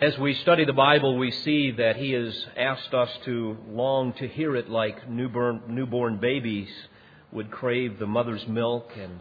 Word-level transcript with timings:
As 0.00 0.16
we 0.16 0.34
study 0.34 0.64
the 0.64 0.72
Bible, 0.72 1.18
we 1.18 1.32
see 1.32 1.72
that 1.72 1.96
He 1.96 2.12
has 2.12 2.46
asked 2.56 2.94
us 2.94 3.10
to 3.24 3.56
long 3.68 4.12
to 4.12 4.28
hear 4.28 4.54
it 4.54 4.70
like 4.70 5.10
newborn, 5.10 5.62
newborn 5.66 6.18
babies 6.18 6.68
would 7.32 7.50
crave 7.50 7.98
the 7.98 8.06
mother's 8.06 8.46
milk, 8.46 8.92
and 8.96 9.18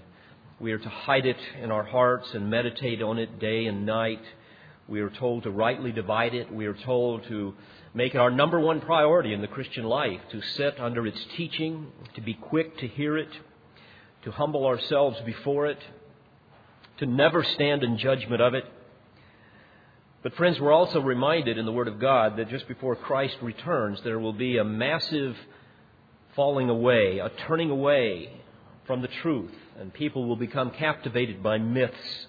we 0.59 0.71
are 0.73 0.77
to 0.77 0.87
hide 0.87 1.25
it 1.25 1.39
in 1.59 1.71
our 1.71 1.81
hearts 1.81 2.31
and 2.35 2.51
meditate 2.51 3.01
on 3.01 3.17
it 3.17 3.39
day 3.39 3.65
and 3.65 3.87
night. 3.87 4.21
We 4.87 5.01
are 5.01 5.09
told 5.09 5.41
to 5.43 5.49
rightly 5.49 5.91
divide 5.91 6.35
it. 6.35 6.53
We 6.53 6.68
are 6.68 6.75
told 6.75 7.23
to 7.23 7.55
make 7.96 8.14
it 8.14 8.20
our 8.20 8.30
number 8.30 8.59
one 8.59 8.80
priority 8.80 9.34
in 9.34 9.41
the 9.41 9.48
Christian 9.48 9.86
life, 9.86 10.21
to 10.32 10.44
sit 10.44 10.80
under 10.80 11.07
its 11.07 11.25
teaching, 11.36 11.88
to 12.14 12.21
be 12.21 12.36
quick 12.36 12.78
to 12.78 12.88
hear 12.88 13.18
it, 13.18 13.32
to 14.25 14.32
humble 14.32 14.68
ourselves 14.68 15.20
before 15.25 15.66
it, 15.66 15.80
to 17.00 17.07
never 17.07 17.44
stand 17.44 17.82
in 17.82 17.98
judgment 17.98 18.44
of 18.44 18.54
it 18.54 18.66
but, 20.23 20.34
friends, 20.36 20.59
we're 20.59 20.73
also 20.73 20.99
reminded 20.99 21.57
in 21.57 21.65
the 21.65 21.71
Word 21.71 21.88
of 21.88 21.99
God 21.99 22.38
that 22.38 22.49
just 22.49 22.67
before 22.67 22.95
Christ 22.95 23.38
returns, 23.41 23.99
there 24.03 24.20
will 24.20 24.34
be 24.34 24.57
a 24.57 24.63
massive 24.63 25.35
falling 26.35 26.70
away, 26.70 27.20
a 27.20 27.30
turning 27.48 27.70
away 27.70 28.31
from 28.88 29.02
the 29.02 29.09
truth, 29.21 29.52
and 29.80 29.93
people 29.93 30.27
will 30.27 30.35
become 30.35 30.71
captivated 30.71 31.43
by 31.43 31.57
myths. 31.57 32.27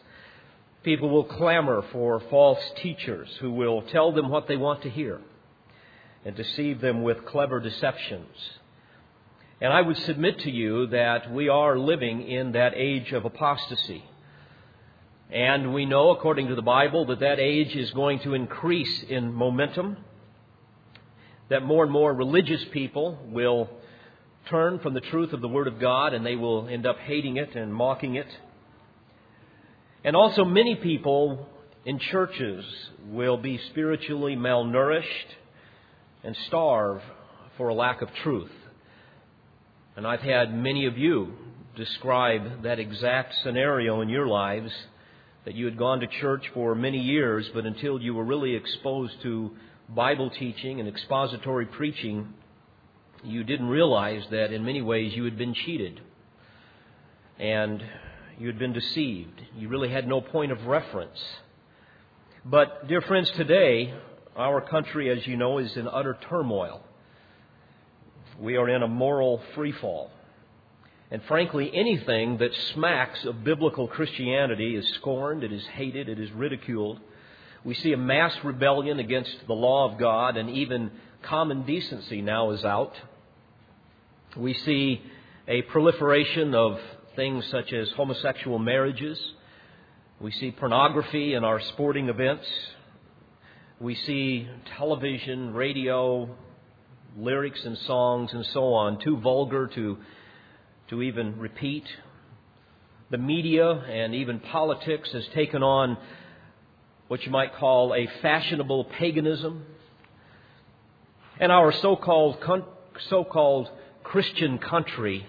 People 0.83 1.09
will 1.09 1.24
clamor 1.24 1.83
for 1.92 2.20
false 2.30 2.62
teachers 2.83 3.28
who 3.41 3.51
will 3.51 3.83
tell 3.83 4.12
them 4.12 4.28
what 4.28 4.48
they 4.48 4.56
want 4.56 4.83
to 4.83 4.91
hear 4.91 5.20
and 6.25 6.36
deceive 6.36 6.80
them 6.80 7.02
with 7.02 7.25
clever 7.27 7.61
deceptions. 7.61 8.34
And 9.61 9.73
I 9.73 9.80
would 9.80 9.97
submit 9.98 10.41
to 10.41 10.50
you 10.50 10.86
that 10.89 11.33
we 11.33 11.48
are 11.48 11.78
living 11.78 12.23
in 12.28 12.52
that 12.52 12.75
age 12.77 13.12
of 13.12 13.25
apostasy. 13.25 14.05
And 15.30 15.74
we 15.74 15.84
know, 15.84 16.10
according 16.10 16.48
to 16.48 16.55
the 16.55 16.62
Bible, 16.62 17.06
that 17.06 17.20
that 17.20 17.38
age 17.38 17.77
is 17.77 17.91
going 17.91 18.20
to 18.20 18.32
increase 18.32 19.05
in 19.09 19.32
momentum, 19.32 19.98
that 21.50 21.62
more 21.62 21.82
and 21.82 21.92
more 21.92 22.12
religious 22.14 22.64
people 22.72 23.19
will 23.27 23.69
turn 24.48 24.78
from 24.78 24.94
the 24.94 25.00
truth 25.00 25.34
of 25.34 25.42
the 25.42 25.48
Word 25.48 25.69
of 25.69 25.78
God 25.78 26.14
and 26.14 26.25
they 26.25 26.36
will 26.36 26.69
end 26.69 26.86
up 26.86 26.98
hating 26.98 27.36
it 27.36 27.55
and 27.55 27.72
mocking 27.75 28.14
it. 28.14 28.28
And 30.03 30.16
also, 30.16 30.44
many 30.44 30.77
people 30.77 31.47
in 31.84 31.98
churches 31.98 32.64
will 33.06 33.36
be 33.36 33.60
spiritually 33.70 34.36
malnourished 34.36 35.34
and 36.25 36.36
starve 36.47 37.03
for 37.56 37.69
a 37.69 37.75
lack 37.75 38.00
of 38.00 38.08
truth. 38.22 38.50
And 39.97 40.06
I've 40.06 40.20
had 40.20 40.55
many 40.55 40.86
of 40.86 40.97
you 40.97 41.33
describe 41.77 42.62
that 42.62 42.78
exact 42.78 43.34
scenario 43.42 44.00
in 44.00 44.08
your 44.08 44.27
lives 44.27 44.72
that 45.48 45.54
you 45.54 45.64
had 45.64 45.78
gone 45.78 46.00
to 46.00 46.06
church 46.06 46.44
for 46.52 46.74
many 46.74 46.98
years, 46.98 47.48
but 47.54 47.64
until 47.64 47.98
you 47.98 48.12
were 48.12 48.22
really 48.22 48.54
exposed 48.54 49.14
to 49.22 49.50
Bible 49.88 50.28
teaching 50.28 50.78
and 50.78 50.86
expository 50.86 51.64
preaching, 51.64 52.34
you 53.24 53.42
didn't 53.44 53.69
realize 53.69 54.22
that 54.30 54.52
in 54.52 54.62
many 54.62 54.82
ways 54.82 55.14
you 55.14 55.24
had 55.24 55.38
been 55.38 55.54
cheated 55.54 56.02
and 57.38 57.82
you 58.38 58.46
had 58.46 58.58
been 58.58 58.74
deceived. 58.74 59.41
You 59.56 59.70
really 59.70 59.88
had 59.88 60.06
no 60.06 60.20
point 60.20 60.52
of 60.52 60.66
reference. 60.66 61.19
But, 62.44 62.86
dear 62.86 63.00
friends, 63.00 63.30
today, 63.30 63.94
our 64.36 64.60
country, 64.60 65.08
as 65.08 65.26
you 65.26 65.38
know, 65.38 65.56
is 65.56 65.74
in 65.78 65.88
utter 65.88 66.19
turmoil. 66.28 66.82
We 68.38 68.58
are 68.58 68.69
in 68.69 68.82
a 68.82 68.86
moral 68.86 69.41
freefall. 69.56 70.10
And 71.11 71.23
frankly, 71.25 71.70
anything 71.73 72.39
that 72.39 72.55
smacks 72.75 73.25
of 73.25 73.42
biblical 73.42 73.89
Christianity 73.89 74.77
is 74.77 74.87
scorned, 74.95 75.42
it 75.42 75.53
is 75.53 75.67
hated, 75.69 76.09
it 76.09 76.20
is 76.20 76.31
ridiculed. 76.33 77.00
We 77.65 77.75
see 77.75 77.92
a 77.92 77.97
mass 77.97 78.37
rebellion 78.45 78.98
against 78.98 79.34
the 79.47 79.55
law 79.55 79.91
of 79.91 79.98
God, 79.98 80.37
and 80.37 80.50
even 80.50 80.91
common 81.23 81.65
decency 81.65 82.20
now 82.20 82.50
is 82.50 82.65
out. 82.65 82.95
We 84.37 84.53
see 84.53 85.03
a 85.48 85.62
proliferation 85.62 86.55
of 86.55 86.78
things 87.16 87.47
such 87.50 87.72
as 87.72 87.91
homosexual 87.93 88.59
marriages. 88.59 89.19
We 90.21 90.31
see 90.32 90.50
pornography 90.50 91.34
in 91.34 91.43
our 91.43 91.61
sporting 91.61 92.11
events. 92.11 92.47
We 93.81 93.94
see 93.94 94.47
television, 94.77 95.55
radio, 95.55 96.37
lyrics 97.16 97.65
and 97.65 97.78
songs 97.78 98.32
and 98.32 98.44
so 98.47 98.75
on, 98.75 98.99
too 99.00 99.16
vulgar 99.19 99.69
to 99.69 99.99
to 100.88 101.03
even 101.03 101.38
repeat. 101.38 101.84
The 103.10 103.19
media 103.19 103.71
and 103.71 104.15
even 104.15 104.41
politics 104.41 105.10
has 105.12 105.26
taken 105.34 105.62
on 105.62 105.97
what 107.09 107.25
you 107.25 107.32
might 107.32 107.54
call 107.54 107.94
a 107.94 108.09
fashionable 108.21 108.84
paganism. 108.84 109.65
And 111.41 111.53
our 111.53 111.72
so-called 111.72 112.43
so-called 113.09 113.71
Christian 114.03 114.59
country, 114.59 115.26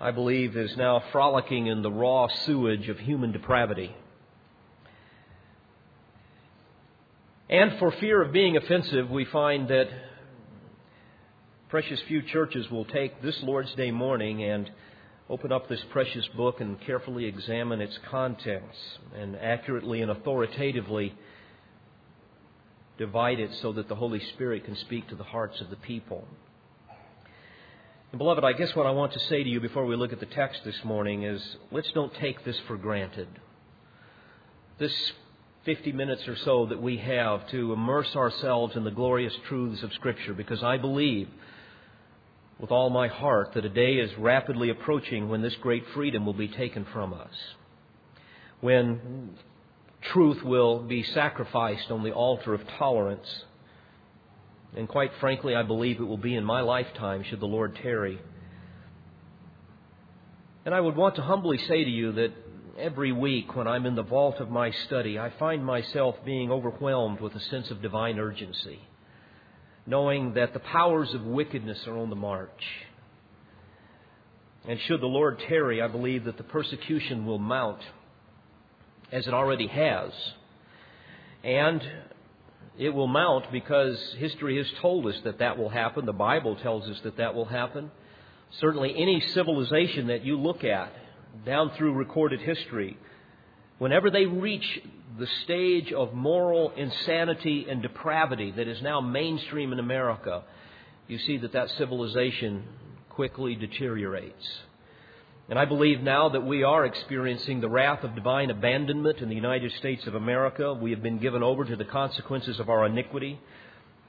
I 0.00 0.10
believe, 0.10 0.56
is 0.56 0.76
now 0.76 1.02
frolicking 1.12 1.66
in 1.66 1.82
the 1.82 1.90
raw 1.90 2.28
sewage 2.44 2.88
of 2.88 2.98
human 2.98 3.32
depravity. 3.32 3.94
And 7.48 7.78
for 7.78 7.90
fear 7.92 8.22
of 8.22 8.32
being 8.32 8.56
offensive, 8.56 9.10
we 9.10 9.24
find 9.24 9.68
that 9.68 9.88
precious 11.68 12.00
few 12.02 12.22
churches 12.22 12.70
will 12.70 12.84
take 12.84 13.22
this 13.22 13.42
Lord's 13.42 13.74
Day 13.74 13.90
morning 13.90 14.42
and 14.44 14.70
open 15.30 15.50
up 15.50 15.68
this 15.68 15.82
precious 15.90 16.26
book 16.36 16.60
and 16.60 16.80
carefully 16.82 17.24
examine 17.24 17.80
its 17.80 17.98
contents 18.10 18.76
and 19.16 19.36
accurately 19.36 20.02
and 20.02 20.10
authoritatively 20.10 21.14
divide 22.98 23.40
it 23.40 23.50
so 23.62 23.72
that 23.72 23.88
the 23.88 23.94
Holy 23.94 24.20
Spirit 24.34 24.64
can 24.64 24.76
speak 24.76 25.08
to 25.08 25.14
the 25.14 25.24
hearts 25.24 25.60
of 25.60 25.70
the 25.70 25.76
people. 25.76 26.28
And 28.12 28.18
beloved, 28.18 28.44
I 28.44 28.52
guess 28.52 28.76
what 28.76 28.86
I 28.86 28.90
want 28.90 29.12
to 29.14 29.18
say 29.20 29.42
to 29.42 29.48
you 29.48 29.58
before 29.58 29.86
we 29.86 29.96
look 29.96 30.12
at 30.12 30.20
the 30.20 30.26
text 30.26 30.60
this 30.64 30.84
morning 30.84 31.24
is 31.24 31.56
let's 31.72 31.90
don't 31.92 32.14
take 32.14 32.44
this 32.44 32.58
for 32.68 32.76
granted. 32.76 33.28
This 34.78 35.12
50 35.64 35.92
minutes 35.92 36.26
or 36.28 36.36
so 36.44 36.66
that 36.66 36.80
we 36.80 36.98
have 36.98 37.48
to 37.50 37.72
immerse 37.72 38.14
ourselves 38.14 38.76
in 38.76 38.84
the 38.84 38.90
glorious 38.90 39.32
truths 39.48 39.82
of 39.82 39.92
Scripture 39.94 40.34
because 40.34 40.62
I 40.62 40.76
believe 40.76 41.28
with 42.58 42.70
all 42.70 42.90
my 42.90 43.08
heart 43.08 43.52
that 43.54 43.64
a 43.64 43.68
day 43.68 43.94
is 43.94 44.10
rapidly 44.18 44.70
approaching 44.70 45.28
when 45.28 45.42
this 45.42 45.54
great 45.62 45.84
freedom 45.94 46.26
will 46.26 46.34
be 46.34 46.48
taken 46.48 46.86
from 46.92 47.14
us. 47.14 47.32
When 48.60 49.30
truth 50.12 50.42
will 50.42 50.80
be 50.80 51.02
sacrificed 51.02 51.90
on 51.90 52.02
the 52.04 52.12
altar 52.12 52.54
of 52.54 52.60
tolerance. 52.78 53.26
And 54.76 54.88
quite 54.88 55.12
frankly, 55.20 55.54
I 55.54 55.62
believe 55.62 55.98
it 55.98 56.04
will 56.04 56.18
be 56.18 56.34
in 56.34 56.44
my 56.44 56.60
lifetime 56.60 57.24
should 57.24 57.40
the 57.40 57.46
Lord 57.46 57.78
tarry. 57.82 58.20
And 60.64 60.74
I 60.74 60.80
would 60.80 60.96
want 60.96 61.16
to 61.16 61.22
humbly 61.22 61.58
say 61.58 61.84
to 61.84 61.90
you 61.90 62.12
that 62.12 62.32
every 62.78 63.12
week 63.12 63.54
when 63.56 63.66
I'm 63.66 63.86
in 63.86 63.94
the 63.94 64.02
vault 64.02 64.40
of 64.40 64.50
my 64.50 64.70
study, 64.86 65.18
I 65.18 65.32
find 65.38 65.64
myself 65.64 66.16
being 66.24 66.50
overwhelmed 66.50 67.20
with 67.20 67.34
a 67.34 67.40
sense 67.40 67.70
of 67.70 67.82
divine 67.82 68.18
urgency 68.18 68.80
knowing 69.86 70.34
that 70.34 70.52
the 70.52 70.60
powers 70.60 71.12
of 71.14 71.22
wickedness 71.22 71.86
are 71.86 71.98
on 71.98 72.10
the 72.10 72.16
march. 72.16 72.64
And 74.66 74.80
should 74.80 75.00
the 75.00 75.06
Lord 75.06 75.42
tarry, 75.46 75.82
I 75.82 75.88
believe 75.88 76.24
that 76.24 76.38
the 76.38 76.42
persecution 76.42 77.26
will 77.26 77.38
mount, 77.38 77.80
as 79.12 79.26
it 79.26 79.34
already 79.34 79.66
has. 79.66 80.10
And 81.42 81.82
it 82.78 82.88
will 82.88 83.06
mount 83.06 83.52
because 83.52 83.98
history 84.18 84.56
has 84.56 84.66
told 84.80 85.06
us 85.06 85.16
that 85.24 85.40
that 85.40 85.58
will 85.58 85.68
happen. 85.68 86.06
The 86.06 86.12
Bible 86.12 86.56
tells 86.56 86.88
us 86.88 86.98
that 87.04 87.18
that 87.18 87.34
will 87.34 87.44
happen. 87.44 87.90
Certainly, 88.58 88.94
any 88.96 89.20
civilization 89.20 90.06
that 90.06 90.24
you 90.24 90.38
look 90.40 90.64
at 90.64 90.92
down 91.44 91.70
through 91.76 91.94
recorded 91.94 92.40
history, 92.40 92.96
whenever 93.78 94.10
they 94.10 94.26
reach 94.26 94.82
the 95.18 95.26
stage 95.44 95.92
of 95.92 96.12
moral 96.12 96.70
insanity 96.76 97.66
and 97.68 97.82
depravity 97.82 98.52
that 98.52 98.68
is 98.68 98.80
now 98.82 99.00
mainstream 99.00 99.72
in 99.72 99.78
America, 99.78 100.42
you 101.06 101.18
see 101.18 101.36
that 101.38 101.52
that 101.52 101.70
civilization 101.70 102.64
quickly 103.10 103.54
deteriorates. 103.54 104.46
And 105.48 105.58
I 105.58 105.66
believe 105.66 106.00
now 106.00 106.30
that 106.30 106.40
we 106.40 106.62
are 106.62 106.86
experiencing 106.86 107.60
the 107.60 107.68
wrath 107.68 108.02
of 108.02 108.14
divine 108.14 108.50
abandonment 108.50 109.18
in 109.18 109.28
the 109.28 109.34
United 109.34 109.72
States 109.72 110.06
of 110.06 110.14
America. 110.14 110.72
We 110.72 110.90
have 110.92 111.02
been 111.02 111.18
given 111.18 111.42
over 111.42 111.66
to 111.66 111.76
the 111.76 111.84
consequences 111.84 112.58
of 112.58 112.70
our 112.70 112.86
iniquity. 112.86 113.38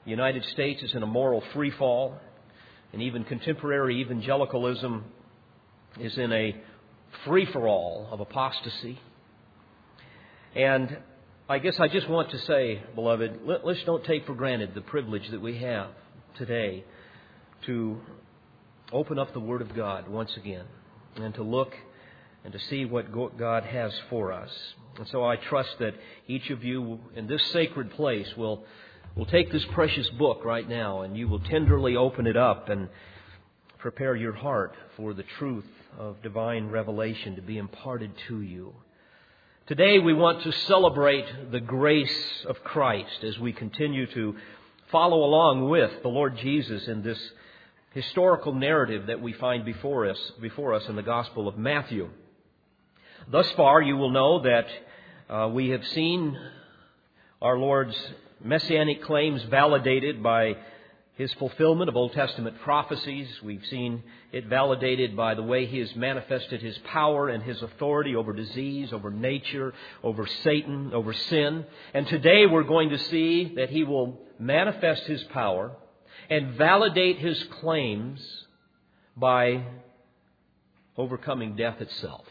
The 0.04 0.10
United 0.10 0.44
States 0.46 0.82
is 0.82 0.94
in 0.94 1.02
a 1.02 1.06
moral 1.06 1.42
freefall, 1.52 2.14
and 2.94 3.02
even 3.02 3.24
contemporary 3.24 4.00
evangelicalism 4.00 5.04
is 6.00 6.16
in 6.16 6.32
a 6.32 6.56
free 7.24 7.46
for 7.46 7.66
all 7.68 8.08
of 8.10 8.20
apostasy. 8.20 9.00
And 10.54 10.98
I 11.48 11.58
guess 11.58 11.78
I 11.78 11.88
just 11.88 12.08
want 12.08 12.30
to 12.30 12.38
say, 12.40 12.82
beloved, 12.94 13.40
let, 13.44 13.64
us 13.64 13.76
don't 13.84 14.04
take 14.04 14.26
for 14.26 14.34
granted 14.34 14.74
the 14.74 14.80
privilege 14.80 15.28
that 15.30 15.40
we 15.40 15.58
have 15.58 15.90
today 16.36 16.84
to 17.66 18.00
open 18.92 19.18
up 19.18 19.32
the 19.32 19.40
Word 19.40 19.62
of 19.62 19.74
God 19.74 20.08
once 20.08 20.36
again 20.36 20.64
and 21.16 21.34
to 21.34 21.42
look 21.42 21.74
and 22.44 22.52
to 22.52 22.58
see 22.58 22.84
what 22.84 23.12
God 23.36 23.64
has 23.64 23.92
for 24.08 24.32
us. 24.32 24.50
And 24.98 25.08
so 25.08 25.24
I 25.24 25.36
trust 25.36 25.70
that 25.80 25.94
each 26.26 26.50
of 26.50 26.64
you 26.64 27.00
in 27.14 27.26
this 27.26 27.42
sacred 27.52 27.90
place 27.92 28.28
will, 28.36 28.64
will 29.14 29.26
take 29.26 29.52
this 29.52 29.64
precious 29.72 30.08
book 30.10 30.44
right 30.44 30.68
now 30.68 31.02
and 31.02 31.16
you 31.16 31.28
will 31.28 31.40
tenderly 31.40 31.96
open 31.96 32.26
it 32.26 32.36
up 32.36 32.68
and 32.68 32.88
prepare 33.78 34.16
your 34.16 34.32
heart 34.32 34.74
for 34.96 35.12
the 35.12 35.24
truth 35.38 35.64
of 35.98 36.22
divine 36.22 36.68
revelation 36.68 37.36
to 37.36 37.42
be 37.42 37.58
imparted 37.58 38.10
to 38.28 38.40
you. 38.40 38.74
Today 39.66 39.98
we 39.98 40.12
want 40.12 40.42
to 40.42 40.52
celebrate 40.52 41.50
the 41.50 41.60
grace 41.60 42.44
of 42.46 42.62
Christ 42.62 43.24
as 43.24 43.38
we 43.38 43.52
continue 43.52 44.06
to 44.12 44.36
follow 44.92 45.24
along 45.24 45.68
with 45.68 45.90
the 46.02 46.08
Lord 46.08 46.36
Jesus 46.38 46.86
in 46.86 47.02
this 47.02 47.18
historical 47.92 48.52
narrative 48.52 49.06
that 49.06 49.20
we 49.20 49.32
find 49.32 49.64
before 49.64 50.08
us, 50.08 50.18
before 50.40 50.74
us 50.74 50.86
in 50.88 50.96
the 50.96 51.02
Gospel 51.02 51.48
of 51.48 51.56
Matthew. 51.56 52.10
Thus 53.30 53.50
far, 53.52 53.80
you 53.80 53.96
will 53.96 54.10
know 54.10 54.42
that 54.42 54.66
uh, 55.28 55.48
we 55.48 55.70
have 55.70 55.84
seen 55.88 56.38
our 57.40 57.58
Lord's 57.58 57.96
messianic 58.44 59.02
claims 59.02 59.42
validated 59.44 60.22
by 60.22 60.56
his 61.16 61.32
fulfillment 61.34 61.88
of 61.88 61.96
Old 61.96 62.12
Testament 62.12 62.60
prophecies. 62.60 63.26
We've 63.42 63.64
seen 63.66 64.02
it 64.32 64.46
validated 64.46 65.16
by 65.16 65.34
the 65.34 65.42
way 65.42 65.64
he 65.64 65.78
has 65.78 65.96
manifested 65.96 66.60
his 66.60 66.76
power 66.84 67.28
and 67.28 67.42
his 67.42 67.60
authority 67.62 68.14
over 68.14 68.34
disease, 68.34 68.92
over 68.92 69.10
nature, 69.10 69.72
over 70.02 70.26
Satan, 70.44 70.92
over 70.92 71.14
sin. 71.14 71.64
And 71.94 72.06
today 72.06 72.46
we're 72.46 72.64
going 72.64 72.90
to 72.90 72.98
see 72.98 73.54
that 73.56 73.70
he 73.70 73.82
will 73.82 74.20
manifest 74.38 75.04
his 75.04 75.24
power 75.24 75.74
and 76.28 76.54
validate 76.54 77.18
his 77.18 77.42
claims 77.60 78.20
by 79.16 79.64
overcoming 80.98 81.56
death 81.56 81.80
itself. 81.80 82.26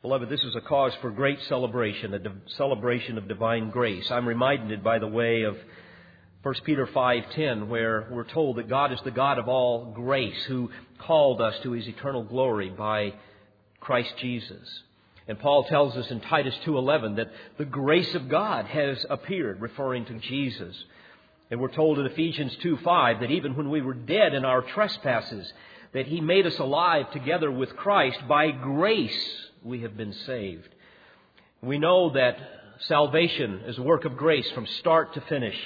Beloved, 0.00 0.30
this 0.30 0.42
is 0.44 0.54
a 0.54 0.60
cause 0.62 0.94
for 1.02 1.10
great 1.10 1.42
celebration, 1.48 2.14
a 2.14 2.20
celebration 2.56 3.18
of 3.18 3.28
divine 3.28 3.68
grace. 3.68 4.10
I'm 4.10 4.28
reminded 4.28 4.82
by 4.82 5.00
the 5.00 5.08
way 5.08 5.42
of 5.42 5.58
1 6.42 6.54
Peter 6.64 6.86
5:10 6.86 7.68
where 7.68 8.06
we're 8.12 8.22
told 8.22 8.56
that 8.56 8.68
God 8.68 8.92
is 8.92 9.00
the 9.02 9.10
God 9.10 9.38
of 9.38 9.48
all 9.48 9.86
grace 9.86 10.44
who 10.44 10.70
called 10.98 11.40
us 11.40 11.58
to 11.60 11.72
his 11.72 11.88
eternal 11.88 12.22
glory 12.22 12.70
by 12.70 13.12
Christ 13.80 14.16
Jesus. 14.18 14.82
And 15.26 15.36
Paul 15.36 15.64
tells 15.64 15.96
us 15.96 16.12
in 16.12 16.20
Titus 16.20 16.56
2:11 16.64 17.16
that 17.16 17.32
the 17.56 17.64
grace 17.64 18.14
of 18.14 18.28
God 18.28 18.66
has 18.66 19.04
appeared 19.10 19.60
referring 19.60 20.04
to 20.04 20.14
Jesus. 20.14 20.84
And 21.50 21.60
we're 21.60 21.72
told 21.72 21.98
in 21.98 22.06
Ephesians 22.06 22.56
2:5 22.58 23.18
that 23.18 23.32
even 23.32 23.56
when 23.56 23.68
we 23.68 23.80
were 23.80 23.94
dead 23.94 24.32
in 24.32 24.44
our 24.44 24.62
trespasses 24.62 25.52
that 25.90 26.06
he 26.06 26.20
made 26.20 26.46
us 26.46 26.58
alive 26.60 27.10
together 27.10 27.50
with 27.50 27.76
Christ 27.76 28.28
by 28.28 28.52
grace 28.52 29.50
we 29.64 29.80
have 29.80 29.96
been 29.96 30.12
saved. 30.12 30.72
We 31.62 31.80
know 31.80 32.10
that 32.10 32.38
salvation 32.82 33.62
is 33.66 33.76
a 33.76 33.82
work 33.82 34.04
of 34.04 34.16
grace 34.16 34.48
from 34.52 34.66
start 34.66 35.14
to 35.14 35.20
finish. 35.22 35.58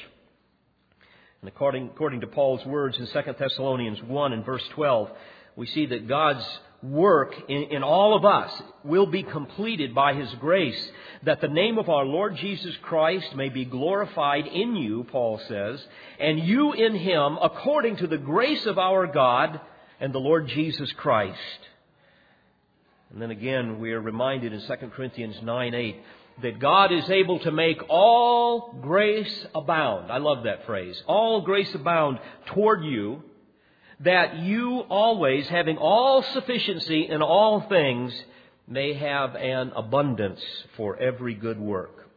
And 1.42 1.48
according, 1.48 1.88
according 1.88 2.20
to 2.20 2.28
Paul's 2.28 2.64
words 2.64 2.96
in 2.98 3.06
2 3.08 3.34
Thessalonians 3.36 4.00
1 4.00 4.32
and 4.32 4.44
verse 4.44 4.62
12, 4.74 5.10
we 5.56 5.66
see 5.66 5.86
that 5.86 6.06
God's 6.06 6.46
work 6.84 7.34
in, 7.48 7.64
in, 7.64 7.82
all 7.82 8.14
of 8.16 8.24
us 8.24 8.62
will 8.84 9.06
be 9.06 9.24
completed 9.24 9.92
by 9.92 10.14
His 10.14 10.32
grace, 10.34 10.90
that 11.24 11.40
the 11.40 11.48
name 11.48 11.78
of 11.78 11.88
our 11.88 12.04
Lord 12.04 12.36
Jesus 12.36 12.76
Christ 12.82 13.34
may 13.34 13.48
be 13.48 13.64
glorified 13.64 14.46
in 14.46 14.76
you, 14.76 15.02
Paul 15.10 15.40
says, 15.48 15.84
and 16.20 16.38
you 16.38 16.74
in 16.74 16.94
Him, 16.94 17.36
according 17.42 17.96
to 17.96 18.06
the 18.06 18.18
grace 18.18 18.64
of 18.66 18.78
our 18.78 19.08
God 19.08 19.60
and 19.98 20.14
the 20.14 20.20
Lord 20.20 20.46
Jesus 20.46 20.92
Christ. 20.92 21.38
And 23.12 23.20
then 23.20 23.32
again, 23.32 23.80
we 23.80 23.92
are 23.94 24.00
reminded 24.00 24.52
in 24.52 24.60
2 24.60 24.74
Corinthians 24.94 25.42
9 25.42 25.74
8 25.74 25.96
that 26.42 26.58
God 26.58 26.92
is 26.92 27.08
able 27.08 27.38
to 27.40 27.50
make 27.50 27.80
all 27.88 28.74
grace 28.80 29.46
abound. 29.54 30.10
I 30.10 30.18
love 30.18 30.44
that 30.44 30.66
phrase. 30.66 31.00
All 31.06 31.40
grace 31.42 31.72
abound 31.74 32.18
toward 32.46 32.84
you, 32.84 33.22
that 34.00 34.38
you 34.38 34.80
always, 34.88 35.46
having 35.48 35.78
all 35.78 36.22
sufficiency 36.22 37.08
in 37.08 37.22
all 37.22 37.60
things, 37.68 38.12
may 38.66 38.94
have 38.94 39.34
an 39.36 39.72
abundance 39.76 40.42
for 40.76 40.96
every 40.96 41.34
good 41.34 41.58
work. 41.58 42.08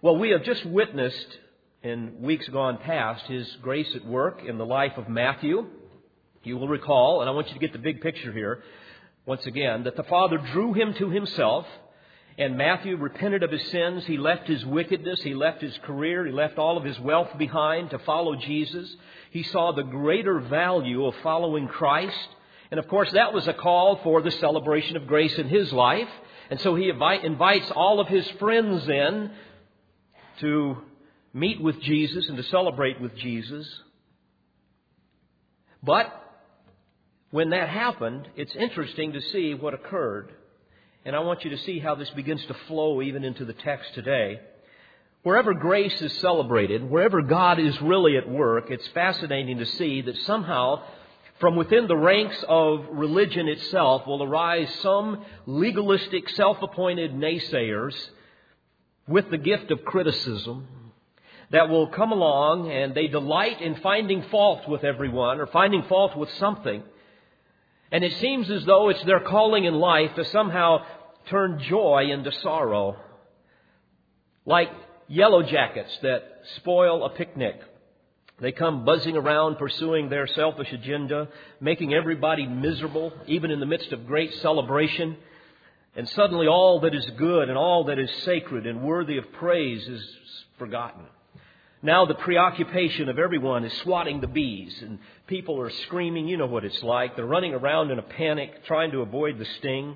Well, 0.00 0.16
we 0.16 0.30
have 0.30 0.44
just 0.44 0.64
witnessed 0.66 1.38
in 1.82 2.20
weeks 2.20 2.48
gone 2.48 2.78
past 2.78 3.24
His 3.26 3.48
grace 3.62 3.94
at 3.94 4.06
work 4.06 4.42
in 4.46 4.58
the 4.58 4.66
life 4.66 4.96
of 4.96 5.08
Matthew. 5.08 5.66
You 6.42 6.58
will 6.58 6.68
recall, 6.68 7.20
and 7.20 7.28
I 7.28 7.32
want 7.32 7.48
you 7.48 7.54
to 7.54 7.60
get 7.60 7.72
the 7.72 7.78
big 7.78 8.00
picture 8.00 8.32
here, 8.32 8.62
once 9.26 9.46
again, 9.46 9.84
that 9.84 9.96
the 9.96 10.02
Father 10.04 10.38
drew 10.52 10.74
him 10.74 10.94
to 10.94 11.08
himself 11.10 11.66
and 12.36 12.56
Matthew 12.58 12.96
repented 12.96 13.44
of 13.44 13.52
his 13.52 13.66
sins. 13.68 14.04
He 14.06 14.18
left 14.18 14.48
his 14.48 14.64
wickedness. 14.66 15.22
He 15.22 15.34
left 15.34 15.62
his 15.62 15.76
career. 15.84 16.26
He 16.26 16.32
left 16.32 16.58
all 16.58 16.76
of 16.76 16.84
his 16.84 16.98
wealth 16.98 17.30
behind 17.38 17.90
to 17.90 17.98
follow 18.00 18.34
Jesus. 18.34 18.92
He 19.30 19.44
saw 19.44 19.72
the 19.72 19.84
greater 19.84 20.40
value 20.40 21.06
of 21.06 21.14
following 21.22 21.68
Christ. 21.68 22.28
And 22.72 22.80
of 22.80 22.88
course, 22.88 23.12
that 23.12 23.32
was 23.32 23.46
a 23.46 23.52
call 23.52 24.00
for 24.02 24.20
the 24.20 24.32
celebration 24.32 24.96
of 24.96 25.06
grace 25.06 25.38
in 25.38 25.48
his 25.48 25.72
life. 25.72 26.08
And 26.50 26.60
so 26.60 26.74
he 26.74 26.90
invites 26.90 27.70
all 27.70 28.00
of 28.00 28.08
his 28.08 28.28
friends 28.32 28.88
in 28.88 29.30
to 30.40 30.78
meet 31.32 31.60
with 31.60 31.80
Jesus 31.82 32.28
and 32.28 32.36
to 32.36 32.42
celebrate 32.44 33.00
with 33.00 33.14
Jesus. 33.16 33.68
But 35.84 36.12
when 37.30 37.50
that 37.50 37.68
happened, 37.68 38.28
it's 38.34 38.54
interesting 38.56 39.12
to 39.12 39.20
see 39.20 39.54
what 39.54 39.74
occurred. 39.74 40.32
And 41.04 41.14
I 41.14 41.20
want 41.20 41.44
you 41.44 41.50
to 41.50 41.58
see 41.58 41.78
how 41.78 41.94
this 41.94 42.10
begins 42.10 42.44
to 42.46 42.54
flow 42.66 43.02
even 43.02 43.24
into 43.24 43.44
the 43.44 43.52
text 43.52 43.92
today. 43.94 44.40
Wherever 45.22 45.54
grace 45.54 46.00
is 46.00 46.12
celebrated, 46.18 46.88
wherever 46.88 47.22
God 47.22 47.58
is 47.58 47.80
really 47.82 48.16
at 48.16 48.28
work, 48.28 48.70
it's 48.70 48.86
fascinating 48.88 49.58
to 49.58 49.66
see 49.66 50.02
that 50.02 50.16
somehow 50.18 50.82
from 51.40 51.56
within 51.56 51.88
the 51.88 51.96
ranks 51.96 52.42
of 52.48 52.86
religion 52.90 53.48
itself 53.48 54.06
will 54.06 54.22
arise 54.22 54.68
some 54.80 55.24
legalistic, 55.46 56.28
self 56.30 56.62
appointed 56.62 57.12
naysayers 57.12 57.94
with 59.06 59.30
the 59.30 59.38
gift 59.38 59.70
of 59.70 59.84
criticism 59.84 60.66
that 61.50 61.68
will 61.68 61.88
come 61.88 62.12
along 62.12 62.70
and 62.70 62.94
they 62.94 63.08
delight 63.08 63.60
in 63.60 63.76
finding 63.76 64.22
fault 64.30 64.68
with 64.68 64.84
everyone 64.84 65.40
or 65.40 65.46
finding 65.46 65.82
fault 65.84 66.16
with 66.16 66.30
something. 66.34 66.82
And 67.94 68.02
it 68.02 68.14
seems 68.20 68.50
as 68.50 68.64
though 68.64 68.88
it's 68.88 69.04
their 69.04 69.20
calling 69.20 69.66
in 69.66 69.74
life 69.74 70.16
to 70.16 70.24
somehow 70.24 70.84
turn 71.30 71.60
joy 71.60 72.08
into 72.10 72.32
sorrow. 72.42 72.96
Like 74.44 74.70
yellow 75.06 75.44
jackets 75.44 75.96
that 76.02 76.24
spoil 76.56 77.04
a 77.04 77.10
picnic. 77.10 77.54
They 78.40 78.50
come 78.50 78.84
buzzing 78.84 79.16
around 79.16 79.58
pursuing 79.58 80.08
their 80.08 80.26
selfish 80.26 80.72
agenda, 80.72 81.28
making 81.60 81.94
everybody 81.94 82.48
miserable, 82.48 83.12
even 83.28 83.52
in 83.52 83.60
the 83.60 83.66
midst 83.66 83.92
of 83.92 84.08
great 84.08 84.34
celebration. 84.42 85.16
And 85.94 86.08
suddenly 86.08 86.48
all 86.48 86.80
that 86.80 86.96
is 86.96 87.08
good 87.16 87.48
and 87.48 87.56
all 87.56 87.84
that 87.84 88.00
is 88.00 88.10
sacred 88.24 88.66
and 88.66 88.82
worthy 88.82 89.18
of 89.18 89.32
praise 89.34 89.86
is 89.86 90.04
forgotten. 90.58 91.04
Now 91.84 92.06
the 92.06 92.14
preoccupation 92.14 93.10
of 93.10 93.18
everyone 93.18 93.62
is 93.66 93.72
swatting 93.82 94.22
the 94.22 94.26
bees, 94.26 94.74
and 94.80 94.98
people 95.26 95.60
are 95.60 95.68
screaming. 95.68 96.26
You 96.26 96.38
know 96.38 96.46
what 96.46 96.64
it's 96.64 96.82
like. 96.82 97.14
They're 97.14 97.26
running 97.26 97.52
around 97.52 97.90
in 97.90 97.98
a 97.98 98.02
panic, 98.02 98.64
trying 98.64 98.90
to 98.92 99.02
avoid 99.02 99.38
the 99.38 99.44
sting. 99.58 99.94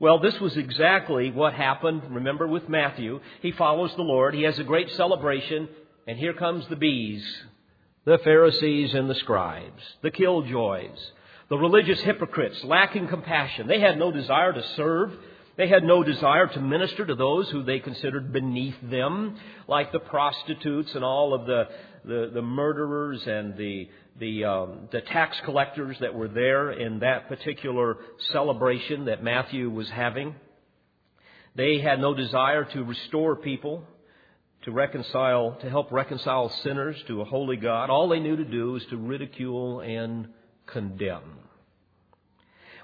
Well, 0.00 0.18
this 0.18 0.40
was 0.40 0.56
exactly 0.56 1.30
what 1.30 1.54
happened, 1.54 2.02
remember, 2.10 2.48
with 2.48 2.68
Matthew. 2.68 3.20
He 3.42 3.52
follows 3.52 3.94
the 3.94 4.02
Lord, 4.02 4.34
he 4.34 4.42
has 4.42 4.58
a 4.58 4.64
great 4.64 4.90
celebration, 4.96 5.68
and 6.08 6.18
here 6.18 6.34
comes 6.34 6.66
the 6.66 6.76
bees 6.76 7.24
the 8.04 8.18
Pharisees 8.18 8.92
and 8.92 9.08
the 9.08 9.14
scribes, 9.14 9.82
the 10.02 10.10
killjoys, 10.10 10.98
the 11.48 11.56
religious 11.56 12.00
hypocrites, 12.00 12.62
lacking 12.64 13.08
compassion. 13.08 13.66
They 13.66 13.80
had 13.80 13.98
no 13.98 14.10
desire 14.10 14.52
to 14.52 14.62
serve. 14.76 15.12
They 15.56 15.68
had 15.68 15.84
no 15.84 16.02
desire 16.02 16.48
to 16.48 16.60
minister 16.60 17.06
to 17.06 17.14
those 17.14 17.48
who 17.50 17.62
they 17.62 17.78
considered 17.78 18.32
beneath 18.32 18.74
them, 18.82 19.36
like 19.68 19.92
the 19.92 20.00
prostitutes 20.00 20.94
and 20.94 21.04
all 21.04 21.32
of 21.32 21.46
the, 21.46 21.68
the, 22.04 22.30
the 22.34 22.42
murderers 22.42 23.22
and 23.26 23.56
the, 23.56 23.88
the, 24.18 24.44
um, 24.44 24.88
the 24.90 25.00
tax 25.00 25.36
collectors 25.44 25.96
that 26.00 26.14
were 26.14 26.28
there 26.28 26.72
in 26.72 27.00
that 27.00 27.28
particular 27.28 27.98
celebration 28.32 29.04
that 29.04 29.22
Matthew 29.22 29.70
was 29.70 29.88
having. 29.90 30.34
They 31.54 31.78
had 31.78 32.00
no 32.00 32.14
desire 32.14 32.64
to 32.64 32.82
restore 32.82 33.36
people, 33.36 33.84
to 34.64 34.72
reconcile, 34.72 35.56
to 35.60 35.70
help 35.70 35.92
reconcile 35.92 36.48
sinners 36.64 36.96
to 37.06 37.20
a 37.20 37.24
holy 37.24 37.56
God. 37.56 37.90
All 37.90 38.08
they 38.08 38.18
knew 38.18 38.36
to 38.36 38.44
do 38.44 38.72
was 38.72 38.84
to 38.86 38.96
ridicule 38.96 39.80
and 39.80 40.28
condemn. 40.66 41.38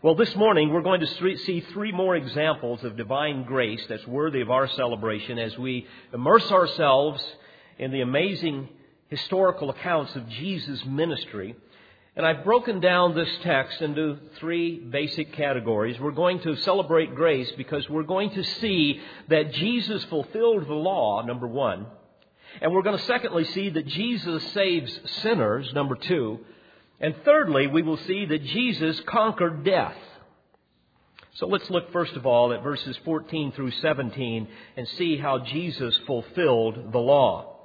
Well, 0.03 0.15
this 0.15 0.35
morning 0.35 0.73
we're 0.73 0.81
going 0.81 1.03
to 1.03 1.37
see 1.37 1.61
three 1.75 1.93
more 1.93 2.17
examples 2.17 2.83
of 2.85 2.97
divine 2.97 3.45
grace 3.45 3.85
that's 3.87 4.07
worthy 4.07 4.41
of 4.41 4.51
our 4.51 4.67
celebration 4.67 5.39
as 5.39 5.59
we 5.59 5.87
immerse 6.15 6.51
ourselves 6.51 7.23
in 7.79 7.91
the 7.91 8.01
amazing 8.01 8.71
historical 9.11 9.69
accounts 9.69 10.17
of 10.17 10.27
Jesus' 10.27 10.83
ministry 10.87 11.55
And 12.17 12.27
I've 12.27 12.45
broken 12.45 12.81
down 12.81 13.15
this 13.15 13.29
text 13.43 13.81
into 13.83 14.19
three 14.39 14.79
basic 14.79 15.35
categories. 15.35 16.01
We're 16.01 16.11
going 16.11 16.41
to 16.41 16.57
celebrate 16.57 17.15
grace 17.15 17.51
because 17.59 17.89
we're 17.89 18.03
going 18.03 18.31
to 18.31 18.43
see 18.43 19.01
that 19.29 19.53
Jesus 19.53 20.03
fulfilled 20.05 20.67
the 20.67 20.75
law, 20.75 21.23
number 21.23 21.47
one. 21.47 21.87
And 22.61 22.73
we're 22.73 22.83
going 22.83 22.99
to 22.99 23.05
secondly 23.05 23.45
see 23.45 23.71
that 23.71 23.87
Jesus 23.87 24.53
saves 24.53 24.99
sinners, 25.23 25.73
number 25.73 25.95
two. 25.95 26.41
And 27.01 27.15
thirdly, 27.25 27.67
we 27.67 27.83
will 27.83 27.97
see 27.97 28.27
that 28.27 28.45
Jesus 28.45 29.01
conquered 29.07 29.65
death. 29.65 29.97
So 31.35 31.47
let's 31.47 31.71
look 31.71 31.93
first 31.93 32.15
of 32.15 32.27
all 32.27 32.53
at 32.53 32.63
verses 32.63 32.99
14 33.05 33.53
through 33.53 33.71
17 33.71 34.49
and 34.77 34.89
see 34.89 35.17
how 35.17 35.39
Jesus 35.39 35.97
fulfilled 36.07 36.93
the 36.93 36.99
law. 36.99 37.57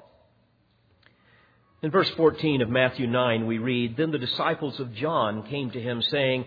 In 1.82 1.92
verse 1.92 2.10
14 2.12 2.62
of 2.62 2.70
Matthew 2.70 3.06
9, 3.06 3.46
we 3.46 3.58
read, 3.58 3.98
Then 3.98 4.12
the 4.12 4.18
disciples 4.18 4.80
of 4.80 4.94
John 4.94 5.44
came 5.44 5.72
to 5.72 5.82
him, 5.82 6.02
saying, 6.02 6.46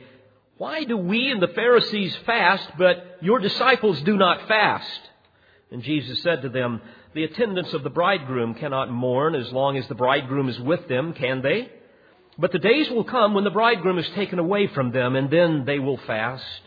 Why 0.57 0.85
do 0.85 0.97
we 0.97 1.31
and 1.31 1.43
the 1.43 1.49
Pharisees 1.49 2.17
fast, 2.25 2.67
but 2.79 3.19
your 3.21 3.39
disciples 3.39 4.01
do 4.03 4.17
not 4.17 4.49
fast? 4.49 5.01
And 5.71 5.83
Jesus 5.83 6.23
said 6.23 6.43
to 6.43 6.49
them, 6.49 6.81
The 7.15 7.25
attendants 7.25 7.75
of 7.75 7.83
the 7.83 7.91
bridegroom 7.91 8.55
cannot 8.55 8.91
mourn 8.91 9.35
as 9.35 9.53
long 9.53 9.77
as 9.77 9.87
the 9.87 9.95
bridegroom 9.95 10.49
is 10.49 10.59
with 10.59 10.89
them, 10.89 11.13
can 11.13 11.43
they? 11.43 11.71
But 12.39 12.53
the 12.53 12.61
days 12.61 12.89
will 12.89 13.03
come 13.03 13.35
when 13.35 13.43
the 13.43 13.51
bridegroom 13.51 13.99
is 13.99 14.09
taken 14.11 14.39
away 14.39 14.69
from 14.69 14.93
them, 14.93 15.17
and 15.17 15.29
then 15.29 15.65
they 15.65 15.81
will 15.81 15.97
fast. 15.97 16.61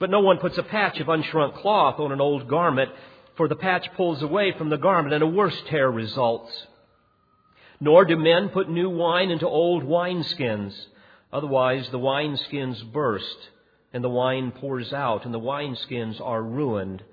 But 0.00 0.10
no 0.10 0.18
one 0.20 0.38
puts 0.38 0.58
a 0.58 0.64
patch 0.64 0.98
of 0.98 1.08
unshrunk 1.08 1.54
cloth 1.54 2.00
on 2.00 2.10
an 2.10 2.20
old 2.20 2.48
garment, 2.48 2.90
for 3.36 3.46
the 3.46 3.54
patch 3.54 3.86
pulls 3.96 4.20
away 4.20 4.52
from 4.58 4.68
the 4.68 4.76
garment, 4.76 5.14
and 5.14 5.22
a 5.22 5.28
worse 5.28 5.60
tear 5.68 5.88
results. 5.88 6.50
Nor 7.80 8.04
do 8.04 8.16
men 8.16 8.48
put 8.48 8.68
new 8.68 8.90
wine 8.90 9.30
into 9.30 9.46
old 9.46 9.84
wineskins. 9.84 10.74
Otherwise, 11.32 11.88
the 11.90 11.98
wineskins 12.00 12.82
burst, 12.92 13.50
and 13.92 14.02
the 14.02 14.08
wine 14.08 14.50
pours 14.50 14.92
out, 14.92 15.24
and 15.24 15.32
the 15.32 15.38
wineskins 15.38 16.20
are 16.20 16.42
ruined. 16.42 17.04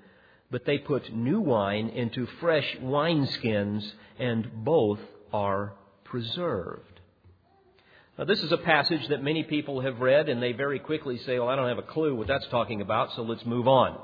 But 0.50 0.64
they 0.64 0.78
put 0.78 1.14
new 1.14 1.40
wine 1.40 1.90
into 1.90 2.26
fresh 2.40 2.76
wineskins, 2.82 3.88
and 4.18 4.64
both 4.64 5.00
are 5.32 5.74
preserved. 6.02 6.95
Now, 8.18 8.24
this 8.24 8.42
is 8.42 8.50
a 8.50 8.56
passage 8.56 9.08
that 9.08 9.22
many 9.22 9.42
people 9.42 9.82
have 9.82 10.00
read, 10.00 10.30
and 10.30 10.42
they 10.42 10.52
very 10.52 10.78
quickly 10.78 11.18
say, 11.18 11.38
Well, 11.38 11.48
I 11.48 11.56
don't 11.56 11.68
have 11.68 11.78
a 11.78 11.82
clue 11.82 12.14
what 12.14 12.26
that's 12.26 12.46
talking 12.48 12.80
about, 12.80 13.12
so 13.14 13.22
let's 13.22 13.44
move 13.44 13.68
on. 13.68 13.98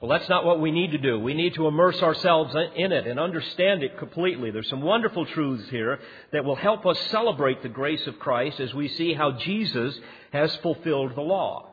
Well, 0.00 0.08
that's 0.08 0.28
not 0.30 0.46
what 0.46 0.60
we 0.60 0.70
need 0.70 0.92
to 0.92 0.98
do. 0.98 1.18
We 1.18 1.34
need 1.34 1.54
to 1.54 1.66
immerse 1.66 2.00
ourselves 2.00 2.54
in 2.54 2.92
it 2.92 3.06
and 3.06 3.20
understand 3.20 3.82
it 3.82 3.98
completely. 3.98 4.50
There's 4.50 4.68
some 4.70 4.80
wonderful 4.80 5.26
truths 5.26 5.68
here 5.68 5.98
that 6.32 6.44
will 6.44 6.56
help 6.56 6.86
us 6.86 6.98
celebrate 7.10 7.62
the 7.62 7.68
grace 7.68 8.06
of 8.06 8.18
Christ 8.18 8.60
as 8.60 8.72
we 8.72 8.88
see 8.88 9.12
how 9.12 9.32
Jesus 9.32 9.98
has 10.32 10.54
fulfilled 10.56 11.16
the 11.16 11.20
law. 11.20 11.70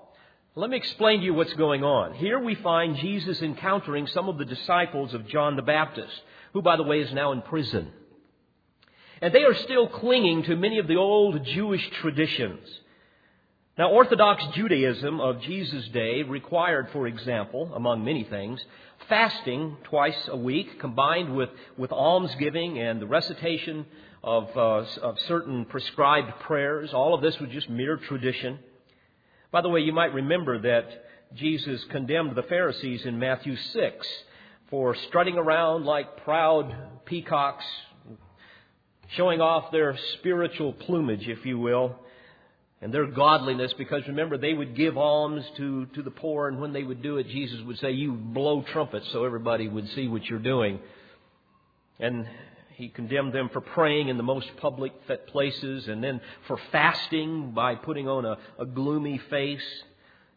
Let 0.55 0.71
me 0.71 0.77
explain 0.77 1.19
to 1.19 1.25
you 1.25 1.35
what's 1.35 1.53
going 1.53 1.83
on. 1.83 2.15
Here 2.15 2.39
we 2.39 2.55
find 2.55 2.97
Jesus 2.97 3.41
encountering 3.41 4.07
some 4.07 4.27
of 4.27 4.39
the 4.39 4.45
disciples 4.45 5.13
of 5.13 5.27
John 5.27 5.55
the 5.55 5.61
Baptist, 5.61 6.21
who, 6.51 6.61
by 6.61 6.75
the 6.75 6.83
way, 6.83 6.99
is 6.99 7.13
now 7.13 7.31
in 7.31 7.43
prison. 7.43 7.91
And 9.21 9.33
they 9.33 9.43
are 9.43 9.55
still 9.55 9.87
clinging 9.87 10.43
to 10.43 10.55
many 10.55 10.79
of 10.79 10.87
the 10.87 10.97
old 10.97 11.43
Jewish 11.43 11.89
traditions. 12.01 12.67
Now, 13.77 13.91
Orthodox 13.91 14.43
Judaism 14.55 15.19
of 15.19 15.41
Jesus' 15.41 15.87
day 15.89 16.23
required, 16.23 16.89
for 16.91 17.05
example, 17.07 17.71
among 17.75 18.03
many 18.03 18.23
things, 18.23 18.59
fasting 19.07 19.77
twice 19.83 20.27
a 20.27 20.35
week 20.35 20.79
combined 20.79 21.35
with, 21.35 21.49
with 21.77 21.91
almsgiving 21.91 22.79
and 22.79 22.99
the 22.99 23.05
recitation 23.05 23.85
of, 24.23 24.49
uh, 24.57 24.83
of 25.01 25.19
certain 25.27 25.65
prescribed 25.65 26.39
prayers. 26.41 26.91
All 26.93 27.13
of 27.13 27.21
this 27.21 27.39
was 27.39 27.51
just 27.51 27.69
mere 27.69 27.97
tradition. 27.97 28.59
By 29.51 29.61
the 29.61 29.69
way, 29.69 29.81
you 29.81 29.93
might 29.93 30.13
remember 30.13 30.59
that 30.59 31.05
Jesus 31.35 31.83
condemned 31.85 32.35
the 32.35 32.43
Pharisees 32.43 33.05
in 33.05 33.19
Matthew 33.19 33.55
6 33.55 34.07
for 34.69 34.95
strutting 34.95 35.37
around 35.37 35.85
like 35.85 36.23
proud 36.23 36.75
peacocks, 37.05 37.65
showing 39.15 39.41
off 39.41 39.71
their 39.71 39.97
spiritual 40.19 40.73
plumage, 40.73 41.27
if 41.27 41.45
you 41.45 41.59
will 41.59 41.95
and 42.79 42.93
their 42.93 43.07
godliness 43.07 43.73
because 43.77 44.03
remember 44.07 44.37
they 44.37 44.53
would 44.53 44.75
give 44.75 44.97
alms 44.97 45.43
to, 45.57 45.87
to 45.87 46.03
the 46.03 46.11
poor 46.11 46.47
and 46.47 46.61
when 46.61 46.73
they 46.73 46.83
would 46.83 47.01
do 47.01 47.17
it 47.17 47.27
jesus 47.27 47.59
would 47.65 47.79
say 47.79 47.89
you 47.89 48.11
blow 48.11 48.63
trumpets 48.71 49.07
so 49.11 49.25
everybody 49.25 49.67
would 49.67 49.89
see 49.89 50.07
what 50.07 50.23
you're 50.25 50.37
doing. 50.37 50.79
And 51.99 52.27
he 52.75 52.89
condemned 52.89 53.33
them 53.33 53.49
for 53.51 53.59
praying 53.59 54.09
in 54.09 54.17
the 54.17 54.23
most 54.23 54.47
public 54.57 54.91
places 55.27 55.87
and 55.87 56.03
then 56.03 56.21
for 56.47 56.59
fasting 56.71 57.51
by 57.51 57.73
putting 57.73 58.07
on 58.07 58.23
a, 58.23 58.37
a 58.59 58.67
gloomy 58.67 59.19
face. 59.31 59.83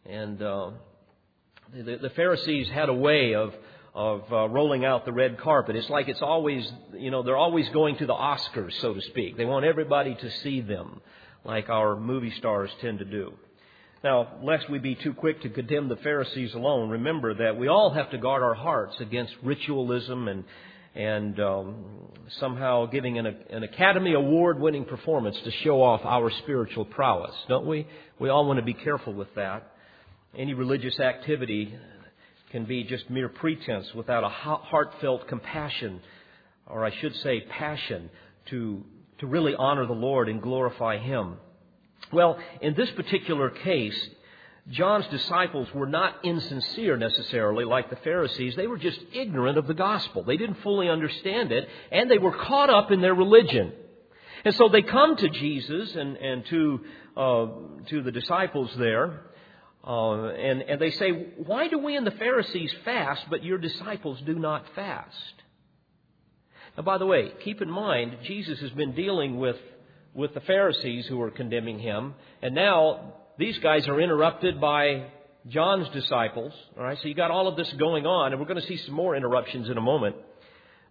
And 0.07 0.41
uh, 0.41 0.71
the, 1.71 1.97
the 2.01 2.09
pharisees 2.09 2.67
had 2.69 2.89
a 2.89 2.93
way 2.93 3.35
of 3.35 3.53
of 3.93 4.23
uh, 4.31 4.47
rolling 4.47 4.85
out 4.85 5.05
the 5.05 5.11
red 5.11 5.37
carpet. 5.37 5.75
It's 5.75 5.89
like 5.89 6.07
it's 6.07 6.21
always, 6.21 6.69
you 6.93 7.11
know, 7.11 7.23
they're 7.23 7.37
always 7.37 7.67
going 7.69 7.97
to 7.97 8.05
the 8.05 8.13
Oscars, 8.13 8.79
so 8.79 8.93
to 8.93 9.01
speak. 9.01 9.37
They 9.37 9.45
want 9.45 9.65
everybody 9.65 10.15
to 10.15 10.31
see 10.43 10.61
them 10.61 11.01
like 11.43 11.69
our 11.69 11.95
movie 11.95 12.31
stars 12.37 12.69
tend 12.81 12.99
to 12.99 13.05
do. 13.05 13.33
Now, 14.03 14.39
lest 14.41 14.69
we 14.69 14.79
be 14.79 14.95
too 14.95 15.13
quick 15.13 15.41
to 15.41 15.49
condemn 15.49 15.87
the 15.87 15.97
Pharisees 15.97 16.53
alone, 16.53 16.89
remember 16.89 17.35
that 17.35 17.57
we 17.57 17.67
all 17.67 17.91
have 17.91 18.09
to 18.11 18.17
guard 18.17 18.41
our 18.41 18.55
hearts 18.55 18.95
against 18.99 19.33
ritualism 19.43 20.27
and 20.27 20.43
and 20.93 21.39
um, 21.39 21.85
somehow 22.39 22.85
giving 22.85 23.17
an, 23.17 23.25
an 23.25 23.63
Academy 23.63 24.13
Award 24.13 24.59
winning 24.59 24.83
performance 24.83 25.37
to 25.45 25.51
show 25.63 25.81
off 25.81 26.01
our 26.03 26.29
spiritual 26.43 26.83
prowess, 26.83 27.33
don't 27.47 27.65
we? 27.65 27.87
We 28.19 28.27
all 28.27 28.45
want 28.45 28.59
to 28.59 28.65
be 28.65 28.73
careful 28.73 29.13
with 29.13 29.33
that. 29.35 29.71
Any 30.37 30.53
religious 30.53 30.99
activity 30.99 31.73
can 32.51 32.65
be 32.65 32.83
just 32.83 33.09
mere 33.09 33.29
pretense 33.29 33.93
without 33.93 34.23
a 34.23 34.29
heartfelt 34.29 35.27
compassion, 35.27 36.01
or 36.67 36.85
I 36.85 36.91
should 36.99 37.15
say 37.17 37.41
passion, 37.41 38.09
to 38.47 38.83
to 39.21 39.27
really 39.27 39.55
honor 39.55 39.85
the 39.85 39.93
Lord 39.93 40.29
and 40.29 40.41
glorify 40.41 40.97
Him. 40.97 41.37
Well, 42.11 42.39
in 42.59 42.73
this 42.73 42.89
particular 42.91 43.51
case, 43.51 44.09
John's 44.69 45.07
disciples 45.07 45.67
were 45.73 45.85
not 45.87 46.15
insincere 46.23 46.97
necessarily 46.97 47.63
like 47.63 47.89
the 47.89 47.95
Pharisees. 47.97 48.55
They 48.55 48.67
were 48.67 48.77
just 48.77 48.99
ignorant 49.13 49.57
of 49.57 49.67
the 49.67 49.73
gospel. 49.75 50.23
They 50.23 50.37
didn't 50.37 50.61
fully 50.61 50.89
understand 50.89 51.51
it, 51.51 51.69
and 51.91 52.09
they 52.09 52.17
were 52.17 52.35
caught 52.35 52.69
up 52.69 52.91
in 52.91 53.01
their 53.01 53.13
religion. 53.13 53.73
And 54.43 54.55
so 54.55 54.69
they 54.69 54.81
come 54.81 55.15
to 55.17 55.29
Jesus 55.29 55.95
and, 55.95 56.17
and 56.17 56.45
to, 56.47 56.81
uh, 57.15 57.47
to 57.89 58.01
the 58.01 58.11
disciples 58.11 58.71
there, 58.77 59.21
uh, 59.85 60.25
and, 60.25 60.61
and 60.61 60.79
they 60.79 60.91
say, 60.91 61.09
Why 61.45 61.67
do 61.67 61.79
we 61.79 61.95
and 61.95 62.05
the 62.05 62.11
Pharisees 62.11 62.73
fast, 62.85 63.25
but 63.29 63.43
your 63.43 63.57
disciples 63.57 64.19
do 64.25 64.35
not 64.35 64.65
fast? 64.75 65.33
Now, 66.77 66.83
by 66.83 66.97
the 66.97 67.05
way, 67.05 67.31
keep 67.43 67.61
in 67.61 67.69
mind, 67.69 68.17
Jesus 68.23 68.59
has 68.59 68.71
been 68.71 68.93
dealing 68.93 69.39
with, 69.39 69.57
with 70.13 70.33
the 70.33 70.41
Pharisees 70.41 71.07
who 71.07 71.21
are 71.21 71.31
condemning 71.31 71.79
him, 71.79 72.13
and 72.41 72.55
now 72.55 73.13
these 73.37 73.57
guys 73.59 73.87
are 73.87 73.99
interrupted 73.99 74.61
by 74.61 75.07
John's 75.47 75.89
disciples. 75.89 76.53
All 76.77 76.83
right, 76.83 76.97
so 77.01 77.07
you 77.07 77.15
got 77.15 77.31
all 77.31 77.47
of 77.47 77.57
this 77.57 77.71
going 77.73 78.05
on, 78.05 78.31
and 78.31 78.39
we're 78.39 78.47
going 78.47 78.61
to 78.61 78.67
see 78.67 78.77
some 78.77 78.93
more 78.93 79.15
interruptions 79.15 79.69
in 79.69 79.77
a 79.77 79.81
moment. 79.81 80.15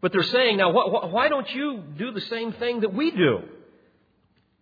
But 0.00 0.12
they're 0.12 0.22
saying, 0.22 0.56
now, 0.56 0.72
wh- 0.72 0.90
wh- 0.90 1.12
why 1.12 1.28
don't 1.28 1.48
you 1.50 1.82
do 1.96 2.10
the 2.10 2.22
same 2.22 2.52
thing 2.54 2.80
that 2.80 2.92
we 2.92 3.10
do? 3.10 3.40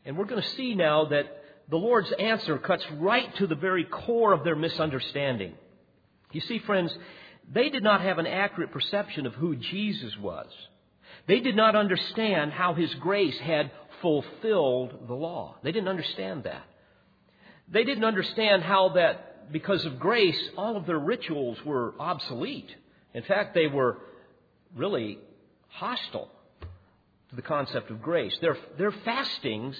And 0.04 0.18
we're 0.18 0.26
going 0.26 0.42
to 0.42 0.49
see 0.50 0.75
now 0.75 1.06
that 1.06 1.38
the 1.71 1.77
Lord's 1.77 2.13
answer 2.13 2.59
cuts 2.59 2.85
right 2.93 3.35
to 3.37 3.47
the 3.47 3.55
very 3.55 3.85
core 3.85 4.33
of 4.33 4.45
their 4.45 4.57
misunderstanding. 4.57 5.53
You 6.33 6.41
see, 6.41 6.59
friends, 6.61 6.97
they 7.51 7.69
did 7.69 7.83
not 7.83 8.01
have 8.01 8.19
an 8.19 8.27
accurate 8.27 8.73
perception 8.73 9.27
of 9.27 9.35
who 9.35 9.57
Jesus 9.57 10.17
was. 10.19 10.47
They 11.27 11.41
did 11.41 11.57
not 11.57 11.77
understand 11.77 12.53
how 12.53 12.75
His 12.75 12.95
grace 12.97 13.39
had 13.39 13.71
fulfilled 14.01 15.07
the 15.09 15.15
law. 15.15 15.57
They 15.63 15.73
didn't 15.73 15.89
understand 15.89 16.45
that. 16.45 16.65
They 17.71 17.85
didn't 17.85 18.05
understand 18.05 18.63
how 18.63 18.91
that, 18.91 19.53
because 19.53 19.85
of 19.85 19.99
grace, 19.99 20.41
all 20.57 20.77
of 20.77 20.87
their 20.87 20.99
rituals 20.99 21.59
were 21.65 21.95
obsolete. 21.99 22.71
In 23.13 23.23
fact, 23.25 23.55
they 23.55 23.67
were 23.67 23.99
really 24.75 25.19
hostile 25.69 26.31
to 27.31 27.37
the 27.37 27.43
concept 27.43 27.91
of 27.91 28.01
grace. 28.01 28.37
Their, 28.41 28.57
their 28.79 28.93
fastings 29.05 29.77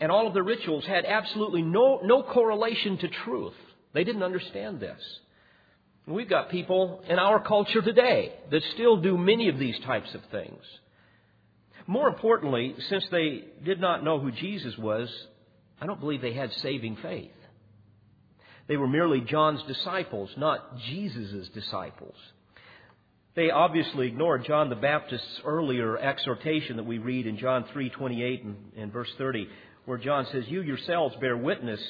and 0.00 0.10
all 0.10 0.26
of 0.26 0.34
the 0.34 0.42
rituals 0.42 0.84
had 0.86 1.04
absolutely 1.04 1.62
no, 1.62 2.00
no 2.02 2.22
correlation 2.22 2.98
to 2.98 3.08
truth. 3.08 3.54
They 3.92 4.04
didn't 4.04 4.22
understand 4.22 4.80
this. 4.80 5.00
We've 6.06 6.28
got 6.28 6.50
people 6.50 7.02
in 7.08 7.18
our 7.18 7.40
culture 7.40 7.82
today 7.82 8.32
that 8.50 8.62
still 8.74 8.96
do 8.96 9.16
many 9.16 9.48
of 9.48 9.58
these 9.58 9.78
types 9.80 10.12
of 10.14 10.22
things. 10.30 10.62
More 11.86 12.08
importantly, 12.08 12.74
since 12.88 13.04
they 13.10 13.44
did 13.64 13.80
not 13.80 14.02
know 14.02 14.18
who 14.18 14.32
Jesus 14.32 14.76
was, 14.78 15.08
I 15.80 15.86
don't 15.86 16.00
believe 16.00 16.20
they 16.20 16.32
had 16.32 16.52
saving 16.54 16.96
faith. 17.02 17.30
They 18.68 18.76
were 18.76 18.88
merely 18.88 19.20
John's 19.20 19.62
disciples, 19.64 20.30
not 20.36 20.78
Jesus' 20.78 21.48
disciples. 21.54 22.14
They 23.34 23.50
obviously 23.50 24.08
ignored 24.08 24.44
John 24.44 24.70
the 24.70 24.76
Baptist's 24.76 25.40
earlier 25.44 25.96
exhortation 25.98 26.76
that 26.76 26.86
we 26.86 26.98
read 26.98 27.26
in 27.26 27.38
John 27.38 27.64
3:28 27.74 28.44
and, 28.44 28.56
and 28.76 28.92
verse 28.92 29.10
30, 29.18 29.48
where 29.84 29.98
John 29.98 30.26
says, 30.26 30.44
You 30.48 30.62
yourselves 30.62 31.16
bear 31.20 31.36
witness, 31.36 31.80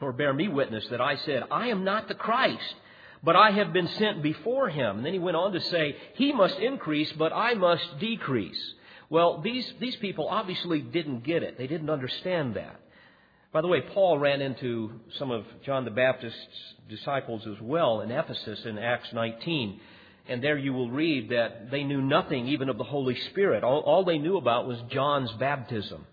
or 0.00 0.12
bear 0.12 0.32
me 0.32 0.48
witness, 0.48 0.86
that 0.88 1.00
I 1.00 1.16
said, 1.16 1.44
I 1.50 1.68
am 1.68 1.84
not 1.84 2.08
the 2.08 2.14
Christ, 2.14 2.74
but 3.22 3.36
I 3.36 3.50
have 3.50 3.72
been 3.72 3.88
sent 3.88 4.22
before 4.22 4.68
him. 4.68 4.98
And 4.98 5.06
then 5.06 5.12
he 5.12 5.18
went 5.18 5.36
on 5.36 5.52
to 5.52 5.60
say, 5.60 5.96
He 6.14 6.32
must 6.32 6.58
increase, 6.58 7.12
but 7.12 7.32
I 7.32 7.54
must 7.54 7.98
decrease. 7.98 8.74
Well, 9.10 9.40
these, 9.40 9.72
these 9.80 9.96
people 9.96 10.28
obviously 10.28 10.80
didn't 10.80 11.24
get 11.24 11.42
it. 11.42 11.56
They 11.56 11.66
didn't 11.66 11.90
understand 11.90 12.54
that. 12.54 12.80
By 13.50 13.62
the 13.62 13.68
way, 13.68 13.80
Paul 13.80 14.18
ran 14.18 14.42
into 14.42 15.00
some 15.18 15.30
of 15.30 15.44
John 15.64 15.86
the 15.86 15.90
Baptist's 15.90 16.38
disciples 16.90 17.46
as 17.46 17.60
well 17.62 18.02
in 18.02 18.10
Ephesus 18.10 18.64
in 18.66 18.78
Acts 18.78 19.10
19. 19.12 19.80
And 20.28 20.44
there 20.44 20.58
you 20.58 20.74
will 20.74 20.90
read 20.90 21.30
that 21.30 21.70
they 21.70 21.84
knew 21.84 22.02
nothing 22.02 22.48
even 22.48 22.68
of 22.68 22.76
the 22.76 22.84
Holy 22.84 23.18
Spirit. 23.30 23.64
All, 23.64 23.80
all 23.80 24.04
they 24.04 24.18
knew 24.18 24.36
about 24.36 24.66
was 24.66 24.78
John's 24.90 25.32
baptism. 25.32 26.04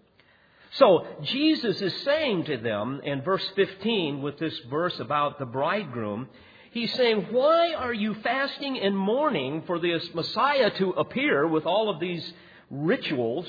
So 0.77 1.07
Jesus 1.21 1.81
is 1.81 1.93
saying 2.03 2.45
to 2.45 2.57
them 2.57 3.01
in 3.03 3.21
verse 3.21 3.47
15 3.55 4.21
with 4.21 4.37
this 4.37 4.57
verse 4.69 4.99
about 4.99 5.39
the 5.39 5.45
bridegroom, 5.45 6.27
he's 6.71 6.93
saying, 6.93 7.27
Why 7.31 7.73
are 7.73 7.93
you 7.93 8.13
fasting 8.15 8.79
and 8.79 8.97
mourning 8.97 9.63
for 9.67 9.79
this 9.79 10.13
Messiah 10.13 10.71
to 10.71 10.91
appear 10.91 11.47
with 11.47 11.65
all 11.65 11.89
of 11.89 12.01
these 12.01 12.33
rituals, 12.69 13.47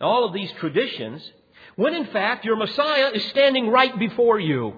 all 0.00 0.24
of 0.24 0.32
these 0.32 0.52
traditions, 0.52 1.28
when 1.74 1.94
in 1.94 2.06
fact 2.06 2.44
your 2.44 2.56
Messiah 2.56 3.10
is 3.12 3.24
standing 3.26 3.68
right 3.70 3.98
before 3.98 4.38
you? 4.38 4.74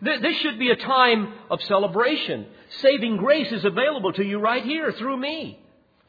This 0.00 0.36
should 0.38 0.58
be 0.58 0.70
a 0.70 0.76
time 0.76 1.32
of 1.50 1.62
celebration. 1.62 2.46
Saving 2.80 3.16
grace 3.16 3.50
is 3.50 3.64
available 3.64 4.12
to 4.14 4.24
you 4.24 4.38
right 4.38 4.64
here 4.64 4.92
through 4.92 5.16
me. 5.16 5.61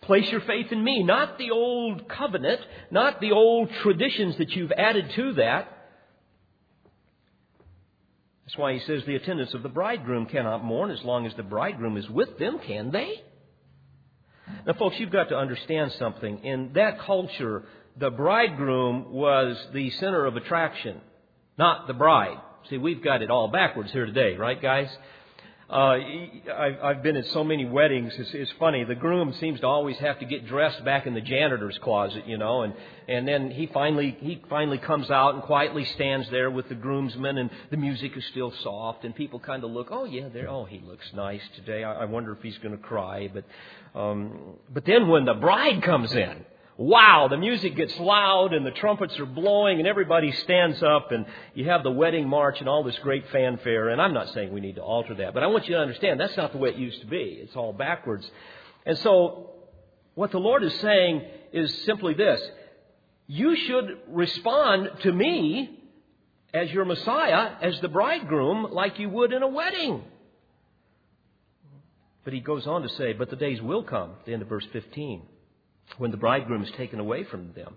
Place 0.04 0.30
your 0.32 0.42
faith 0.42 0.72
in 0.72 0.84
me, 0.84 1.04
not 1.04 1.38
the 1.38 1.52
old 1.52 2.10
covenant, 2.10 2.60
not 2.92 3.22
the 3.22 3.32
old 3.32 3.70
traditions 3.82 4.38
that 4.38 4.52
you've 4.52 4.72
added 4.72 5.12
to 5.16 5.34
that. 5.34 5.70
That's 8.46 8.58
why 8.58 8.74
he 8.74 8.80
says 8.80 9.04
the 9.06 9.16
attendants 9.16 9.54
of 9.54 9.64
the 9.64 9.70
bridegroom 9.70 10.26
cannot 10.26 10.64
mourn 10.64 10.92
as 10.92 11.02
long 11.04 11.26
as 11.26 11.34
the 11.36 11.44
bridegroom 11.44 11.96
is 11.98 12.10
with 12.10 12.38
them, 12.38 12.60
can 12.60 12.92
they? 12.92 13.24
Now, 14.68 14.74
folks, 14.74 14.98
you've 15.00 15.12
got 15.12 15.30
to 15.30 15.38
understand 15.38 15.94
something. 15.98 16.44
In 16.44 16.74
that 16.74 17.00
culture, 17.00 17.64
the 17.98 18.10
bridegroom 18.10 19.14
was 19.14 19.56
the 19.74 19.90
center 19.92 20.26
of 20.26 20.36
attraction, 20.36 21.00
not 21.58 21.88
the 21.88 21.94
bride. 21.94 22.38
See, 22.70 22.78
we've 22.78 23.04
got 23.04 23.22
it 23.22 23.30
all 23.30 23.48
backwards 23.48 23.92
here 23.92 24.06
today, 24.06 24.36
right, 24.36 24.62
guys? 24.62 24.90
Uh, 25.70 25.98
I've, 26.84 27.02
been 27.04 27.16
at 27.16 27.26
so 27.28 27.44
many 27.44 27.66
weddings. 27.66 28.14
It's, 28.18 28.32
it's 28.34 28.52
funny. 28.60 28.84
The 28.84 28.96
groom 28.96 29.34
seems 29.40 29.62
to 29.62 29.66
always 29.66 29.98
have 29.98 30.20
to 30.20 30.26
get 30.26 30.46
dressed 30.46 30.84
back 30.84 31.08
in 31.08 31.14
the 31.14 31.22
janitor's 31.22 31.78
closet, 31.82 32.28
you 32.28 32.38
know, 32.38 32.64
and 32.64 32.74
and 33.08 33.28
then 33.28 33.50
he 33.50 33.68
finally 33.68 34.18
he 34.20 34.42
finally 34.50 34.78
comes 34.78 35.10
out 35.10 35.36
and 35.36 35.44
quietly 35.44 35.86
stands 35.96 36.30
there 36.32 36.52
with 36.52 36.68
the 36.68 36.76
groomsmen, 36.76 37.38
and 37.38 37.50
the 37.72 37.78
music 37.78 38.16
is 38.18 38.26
still 38.32 38.54
soft, 38.62 39.06
and 39.06 39.16
people 39.16 39.40
kind 39.40 39.64
of 39.64 39.72
look, 39.72 39.88
oh 39.90 40.04
yeah, 40.04 40.28
there, 40.34 40.50
oh 40.50 40.66
he 40.66 40.80
looks 40.86 41.06
nice 41.14 41.42
today. 41.56 41.84
I, 41.86 42.02
I 42.02 42.06
wonder 42.06 42.34
if 42.34 42.42
he's 42.42 42.58
going 42.58 42.76
to 42.76 42.84
cry, 42.84 43.30
but 43.34 43.46
um, 43.98 44.58
but 44.74 44.86
then 44.86 45.08
when 45.08 45.24
the 45.24 45.34
bride 45.34 45.82
comes 45.82 46.12
in, 46.12 46.46
wow, 46.78 47.28
the 47.30 47.38
music 47.38 47.76
gets 47.76 47.98
loud 48.00 48.54
and 48.54 48.66
the 48.66 48.72
trumpets 48.72 49.20
are 49.20 49.26
blowing 49.26 49.80
and 49.80 49.88
everybody 49.88 50.32
stands 50.32 50.82
up 50.82 51.12
and 51.12 51.26
you 51.54 51.66
have 51.66 51.84
the 51.84 51.92
wedding 51.92 52.28
march 52.28 52.60
and 52.60 52.68
all 52.68 52.84
this 52.84 52.98
great 53.00 53.30
fanfare. 53.32 53.90
And 53.90 54.02
I'm 54.02 54.14
not 54.14 54.30
saying 54.34 54.52
we 54.52 54.62
need 54.62 54.76
to 54.76 54.82
alter 54.82 55.14
that, 55.16 55.34
but 55.34 55.44
I 55.44 55.48
want 55.48 55.68
you 55.68 55.76
to 55.76 55.82
understand 55.82 56.20
that's 56.20 56.38
not 56.38 56.52
the 56.52 56.58
way 56.58 56.70
it 56.70 56.76
used 56.76 57.02
to 57.02 57.08
be. 57.08 57.40
It's 57.42 57.56
all 57.56 57.74
backwards. 57.74 58.30
And 58.86 58.98
so 59.00 59.52
what 60.16 60.32
the 60.32 60.40
Lord 60.40 60.64
is 60.64 60.74
saying 60.80 61.24
is 61.52 61.84
simply 61.84 62.16
this. 62.16 62.42
You 63.28 63.56
should 63.56 64.00
respond 64.08 64.90
to 65.04 65.12
me 65.12 65.80
as 66.54 66.72
your 66.72 66.86
Messiah, 66.86 67.52
as 67.62 67.80
the 67.82 67.88
bridegroom, 67.88 68.68
like 68.72 69.00
you 69.00 69.10
would 69.10 69.32
in 69.32 69.44
a 69.44 69.48
wedding. 69.48 70.04
But 72.24 72.34
he 72.34 72.40
goes 72.40 72.66
on 72.68 72.84
to 72.84 72.90
say, 72.90 73.14
but 73.14 73.30
the 73.30 73.36
days 73.36 73.62
will 73.62 73.84
come, 73.84 74.12
the 74.26 74.34
end 74.34 74.42
of 74.42 74.50
verse 74.50 74.66
15 74.72 75.24
when 75.98 76.12
the 76.12 76.18
bridegroom 76.18 76.64
is 76.64 76.72
taken 76.72 77.00
away 77.00 77.24
from 77.24 77.54
them. 77.54 77.76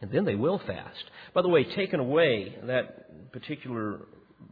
And 0.00 0.10
then 0.10 0.24
they 0.24 0.34
will 0.34 0.58
fast. 0.58 1.04
By 1.32 1.42
the 1.42 1.48
way, 1.48 1.64
taken 1.64 2.00
away, 2.00 2.54
that 2.64 3.32
particular 3.32 4.00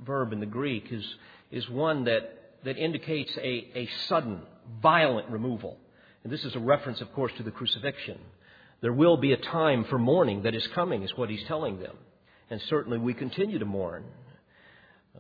verb 0.05 0.33
in 0.33 0.41
the 0.41 0.47
Greek 0.47 0.87
is, 0.91 1.05
is 1.51 1.69
one 1.69 2.05
that, 2.05 2.55
that 2.65 2.79
indicates 2.79 3.37
a, 3.37 3.71
a 3.75 3.89
sudden, 4.09 4.41
violent 4.81 5.29
removal. 5.29 5.79
And 6.23 6.33
this 6.33 6.45
is 6.45 6.55
a 6.55 6.61
reference, 6.61 7.01
of 7.03 7.13
course, 7.13 7.33
to 7.37 7.43
the 7.43 7.51
crucifixion. 7.51 8.19
There 8.81 8.93
will 8.93 9.19
be 9.19 9.33
a 9.33 9.37
time 9.37 9.85
for 9.85 9.99
mourning 9.99 10.43
that 10.43 10.55
is 10.55 10.67
coming, 10.69 11.03
is 11.03 11.17
what 11.17 11.31
he's 11.31 11.45
telling 11.45 11.79
them. 11.79 11.97
And 12.51 12.61
certainly 12.63 12.99
we 12.99 13.15
continue 13.15 13.59
to 13.59 13.65
mourn. 13.65 14.05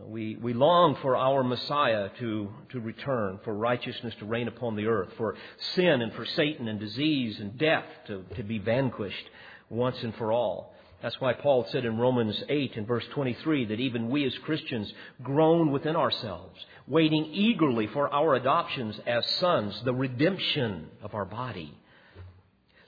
We, 0.01 0.37
we 0.37 0.55
long 0.55 0.97
for 0.97 1.17
our 1.17 1.45
Messiah 1.45 2.09
to, 2.19 2.49
to 2.71 2.81
return, 2.81 3.39
for 3.45 3.55
righteousness 3.55 4.15
to 4.19 4.25
reign 4.25 4.49
upon 4.49 4.75
the 4.75 4.87
earth, 4.87 5.11
for 5.17 5.37
sin 5.77 6.03
and 6.03 6.13
for 6.15 6.27
Satan 6.27 6.67
and 6.67 6.81
disease 6.81 7.39
and 7.39 7.57
death 7.57 7.85
to, 8.09 8.25
to 8.35 8.43
be 8.43 8.59
vanquished 8.59 9.25
once 9.71 9.97
and 10.03 10.13
for 10.17 10.33
all. 10.33 10.75
That's 11.01 11.21
why 11.21 11.35
Paul 11.35 11.67
said 11.71 11.85
in 11.85 11.99
Romans 11.99 12.43
8 12.49 12.77
and 12.77 12.89
verse 12.89 13.05
23 13.13 13.67
that 13.67 13.79
even 13.79 14.11
we 14.11 14.25
as 14.25 14.37
Christians 14.39 14.93
groan 15.23 15.71
within 15.71 15.95
ourselves, 15.95 16.59
waiting 16.89 17.27
eagerly 17.27 17.87
for 17.87 18.13
our 18.13 18.35
adoptions 18.35 18.99
as 19.07 19.25
sons, 19.39 19.81
the 19.85 19.95
redemption 19.95 20.89
of 21.03 21.15
our 21.15 21.25
body. 21.25 21.73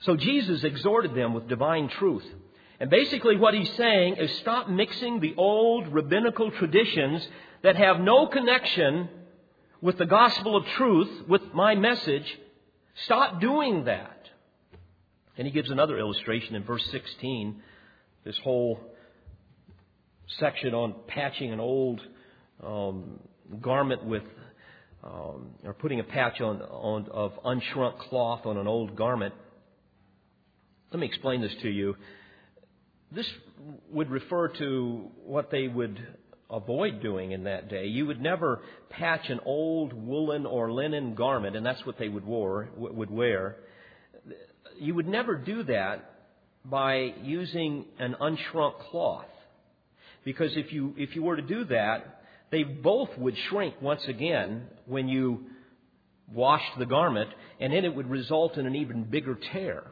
So 0.01 0.17
Jesus 0.17 0.63
exhorted 0.63 1.15
them 1.15 1.33
with 1.33 1.47
divine 1.47 1.87
truth. 1.87 2.25
And 2.79 2.89
basically, 2.89 3.37
what 3.37 3.53
he's 3.53 3.71
saying 3.73 4.17
is 4.17 4.31
stop 4.39 4.69
mixing 4.69 5.19
the 5.19 5.33
old 5.35 5.87
rabbinical 5.87 6.51
traditions 6.51 7.27
that 7.63 7.75
have 7.75 7.99
no 7.99 8.27
connection 8.27 9.09
with 9.81 9.97
the 9.97 10.05
gospel 10.05 10.55
of 10.55 10.65
truth, 10.77 11.27
with 11.27 11.41
my 11.53 11.75
message. 11.75 12.37
Stop 13.05 13.41
doing 13.41 13.85
that. 13.85 14.29
And 15.37 15.45
he 15.45 15.51
gives 15.51 15.69
another 15.69 15.97
illustration 15.97 16.55
in 16.55 16.63
verse 16.63 16.85
16, 16.91 17.61
this 18.23 18.37
whole 18.39 18.79
section 20.39 20.73
on 20.73 20.95
patching 21.07 21.51
an 21.51 21.59
old 21.59 22.01
um, 22.63 23.19
garment 23.61 24.03
with, 24.03 24.23
um, 25.03 25.51
or 25.63 25.73
putting 25.73 25.99
a 25.99 26.03
patch 26.03 26.41
on, 26.41 26.61
on, 26.61 27.07
of 27.11 27.33
unshrunk 27.43 27.99
cloth 27.99 28.45
on 28.45 28.57
an 28.57 28.67
old 28.67 28.95
garment. 28.95 29.33
Let 30.91 30.99
me 30.99 31.07
explain 31.07 31.41
this 31.41 31.53
to 31.61 31.69
you. 31.69 31.95
This 33.11 33.27
would 33.89 34.09
refer 34.09 34.49
to 34.49 35.09
what 35.25 35.49
they 35.49 35.67
would 35.67 35.99
avoid 36.49 37.01
doing 37.01 37.31
in 37.31 37.43
that 37.45 37.69
day. 37.69 37.87
You 37.87 38.05
would 38.07 38.21
never 38.21 38.61
patch 38.89 39.29
an 39.29 39.39
old 39.45 39.93
woolen 39.93 40.45
or 40.45 40.71
linen 40.71 41.15
garment, 41.15 41.55
and 41.55 41.65
that's 41.65 41.85
what 41.85 41.97
they 41.97 42.09
would, 42.09 42.25
wore, 42.25 42.69
would 42.75 43.09
wear. 43.09 43.57
You 44.79 44.95
would 44.95 45.07
never 45.07 45.35
do 45.35 45.63
that 45.63 46.13
by 46.63 47.13
using 47.23 47.85
an 47.99 48.15
unshrunk 48.19 48.79
cloth. 48.91 49.25
Because 50.23 50.51
if 50.55 50.73
you, 50.73 50.93
if 50.97 51.15
you 51.15 51.23
were 51.23 51.37
to 51.37 51.41
do 51.41 51.65
that, 51.65 52.21
they 52.51 52.63
both 52.63 53.09
would 53.17 53.35
shrink 53.49 53.75
once 53.81 54.01
again 54.07 54.67
when 54.85 55.07
you 55.07 55.45
washed 56.33 56.77
the 56.77 56.85
garment, 56.85 57.29
and 57.59 57.71
then 57.71 57.85
it 57.85 57.95
would 57.95 58.09
result 58.09 58.57
in 58.57 58.65
an 58.65 58.75
even 58.75 59.03
bigger 59.03 59.37
tear. 59.53 59.83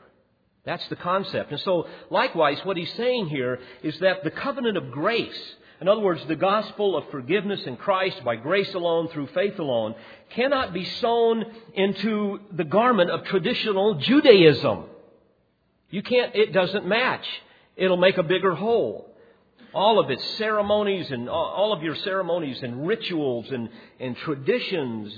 That's 0.66 0.88
the 0.88 0.96
concept. 0.96 1.52
And 1.52 1.62
so, 1.62 1.88
likewise, 2.10 2.58
what 2.64 2.76
he's 2.76 2.92
saying 2.94 3.28
here 3.28 3.60
is 3.84 3.98
that 4.00 4.24
the 4.24 4.32
covenant 4.32 4.78
of 4.78 4.92
grace, 4.92 5.56
in 5.80 5.88
other 5.88 6.02
words, 6.02 6.26
the 6.28 6.36
gospel 6.36 6.98
of 6.98 7.10
forgiveness 7.12 7.62
in 7.68 7.78
Christ 7.78 8.24
by 8.26 8.36
grace 8.36 8.74
alone, 8.74 9.10
through 9.10 9.28
faith 9.28 9.60
alone, 9.60 9.94
cannot 10.32 10.74
be 10.74 10.84
sewn 10.84 11.46
into 11.76 12.40
the 12.52 12.64
garment 12.64 13.12
of 13.12 13.26
traditional 13.26 13.96
Judaism. 13.96 14.86
You 15.92 16.02
can't, 16.02 16.36
it 16.36 16.52
doesn't 16.52 16.88
match. 16.88 17.26
It'll 17.76 17.98
make 17.98 18.18
a 18.18 18.24
bigger 18.24 18.56
hole. 18.56 19.12
All 19.72 20.00
of 20.00 20.10
its 20.10 20.24
ceremonies 20.38 21.12
and 21.12 21.30
all 21.30 21.74
of 21.74 21.84
your 21.84 21.96
ceremonies 21.96 22.64
and 22.64 22.88
rituals 22.88 23.46
and, 23.52 23.70
and 24.00 24.18
traditions 24.18 25.14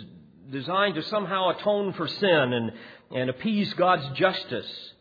designed 0.51 0.95
to 0.95 1.03
somehow 1.03 1.49
atone 1.49 1.93
for 1.93 2.07
sin 2.07 2.53
and, 2.53 2.71
and 3.15 3.29
appease 3.29 3.73
God's 3.75 4.17
justice 4.17 4.93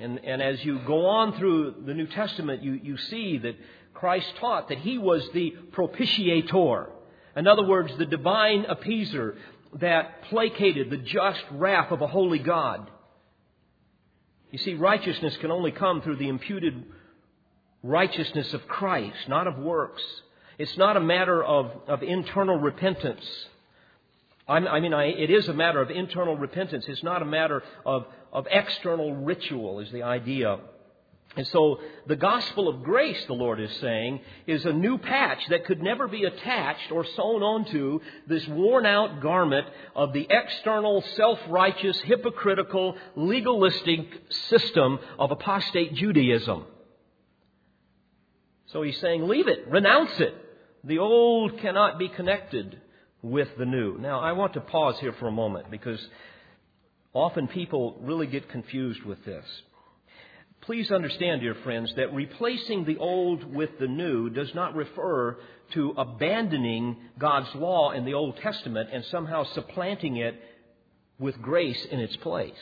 and, 0.00 0.24
and 0.24 0.42
as 0.42 0.64
you 0.64 0.80
go 0.80 1.06
on 1.06 1.38
through 1.38 1.76
the 1.86 1.94
New 1.94 2.06
Testament, 2.06 2.62
you, 2.62 2.72
you 2.72 2.96
see 2.96 3.38
that 3.38 3.56
Christ 3.94 4.30
taught 4.40 4.68
that 4.68 4.78
He 4.78 4.98
was 4.98 5.26
the 5.32 5.54
propitiator. 5.72 6.90
In 7.36 7.46
other 7.46 7.64
words, 7.64 7.92
the 7.96 8.06
divine 8.06 8.64
appeaser 8.64 9.36
that 9.80 10.22
placated 10.24 10.90
the 10.90 10.96
just 10.96 11.42
wrath 11.50 11.92
of 11.92 12.00
a 12.02 12.06
holy 12.06 12.38
God. 12.38 12.90
You 14.50 14.58
see, 14.58 14.74
righteousness 14.74 15.36
can 15.38 15.50
only 15.50 15.70
come 15.70 16.02
through 16.02 16.16
the 16.16 16.28
imputed 16.28 16.84
righteousness 17.82 18.52
of 18.54 18.66
Christ, 18.68 19.16
not 19.28 19.46
of 19.46 19.58
works. 19.58 20.02
It's 20.58 20.76
not 20.76 20.96
a 20.96 21.00
matter 21.00 21.42
of, 21.42 21.70
of 21.88 22.02
internal 22.02 22.56
repentance. 22.56 23.24
I 24.48 24.78
mean, 24.78 24.94
I, 24.94 25.06
it 25.06 25.28
is 25.28 25.48
a 25.48 25.52
matter 25.52 25.82
of 25.82 25.90
internal 25.90 26.36
repentance. 26.36 26.84
It's 26.86 27.02
not 27.02 27.20
a 27.20 27.24
matter 27.24 27.64
of, 27.84 28.06
of 28.36 28.46
external 28.50 29.16
ritual, 29.16 29.80
is 29.80 29.90
the 29.90 30.04
idea 30.04 30.60
And 31.36 31.46
so 31.48 31.80
the 32.06 32.16
gospel 32.16 32.66
of 32.66 32.82
grace, 32.82 33.22
the 33.26 33.34
Lord 33.34 33.60
is 33.60 33.70
saying, 33.76 34.20
is 34.46 34.64
a 34.64 34.72
new 34.72 34.96
patch 34.96 35.46
that 35.50 35.66
could 35.66 35.82
never 35.82 36.08
be 36.08 36.24
attached 36.24 36.90
or 36.90 37.04
sewn 37.04 37.42
onto 37.42 38.00
this 38.26 38.46
worn 38.48 38.86
out 38.86 39.20
garment 39.20 39.66
of 39.94 40.14
the 40.14 40.26
external, 40.30 41.02
self-righteous, 41.14 42.00
hypocritical, 42.00 42.96
legalistic 43.16 44.08
system 44.48 44.98
of 45.18 45.30
apostate 45.30 45.94
Judaism. 45.94 46.64
So 48.68 48.82
he's 48.82 48.98
saying, 49.00 49.28
leave 49.28 49.46
it, 49.46 49.68
renounce 49.68 50.18
it. 50.18 50.34
The 50.84 50.98
old 50.98 51.58
cannot 51.58 51.98
be 51.98 52.08
connected 52.08 52.80
with 53.20 53.48
the 53.58 53.66
new. 53.66 53.98
Now, 53.98 54.20
I 54.20 54.32
want 54.32 54.54
to 54.54 54.60
pause 54.60 54.98
here 55.00 55.12
for 55.12 55.28
a 55.28 55.32
moment 55.32 55.70
because 55.70 56.00
often 57.16 57.48
people 57.48 57.96
really 58.00 58.26
get 58.26 58.48
confused 58.48 59.02
with 59.02 59.24
this. 59.24 59.44
Please 60.62 60.90
understand, 60.90 61.40
dear 61.40 61.54
friends, 61.62 61.92
that 61.96 62.12
replacing 62.12 62.84
the 62.84 62.96
old 62.98 63.44
with 63.54 63.70
the 63.78 63.86
new 63.86 64.30
does 64.30 64.52
not 64.54 64.74
refer 64.74 65.38
to 65.72 65.94
abandoning 65.96 66.96
God's 67.18 67.54
law 67.54 67.92
in 67.92 68.04
the 68.04 68.14
Old 68.14 68.36
Testament 68.38 68.90
and 68.92 69.04
somehow 69.06 69.44
supplanting 69.54 70.16
it 70.16 70.40
with 71.18 71.40
grace 71.40 71.86
in 71.90 72.00
its 72.00 72.16
place. 72.16 72.52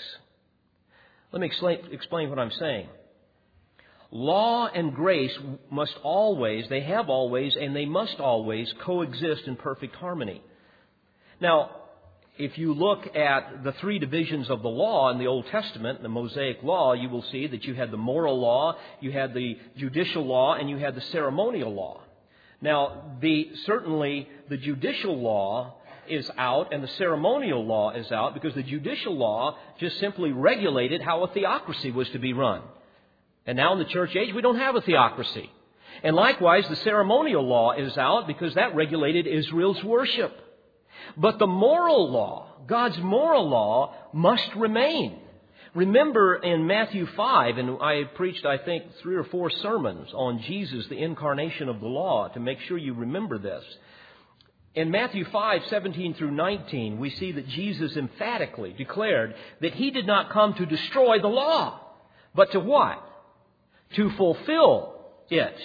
Let 1.33 1.40
me 1.40 1.47
explain, 1.93 2.29
what 2.29 2.38
I'm 2.38 2.51
saying. 2.53 2.88
Law 4.11 4.69
and 4.69 4.95
grace 4.95 5.37
must 5.71 5.97
always, 6.03 6.69
they 6.69 6.83
have 6.83 7.09
always, 7.09 7.57
and 7.57 7.75
they 7.75 7.87
must 7.87 8.21
always 8.21 8.73
coexist 8.83 9.45
in 9.47 9.57
perfect 9.57 9.97
harmony. 9.97 10.43
Now, 11.40 11.71
if 12.37 12.59
you 12.59 12.75
look 12.75 13.14
at 13.14 13.62
the 13.62 13.73
three 13.73 14.01
divisions 14.01 14.51
of 14.51 14.62
the 14.62 14.68
law 14.68 15.11
in 15.11 15.18
the 15.18 15.27
Old 15.29 15.47
Testament, 15.47 16.03
the 16.03 16.09
Mosaic 16.09 16.62
law, 16.62 16.92
you 16.92 17.09
will 17.09 17.23
see 17.23 17.47
that 17.47 17.64
you 17.64 17.75
had 17.75 17.92
the 17.92 17.97
moral 17.97 18.40
law, 18.40 18.77
you 19.01 19.12
had 19.12 19.35
the 19.35 19.57
judicial 19.77 20.27
law, 20.27 20.55
and 20.55 20.68
you 20.68 20.77
had 20.77 20.97
the 20.97 21.01
ceremonial 21.01 21.73
law. 21.73 22.01
Now, 22.61 23.16
the, 23.20 23.51
certainly 23.66 24.29
the 24.49 24.57
judicial 24.57 25.16
law 25.16 25.75
is 26.09 26.29
out 26.37 26.73
and 26.73 26.83
the 26.83 26.88
ceremonial 26.88 27.64
law 27.64 27.90
is 27.90 28.11
out 28.11 28.35
because 28.35 28.55
the 28.55 28.62
judicial 28.62 29.16
law 29.16 29.57
just 29.79 29.99
simply 30.01 30.33
regulated 30.33 31.01
how 31.01 31.23
a 31.25 31.29
theocracy 31.29 31.90
was 31.90 32.09
to 32.11 32.18
be 32.18 32.33
run. 32.33 32.62
And 33.47 33.57
now 33.57 33.73
in 33.75 33.79
the 33.79 33.85
church 33.87 34.14
age, 34.16 34.35
we 34.35 34.42
don't 34.42 34.59
have 34.59 34.75
a 34.75 34.81
theocracy. 34.81 35.51
And 36.03 36.16
likewise, 36.16 36.66
the 36.68 36.77
ceremonial 36.77 37.47
law 37.47 37.73
is 37.73 37.97
out 37.97 38.27
because 38.27 38.55
that 38.55 38.75
regulated 38.75 39.27
Israel's 39.27 39.83
worship. 39.85 40.44
But 41.17 41.38
the 41.38 41.47
moral 41.47 42.11
law, 42.11 42.49
God's 42.67 42.99
moral 42.99 43.49
law, 43.49 43.95
must 44.12 44.55
remain. 44.57 45.21
Remember 45.75 46.37
in 46.37 46.67
Matthew 46.67 47.07
5, 47.07 47.59
and 47.59 47.79
I 47.81 48.05
preached, 48.14 48.47
I 48.47 48.59
think, 48.59 48.85
three 49.03 49.17
or 49.17 49.25
four 49.25 49.51
sermons 49.51 50.09
on 50.14 50.40
Jesus, 50.43 50.87
the 50.87 51.03
incarnation 51.03 51.69
of 51.69 51.81
the 51.81 51.88
law, 51.88 52.29
to 52.29 52.40
make 52.40 52.61
sure 52.61 52.79
you 52.79 52.95
remember 52.95 53.38
this. 53.38 53.64
In 54.77 54.90
Matthew 54.90 55.25
5, 55.25 55.62
17 55.71 56.14
through 56.14 56.31
19, 56.33 56.99
we 56.99 57.11
see 57.11 57.33
that 57.33 57.49
Jesus 57.49 57.97
emphatically 57.97 58.73
declared 58.73 59.35
that 59.61 59.75
he 59.75 59.90
did 59.90 60.07
not 60.07 60.31
come 60.31 60.55
to 60.55 60.67
destroy 60.67 61.21
the 61.21 61.29
law, 61.29 61.81
but 62.35 62.53
to 62.53 62.61
what? 62.61 63.01
To 63.97 64.11
fulfill 64.11 64.95
it. 65.29 65.57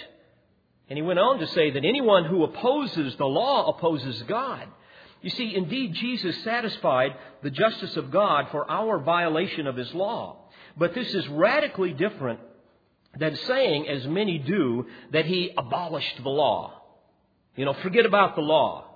And 0.88 0.96
he 0.96 1.02
went 1.02 1.20
on 1.20 1.38
to 1.38 1.46
say 1.48 1.70
that 1.70 1.84
anyone 1.84 2.24
who 2.24 2.42
opposes 2.42 3.16
the 3.16 3.26
law 3.26 3.68
opposes 3.68 4.22
God. 4.24 4.66
You 5.22 5.30
see, 5.30 5.54
indeed, 5.54 5.94
Jesus 5.94 6.42
satisfied 6.44 7.14
the 7.42 7.50
justice 7.50 7.96
of 7.96 8.10
God 8.10 8.48
for 8.50 8.70
our 8.70 8.98
violation 8.98 9.66
of 9.66 9.76
his 9.76 9.92
law. 9.94 10.36
But 10.76 10.94
this 10.94 11.12
is 11.14 11.28
radically 11.28 11.92
different 11.92 12.40
than 13.18 13.36
saying, 13.36 13.88
as 13.88 14.06
many 14.06 14.38
do, 14.38 14.86
that 15.12 15.26
he 15.26 15.52
abolished 15.56 16.22
the 16.22 16.28
law. 16.30 16.80
You 17.56 17.64
know, 17.64 17.74
forget 17.74 18.06
about 18.06 18.34
the 18.34 18.42
law. 18.42 18.86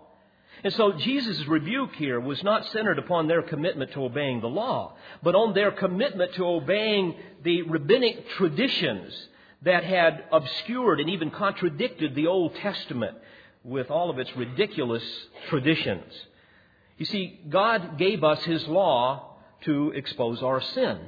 And 0.62 0.72
so 0.72 0.92
Jesus' 0.92 1.46
rebuke 1.46 1.94
here 1.96 2.18
was 2.18 2.42
not 2.42 2.64
centered 2.68 2.98
upon 2.98 3.28
their 3.28 3.42
commitment 3.42 3.92
to 3.92 4.04
obeying 4.04 4.40
the 4.40 4.48
law, 4.48 4.94
but 5.22 5.34
on 5.34 5.52
their 5.52 5.72
commitment 5.72 6.34
to 6.34 6.46
obeying 6.46 7.16
the 7.42 7.62
rabbinic 7.62 8.30
traditions 8.30 9.12
that 9.62 9.84
had 9.84 10.24
obscured 10.32 11.00
and 11.00 11.10
even 11.10 11.30
contradicted 11.30 12.14
the 12.14 12.28
Old 12.28 12.54
Testament 12.56 13.16
with 13.64 13.90
all 13.90 14.10
of 14.10 14.18
its 14.18 14.30
ridiculous 14.36 15.02
traditions. 15.48 16.12
You 16.98 17.06
see, 17.06 17.40
God 17.48 17.98
gave 17.98 18.22
us 18.22 18.42
His 18.44 18.66
law 18.68 19.36
to 19.62 19.90
expose 19.92 20.42
our 20.42 20.60
sin. 20.60 20.98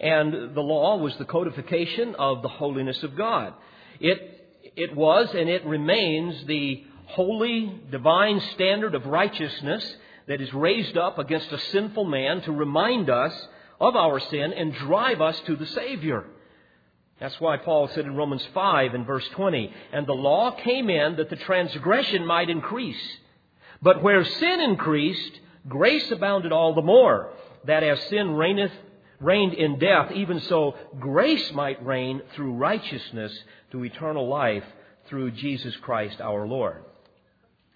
And 0.00 0.54
the 0.54 0.60
law 0.60 0.96
was 0.96 1.16
the 1.16 1.24
codification 1.24 2.16
of 2.16 2.42
the 2.42 2.48
holiness 2.48 3.02
of 3.02 3.16
God. 3.16 3.54
It, 4.00 4.72
it 4.74 4.96
was 4.96 5.32
and 5.34 5.48
it 5.48 5.64
remains 5.64 6.44
the 6.46 6.84
holy, 7.06 7.80
divine 7.90 8.40
standard 8.54 8.94
of 8.94 9.06
righteousness 9.06 9.96
that 10.26 10.40
is 10.40 10.52
raised 10.52 10.96
up 10.96 11.18
against 11.18 11.52
a 11.52 11.58
sinful 11.58 12.04
man 12.04 12.40
to 12.42 12.52
remind 12.52 13.10
us 13.10 13.32
of 13.80 13.94
our 13.94 14.18
sin 14.18 14.52
and 14.52 14.74
drive 14.74 15.20
us 15.20 15.38
to 15.46 15.56
the 15.56 15.66
Savior. 15.66 16.24
That's 17.22 17.40
why 17.40 17.56
Paul 17.56 17.86
said 17.86 18.04
in 18.04 18.16
Romans 18.16 18.44
5 18.52 18.94
and 18.94 19.06
verse 19.06 19.28
20, 19.28 19.72
and 19.92 20.08
the 20.08 20.12
law 20.12 20.50
came 20.50 20.90
in 20.90 21.14
that 21.16 21.30
the 21.30 21.36
transgression 21.36 22.26
might 22.26 22.50
increase. 22.50 23.00
But 23.80 24.02
where 24.02 24.24
sin 24.24 24.60
increased, 24.60 25.38
grace 25.68 26.10
abounded 26.10 26.50
all 26.50 26.74
the 26.74 26.82
more, 26.82 27.32
that 27.64 27.84
as 27.84 28.02
sin 28.08 28.32
reigneth, 28.32 28.72
reigned 29.20 29.54
in 29.54 29.78
death, 29.78 30.10
even 30.10 30.40
so 30.40 30.74
grace 30.98 31.52
might 31.52 31.86
reign 31.86 32.22
through 32.34 32.54
righteousness 32.54 33.32
to 33.70 33.84
eternal 33.84 34.28
life 34.28 34.64
through 35.06 35.30
Jesus 35.30 35.76
Christ 35.76 36.20
our 36.20 36.44
Lord. 36.44 36.82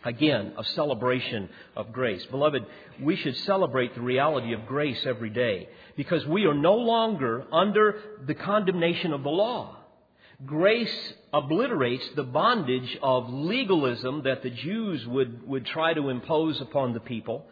Again, 0.07 0.53
a 0.57 0.63
celebration 0.63 1.49
of 1.75 1.93
grace. 1.93 2.25
Beloved, 2.27 2.65
we 3.03 3.17
should 3.17 3.37
celebrate 3.39 3.93
the 3.97 4.01
reality 4.01 4.53
of 4.53 4.65
grace 4.65 5.05
every 5.05 5.31
day 5.31 5.69
because 5.97 6.25
we 6.27 6.45
are 6.45 6.55
no 6.55 6.77
longer 6.77 7.43
under 7.53 8.01
the 8.25 8.37
condemnation 8.37 9.13
of 9.13 9.25
the 9.25 9.31
law. 9.31 9.77
Grace 10.45 11.13
obliterates 11.33 12.05
the 12.15 12.23
bondage 12.23 12.97
of 13.03 13.29
legalism 13.31 14.23
that 14.23 14.45
the 14.45 14.51
Jews 14.51 15.05
would, 15.09 15.45
would 15.49 15.67
try 15.67 15.93
to 15.93 16.09
impose 16.09 16.61
upon 16.61 16.95
the 16.95 17.01
people. 17.01 17.45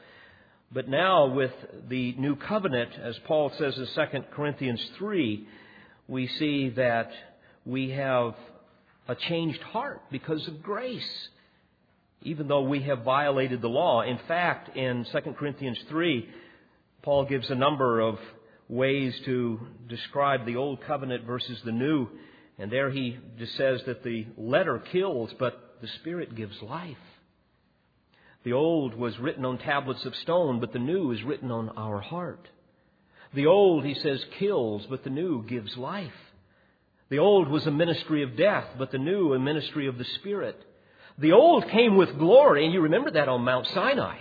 But 0.71 0.89
now, 0.89 1.27
with 1.27 1.53
the 1.89 2.13
new 2.13 2.37
covenant, 2.37 2.91
as 3.03 3.19
Paul 3.27 3.51
says 3.59 3.77
in 3.77 3.87
2 3.87 4.21
Corinthians 4.31 4.81
3, 4.99 5.45
we 6.07 6.29
see 6.29 6.69
that 6.71 7.11
we 7.67 7.91
have 7.91 8.37
a 9.09 9.17
changed 9.17 9.61
heart 9.63 10.03
because 10.13 10.47
of 10.47 10.63
grace 10.63 11.29
even 12.25 12.49
though 12.49 12.63
we 12.63 12.83
have 12.83 13.03
violated 13.03 13.61
the 13.61 13.69
law. 13.69 14.01
In 14.03 14.19
fact, 14.27 14.77
in 14.77 15.07
2 15.13 15.33
Corinthians 15.39 15.79
3, 15.89 16.29
Paul 17.03 17.27
gives 17.27 17.51
a 17.51 17.55
number 17.55 18.01
of 18.01 18.19
ways 18.69 19.15
to 19.27 19.61
describe 19.89 20.47
the 20.47 20.57
old 20.57 20.83
covenant 20.83 21.25
versus 21.25 21.61
the 21.65 21.73
new. 21.73 22.09
And 22.59 22.73
there 22.73 22.91
he 22.91 23.19
just 23.39 23.57
says 23.57 23.83
that 23.87 24.03
the 24.03 24.27
letter 24.37 24.79
kills, 24.79 25.31
but 25.39 25.77
the 25.83 25.89
Spirit 26.01 26.35
gives 26.35 26.61
life. 26.63 26.97
The 28.45 28.53
old 28.55 28.95
was 28.95 29.19
written 29.19 29.45
on 29.45 29.59
tablets 29.59 30.05
of 30.05 30.15
stone, 30.17 30.61
but 30.61 30.73
the 30.73 30.79
new 30.79 31.13
is 31.13 31.23
written 31.23 31.51
on 31.51 31.71
our 31.71 32.01
heart. 32.01 32.49
The 33.35 33.47
old, 33.47 33.85
he 33.85 33.95
says, 33.95 34.25
kills, 34.39 34.87
but 34.89 35.03
the 35.03 35.11
new 35.11 35.45
gives 35.45 35.77
life. 35.77 36.13
The 37.11 37.19
old 37.19 37.49
was 37.49 37.67
a 37.67 37.71
ministry 37.71 38.23
of 38.23 38.37
death, 38.37 38.67
but 38.79 38.93
the 38.93 38.99
new 38.99 39.35
a 39.35 39.39
ministry 39.39 39.89
of 39.89 39.99
the 39.99 40.05
Spirit. 40.21 40.63
The 41.19 41.33
old 41.33 41.69
came 41.69 41.97
with 41.97 42.19
glory, 42.19 42.65
and 42.65 42.73
you 42.73 42.81
remember 42.81 43.11
that 43.13 43.29
on 43.29 43.43
Mount 43.43 43.67
Sinai. 43.69 44.19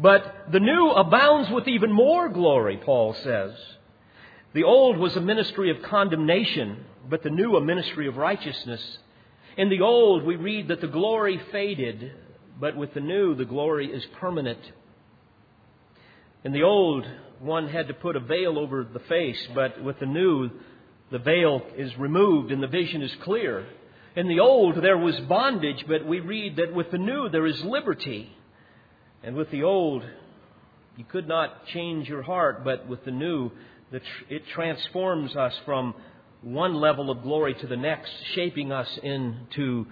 But 0.00 0.46
the 0.52 0.60
new 0.60 0.90
abounds 0.90 1.50
with 1.50 1.68
even 1.68 1.92
more 1.92 2.28
glory, 2.28 2.76
Paul 2.76 3.14
says. 3.14 3.52
The 4.52 4.64
old 4.64 4.98
was 4.98 5.16
a 5.16 5.20
ministry 5.20 5.70
of 5.70 5.82
condemnation, 5.82 6.84
but 7.08 7.22
the 7.22 7.30
new 7.30 7.56
a 7.56 7.60
ministry 7.60 8.08
of 8.08 8.16
righteousness. 8.16 8.98
In 9.56 9.68
the 9.68 9.80
old, 9.80 10.24
we 10.24 10.36
read 10.36 10.68
that 10.68 10.80
the 10.80 10.86
glory 10.88 11.40
faded, 11.52 12.12
but 12.60 12.76
with 12.76 12.94
the 12.94 13.00
new, 13.00 13.34
the 13.34 13.44
glory 13.44 13.92
is 13.92 14.04
permanent. 14.20 14.60
In 16.44 16.52
the 16.52 16.62
old, 16.62 17.06
one 17.40 17.68
had 17.68 17.88
to 17.88 17.94
put 17.94 18.16
a 18.16 18.20
veil 18.20 18.58
over 18.58 18.84
the 18.84 19.00
face, 19.00 19.48
but 19.54 19.82
with 19.82 19.98
the 19.98 20.06
new, 20.06 20.50
the 21.10 21.18
veil 21.18 21.62
is 21.76 21.96
removed 21.98 22.52
and 22.52 22.62
the 22.62 22.68
vision 22.68 23.02
is 23.02 23.14
clear. 23.22 23.66
In 24.18 24.26
the 24.26 24.40
old, 24.40 24.82
there 24.82 24.98
was 24.98 25.16
bondage, 25.28 25.84
but 25.86 26.04
we 26.04 26.18
read 26.18 26.56
that 26.56 26.74
with 26.74 26.90
the 26.90 26.98
new, 26.98 27.28
there 27.28 27.46
is 27.46 27.62
liberty. 27.62 28.36
And 29.22 29.36
with 29.36 29.48
the 29.52 29.62
old, 29.62 30.02
you 30.96 31.04
could 31.04 31.28
not 31.28 31.66
change 31.66 32.08
your 32.08 32.22
heart, 32.22 32.64
but 32.64 32.88
with 32.88 33.04
the 33.04 33.12
new, 33.12 33.52
it 34.28 34.42
transforms 34.48 35.36
us 35.36 35.54
from 35.64 35.94
one 36.42 36.74
level 36.74 37.12
of 37.12 37.22
glory 37.22 37.54
to 37.54 37.68
the 37.68 37.76
next, 37.76 38.10
shaping 38.34 38.72
us 38.72 38.88
into 39.04 39.86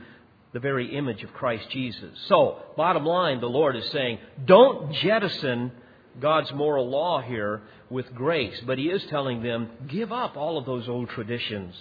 the 0.52 0.58
very 0.58 0.96
image 0.96 1.22
of 1.22 1.32
Christ 1.32 1.70
Jesus. 1.70 2.18
So, 2.26 2.58
bottom 2.76 3.06
line, 3.06 3.40
the 3.40 3.46
Lord 3.46 3.76
is 3.76 3.88
saying, 3.92 4.18
don't 4.44 4.92
jettison 4.92 5.70
God's 6.18 6.52
moral 6.52 6.90
law 6.90 7.20
here 7.20 7.62
with 7.90 8.12
grace. 8.12 8.60
But 8.66 8.78
he 8.78 8.86
is 8.86 9.04
telling 9.08 9.44
them, 9.44 9.70
give 9.86 10.10
up 10.10 10.36
all 10.36 10.58
of 10.58 10.66
those 10.66 10.88
old 10.88 11.10
traditions. 11.10 11.76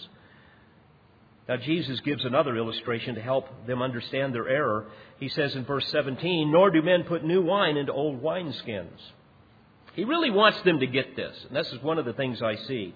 Now, 1.47 1.57
Jesus 1.57 1.99
gives 1.99 2.25
another 2.25 2.57
illustration 2.57 3.15
to 3.15 3.21
help 3.21 3.67
them 3.67 3.81
understand 3.81 4.33
their 4.33 4.47
error. 4.47 4.87
He 5.19 5.29
says 5.29 5.55
in 5.55 5.63
verse 5.63 5.87
17, 5.91 6.51
Nor 6.51 6.71
do 6.71 6.81
men 6.81 7.03
put 7.03 7.23
new 7.23 7.41
wine 7.41 7.77
into 7.77 7.93
old 7.93 8.21
wineskins. 8.23 8.97
He 9.93 10.03
really 10.03 10.31
wants 10.31 10.59
them 10.63 10.79
to 10.79 10.87
get 10.87 11.15
this. 11.15 11.35
And 11.47 11.55
this 11.55 11.71
is 11.71 11.81
one 11.81 11.99
of 11.99 12.05
the 12.05 12.13
things 12.13 12.41
I 12.41 12.55
see. 12.55 12.95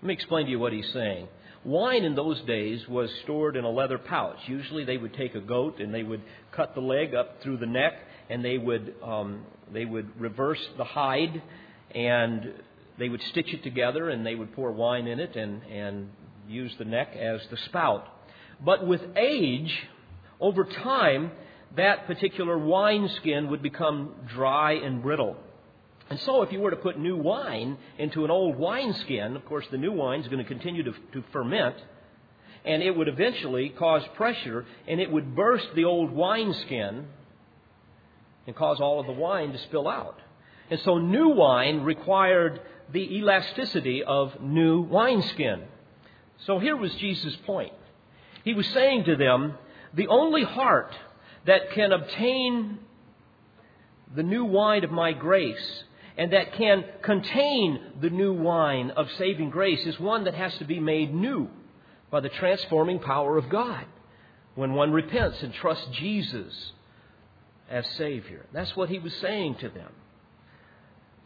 Let 0.00 0.06
me 0.06 0.14
explain 0.14 0.46
to 0.46 0.50
you 0.50 0.58
what 0.58 0.72
he's 0.72 0.90
saying. 0.92 1.26
Wine 1.64 2.04
in 2.04 2.14
those 2.14 2.40
days 2.42 2.86
was 2.88 3.10
stored 3.24 3.56
in 3.56 3.64
a 3.64 3.70
leather 3.70 3.98
pouch. 3.98 4.36
Usually 4.46 4.84
they 4.84 4.98
would 4.98 5.14
take 5.14 5.34
a 5.34 5.40
goat 5.40 5.80
and 5.80 5.92
they 5.92 6.02
would 6.02 6.22
cut 6.52 6.74
the 6.74 6.80
leg 6.80 7.14
up 7.14 7.42
through 7.42 7.56
the 7.56 7.66
neck 7.66 7.94
and 8.30 8.44
they 8.44 8.58
would, 8.58 8.94
um, 9.02 9.44
they 9.72 9.84
would 9.84 10.20
reverse 10.20 10.60
the 10.76 10.84
hide 10.84 11.42
and 11.94 12.52
they 12.98 13.08
would 13.08 13.22
stitch 13.30 13.52
it 13.52 13.62
together 13.62 14.10
and 14.10 14.24
they 14.24 14.34
would 14.34 14.54
pour 14.54 14.72
wine 14.72 15.06
in 15.06 15.18
it 15.20 15.36
and, 15.36 15.62
and 15.64 16.10
use 16.48 16.74
the 16.78 16.84
neck 16.84 17.16
as 17.16 17.40
the 17.50 17.56
spout. 17.56 18.06
But 18.64 18.86
with 18.86 19.02
age, 19.16 19.72
over 20.40 20.64
time, 20.64 21.32
that 21.76 22.06
particular 22.06 22.56
wineskin 22.58 23.50
would 23.50 23.62
become 23.62 24.14
dry 24.28 24.72
and 24.72 25.02
brittle. 25.02 25.36
And 26.10 26.20
so, 26.20 26.42
if 26.42 26.52
you 26.52 26.60
were 26.60 26.70
to 26.70 26.76
put 26.76 26.98
new 26.98 27.16
wine 27.16 27.78
into 27.98 28.24
an 28.24 28.30
old 28.30 28.56
wineskin, 28.56 29.36
of 29.36 29.44
course, 29.46 29.64
the 29.70 29.78
new 29.78 29.92
wine 29.92 30.20
is 30.20 30.28
going 30.28 30.38
to 30.38 30.44
continue 30.44 30.82
to, 30.82 30.92
to 31.12 31.24
ferment, 31.32 31.76
and 32.64 32.82
it 32.82 32.94
would 32.94 33.08
eventually 33.08 33.70
cause 33.70 34.02
pressure, 34.14 34.66
and 34.86 35.00
it 35.00 35.10
would 35.10 35.34
burst 35.34 35.66
the 35.74 35.84
old 35.84 36.12
wineskin 36.12 37.06
and 38.46 38.54
cause 38.54 38.80
all 38.80 39.00
of 39.00 39.06
the 39.06 39.12
wine 39.12 39.52
to 39.52 39.58
spill 39.58 39.88
out. 39.88 40.18
And 40.70 40.78
so, 40.80 40.98
new 40.98 41.30
wine 41.30 41.80
required 41.80 42.60
the 42.92 43.16
elasticity 43.16 44.04
of 44.04 44.40
new 44.42 44.82
wineskin. 44.82 45.62
So, 46.46 46.58
here 46.58 46.76
was 46.76 46.94
Jesus' 46.96 47.36
point. 47.46 47.72
He 48.44 48.54
was 48.54 48.66
saying 48.68 49.04
to 49.04 49.16
them, 49.16 49.54
the 49.94 50.08
only 50.08 50.42
heart 50.42 50.94
that 51.46 51.72
can 51.72 51.92
obtain 51.92 52.78
the 54.14 54.22
new 54.22 54.44
wine 54.44 54.84
of 54.84 54.90
my 54.90 55.12
grace 55.12 55.84
and 56.16 56.32
that 56.32 56.52
can 56.54 56.84
contain 57.02 57.80
the 58.00 58.10
new 58.10 58.32
wine 58.32 58.90
of 58.90 59.08
saving 59.18 59.50
grace 59.50 59.84
is 59.86 59.98
one 59.98 60.24
that 60.24 60.34
has 60.34 60.56
to 60.58 60.64
be 60.64 60.78
made 60.80 61.12
new 61.12 61.48
by 62.10 62.20
the 62.20 62.28
transforming 62.28 63.00
power 63.00 63.36
of 63.36 63.48
God 63.48 63.84
when 64.54 64.74
one 64.74 64.92
repents 64.92 65.42
and 65.42 65.52
trusts 65.54 65.88
Jesus 65.92 66.72
as 67.68 67.84
Savior. 67.96 68.46
That's 68.52 68.76
what 68.76 68.88
he 68.88 68.98
was 68.98 69.12
saying 69.14 69.56
to 69.56 69.68
them. 69.68 69.90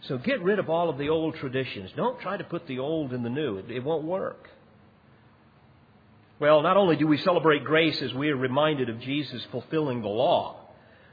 So 0.03 0.17
get 0.17 0.43
rid 0.43 0.59
of 0.59 0.71
all 0.71 0.89
of 0.89 0.97
the 0.97 1.09
old 1.09 1.35
traditions. 1.37 1.91
Don't 1.97 2.21
try 2.21 2.37
to 2.37 2.45
put 2.45 2.67
the 2.67 2.79
old 2.79 3.13
in 3.13 3.23
the 3.23 3.29
new, 3.29 3.59
it, 3.59 3.71
it 3.71 3.85
won't 3.85 4.05
work. 4.05 4.49
Well, 6.41 6.63
not 6.63 6.77
only 6.77 6.95
do 6.97 7.07
we 7.07 7.19
celebrate 7.19 7.65
grace 7.65 8.01
as 8.01 8.15
we 8.15 8.31
are 8.31 8.37
reminded 8.37 8.89
of 8.89 9.01
Jesus 9.01 9.43
fulfilling 9.51 10.03
the 10.03 10.09
law, 10.09 10.57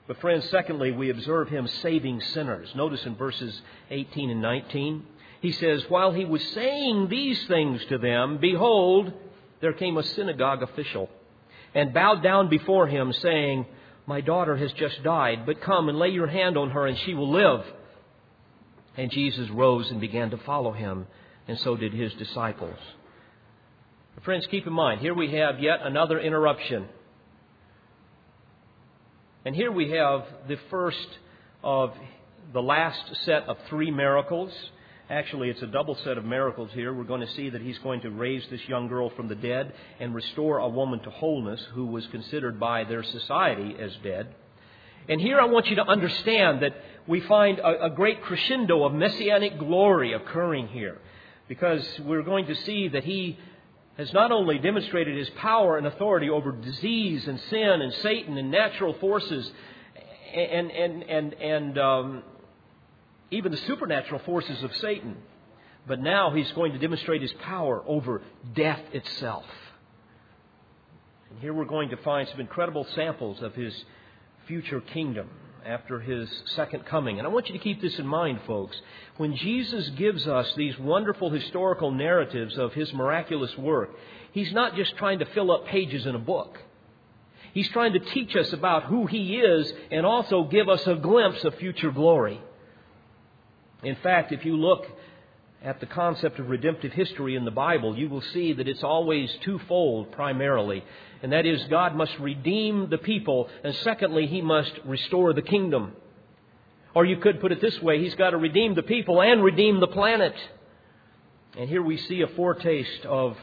but, 0.08 0.22
friends, 0.22 0.48
secondly, 0.52 0.92
we 0.92 1.10
observe 1.10 1.50
him 1.50 1.68
saving 1.82 2.22
sinners. 2.22 2.70
Notice 2.76 3.04
in 3.08 3.16
verses 3.16 3.60
18 3.90 4.30
and 4.30 4.42
19, 4.42 5.04
he 5.42 5.52
says, 5.52 5.84
While 5.90 6.12
he 6.12 6.26
was 6.26 6.44
saying 6.50 7.08
these 7.08 7.44
things 7.48 7.84
to 7.86 7.98
them, 7.98 8.38
behold, 8.38 9.12
there 9.62 9.74
came 9.74 9.98
a 9.98 10.04
synagogue 10.04 10.62
official 10.62 11.10
and 11.74 11.92
bowed 11.92 12.22
down 12.22 12.50
before 12.50 12.86
him, 12.86 13.12
saying, 13.14 13.66
My 14.06 14.22
daughter 14.22 14.56
has 14.56 14.72
just 14.74 15.02
died, 15.04 15.48
but 15.48 15.62
come 15.62 15.90
and 15.90 15.98
lay 15.98 16.10
your 16.10 16.28
hand 16.28 16.56
on 16.56 16.70
her, 16.70 16.86
and 16.86 16.98
she 17.00 17.16
will 17.16 17.32
live. 17.32 17.66
And 18.96 19.10
Jesus 19.10 19.50
rose 19.50 19.90
and 19.90 20.00
began 20.00 20.30
to 20.30 20.38
follow 20.38 20.72
him, 20.72 21.08
and 21.48 21.58
so 21.60 21.76
did 21.76 21.94
his 21.94 22.14
disciples. 22.14 22.78
Friends, 24.26 24.48
keep 24.48 24.66
in 24.66 24.74
mind, 24.74 25.02
here 25.02 25.14
we 25.14 25.32
have 25.34 25.60
yet 25.60 25.82
another 25.84 26.20
interruption 26.20 26.88
and 29.46 29.56
here 29.56 29.72
we 29.72 29.92
have 29.92 30.26
the 30.48 30.58
first 30.72 31.08
of 31.64 31.94
the 32.52 32.62
last 32.62 33.00
set 33.26 33.44
of 33.44 33.58
three 33.70 33.92
miracles. 33.92 34.52
Actually, 35.12 35.52
it's 35.52 35.62
a 35.62 35.68
double 35.68 35.94
set 36.04 36.18
of 36.18 36.26
miracles 36.26 36.72
here. 36.74 36.92
We're 36.92 37.04
going 37.04 37.22
to 37.22 37.32
see 37.34 37.52
that 37.52 37.62
he's 37.62 37.78
going 37.78 38.02
to 38.02 38.10
raise 38.10 38.44
this 38.50 38.62
young 38.68 38.88
girl 38.88 39.12
from 39.12 39.28
the 39.28 39.36
dead 39.36 39.72
and 40.00 40.16
restore 40.16 40.58
a 40.58 40.68
woman 40.68 41.02
to 41.02 41.12
wholeness 41.12 41.64
who 41.76 41.86
was 41.86 42.08
considered 42.08 42.60
by 42.60 42.84
their 42.84 43.04
society 43.04 43.76
as 43.80 43.92
dead. 44.02 44.34
And 45.08 45.22
here 45.22 45.40
I 45.40 45.46
want 45.46 45.68
you 45.68 45.76
to 45.76 45.86
understand 45.86 46.64
that 46.64 46.74
we 47.06 47.22
find 47.22 47.60
a, 47.60 47.86
a 47.86 47.90
great 47.92 48.24
crescendo 48.24 48.86
of 48.86 48.94
messianic 48.94 49.60
glory 49.60 50.14
occurring 50.14 50.70
here 50.70 50.98
because 51.48 51.88
we're 52.00 52.24
going 52.24 52.48
to 52.48 52.56
see 52.56 52.88
that 52.88 53.04
he 53.04 53.38
has 53.98 54.12
not 54.14 54.32
only 54.32 54.58
demonstrated 54.58 55.18
his 55.18 55.30
power 55.32 55.78
and 55.78 55.88
authority 55.88 56.30
over 56.30 56.52
disease 56.52 57.28
and 57.28 57.40
sin 57.50 57.82
and 57.82 57.94
Satan 57.94 58.38
and 58.38 58.52
natural 58.52 58.94
forces 58.96 59.50
and, 60.34 60.70
and, 60.70 61.04
and, 61.04 61.34
and 61.34 61.78
um, 61.78 62.24
even 63.32 63.52
the 63.52 63.58
supernatural 63.60 64.22
forces 64.26 64.62
of 64.64 64.76
Satan, 64.78 65.16
but 65.88 66.02
now 66.02 66.32
he's 66.32 66.52
going 66.54 66.74
to 66.74 66.80
demonstrate 66.80 67.22
his 67.22 67.32
power 67.34 67.84
over 67.88 68.22
death 68.54 68.82
itself. 68.92 69.46
And 71.30 71.40
here 71.40 71.54
we're 71.54 71.66
going 71.66 71.90
to 71.90 71.98
find 71.98 72.28
some 72.28 72.42
incredible 72.42 72.86
samples 72.96 73.42
of 73.42 73.56
his 73.56 73.74
future 74.48 74.82
kingdom 74.82 75.30
after 75.66 76.00
his 76.00 76.30
second 76.56 76.86
coming. 76.86 77.18
And 77.18 77.28
I 77.28 77.32
want 77.32 77.48
you 77.48 77.54
to 77.54 77.60
keep 77.60 77.82
this 77.82 77.98
in 77.98 78.06
mind, 78.06 78.40
folks. 78.46 78.80
When 79.18 79.36
Jesus 79.36 79.90
gives 79.90 80.28
us 80.28 80.52
these 80.56 80.78
wonderful 80.78 81.32
historical 81.32 81.92
narratives 81.92 82.58
of 82.58 82.74
his 82.74 82.94
miraculous 82.94 83.58
work, 83.58 83.90
he's 84.32 84.54
not 84.54 84.76
just 84.76 84.96
trying 84.98 85.20
to 85.20 85.26
fill 85.26 85.52
up 85.52 85.66
pages 85.66 86.06
in 86.06 86.14
a 86.14 86.20
book. 86.20 86.60
He's 87.54 87.70
trying 87.70 87.94
to 87.94 88.00
teach 88.00 88.36
us 88.36 88.52
about 88.54 88.84
who 88.84 89.08
he 89.08 89.38
is 89.38 89.74
and 89.90 90.06
also 90.06 90.44
give 90.44 90.70
us 90.70 90.86
a 90.86 90.96
glimpse 90.96 91.44
of 91.44 91.56
future 91.56 91.92
glory. 91.92 92.40
In 93.82 93.96
fact, 94.04 94.32
if 94.32 94.46
you 94.46 94.58
look 94.58 94.86
at 95.66 95.80
the 95.80 95.88
concept 95.88 96.40
of 96.40 96.48
redemptive 96.48 96.94
history 96.94 97.36
in 97.36 97.44
the 97.44 97.50
Bible, 97.50 97.98
you 97.98 98.08
will 98.08 98.22
see 98.22 98.54
that 98.54 98.68
it's 98.68 98.84
always 98.84 99.36
twofold 99.42 100.12
primarily. 100.12 100.84
And 101.24 101.32
that 101.32 101.48
is, 101.48 101.64
God 101.72 101.96
must 101.96 102.18
redeem 102.20 102.92
the 102.92 103.00
people, 103.00 103.50
and 103.64 103.76
secondly, 103.78 104.28
He 104.28 104.44
must 104.44 104.72
restore 104.86 105.34
the 105.34 105.42
kingdom. 105.42 105.94
Or 106.94 107.04
you 107.04 107.18
could 107.18 107.42
put 107.42 107.52
it 107.52 107.62
this 107.62 107.82
way 107.82 108.00
He's 108.00 108.14
got 108.14 108.30
to 108.30 108.38
redeem 108.38 108.76
the 108.76 108.84
people 108.84 109.22
and 109.24 109.44
redeem 109.44 109.80
the 109.80 109.88
planet. 109.88 110.36
And 111.58 111.68
here 111.68 111.82
we 111.82 111.98
see 111.98 112.22
a 112.22 112.28
foretaste 112.28 113.06
of 113.08 113.36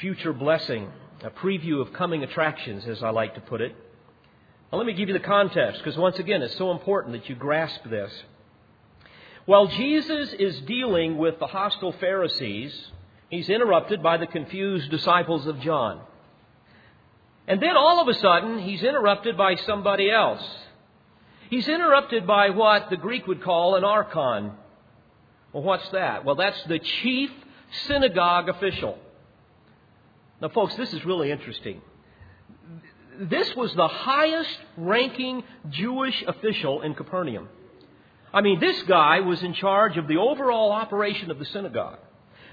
future 0.00 0.32
blessing, 0.32 0.90
a 1.22 1.30
preview 1.30 1.80
of 1.80 1.92
coming 1.92 2.24
attractions, 2.24 2.84
as 2.88 3.00
I 3.00 3.10
like 3.10 3.36
to 3.36 3.40
put 3.40 3.60
it. 3.60 3.76
Now, 4.72 4.78
let 4.78 4.88
me 4.88 4.94
give 4.94 5.08
you 5.08 5.14
the 5.14 5.20
context, 5.20 5.80
because 5.84 5.96
once 5.96 6.18
again, 6.18 6.42
it's 6.42 6.56
so 6.56 6.72
important 6.72 7.12
that 7.12 7.28
you 7.28 7.36
grasp 7.36 7.84
this. 7.88 8.10
While 9.46 9.66
Jesus 9.68 10.32
is 10.34 10.60
dealing 10.62 11.16
with 11.16 11.38
the 11.38 11.46
hostile 11.46 11.92
Pharisees, 11.92 12.72
he's 13.30 13.48
interrupted 13.48 14.02
by 14.02 14.16
the 14.16 14.26
confused 14.26 14.90
disciples 14.90 15.46
of 15.46 15.60
John. 15.60 16.00
And 17.48 17.60
then 17.60 17.76
all 17.76 18.00
of 18.00 18.08
a 18.08 18.14
sudden, 18.14 18.58
he's 18.60 18.82
interrupted 18.82 19.36
by 19.36 19.56
somebody 19.56 20.10
else. 20.10 20.42
He's 21.48 21.68
interrupted 21.68 22.26
by 22.26 22.50
what 22.50 22.90
the 22.90 22.96
Greek 22.96 23.26
would 23.26 23.42
call 23.42 23.74
an 23.74 23.82
archon. 23.82 24.52
Well, 25.52 25.64
what's 25.64 25.88
that? 25.90 26.24
Well, 26.24 26.36
that's 26.36 26.62
the 26.64 26.78
chief 26.78 27.30
synagogue 27.86 28.48
official. 28.48 28.98
Now, 30.40 30.48
folks, 30.50 30.76
this 30.76 30.92
is 30.92 31.04
really 31.04 31.30
interesting. 31.30 31.80
This 33.18 33.54
was 33.56 33.74
the 33.74 33.88
highest 33.88 34.58
ranking 34.76 35.42
Jewish 35.70 36.22
official 36.26 36.82
in 36.82 36.94
Capernaum. 36.94 37.48
I 38.32 38.40
mean, 38.42 38.60
this 38.60 38.80
guy 38.82 39.20
was 39.20 39.42
in 39.42 39.54
charge 39.54 39.96
of 39.96 40.06
the 40.06 40.18
overall 40.18 40.70
operation 40.70 41.30
of 41.30 41.38
the 41.38 41.44
synagogue. 41.46 41.98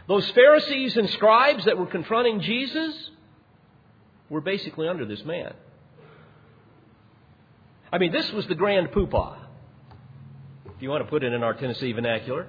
Those 0.07 0.27
Pharisees 0.31 0.97
and 0.97 1.09
scribes 1.11 1.65
that 1.65 1.77
were 1.77 1.85
confronting 1.85 2.41
Jesus 2.41 3.11
were 4.29 4.41
basically 4.41 4.87
under 4.87 5.05
this 5.05 5.23
man. 5.23 5.53
I 7.91 7.99
mean, 7.99 8.11
this 8.11 8.31
was 8.31 8.47
the 8.47 8.55
grand 8.55 8.91
poopah, 8.91 9.37
if 10.75 10.81
you 10.81 10.89
want 10.89 11.03
to 11.03 11.09
put 11.09 11.23
it 11.23 11.31
in 11.31 11.43
our 11.43 11.53
Tennessee 11.53 11.91
vernacular. 11.91 12.47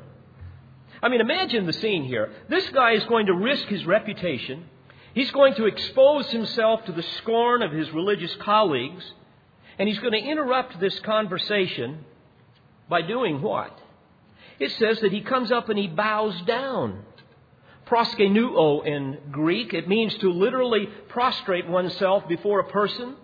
I 1.02 1.08
mean, 1.08 1.20
imagine 1.20 1.66
the 1.66 1.72
scene 1.72 2.04
here. 2.04 2.32
This 2.48 2.68
guy 2.70 2.92
is 2.92 3.04
going 3.04 3.26
to 3.26 3.34
risk 3.34 3.66
his 3.66 3.86
reputation. 3.86 4.64
He's 5.14 5.30
going 5.30 5.54
to 5.54 5.66
expose 5.66 6.30
himself 6.30 6.84
to 6.86 6.92
the 6.92 7.04
scorn 7.18 7.62
of 7.62 7.72
his 7.72 7.90
religious 7.90 8.34
colleagues, 8.36 9.04
and 9.78 9.88
he's 9.88 9.98
going 9.98 10.12
to 10.12 10.18
interrupt 10.18 10.80
this 10.80 10.98
conversation 11.00 12.04
by 12.88 13.02
doing 13.02 13.42
what? 13.42 13.78
It 14.58 14.72
says 14.72 15.00
that 15.00 15.12
he 15.12 15.20
comes 15.20 15.52
up 15.52 15.68
and 15.68 15.78
he 15.78 15.86
bows 15.88 16.40
down. 16.42 17.04
Proskuneo 17.86 18.84
in 18.84 19.18
Greek, 19.30 19.72
it 19.72 19.88
means 19.88 20.14
to 20.18 20.30
literally 20.32 20.88
prostrate 21.08 21.68
oneself 21.68 22.26
before 22.28 22.60
a 22.60 22.70
person. 22.70 23.16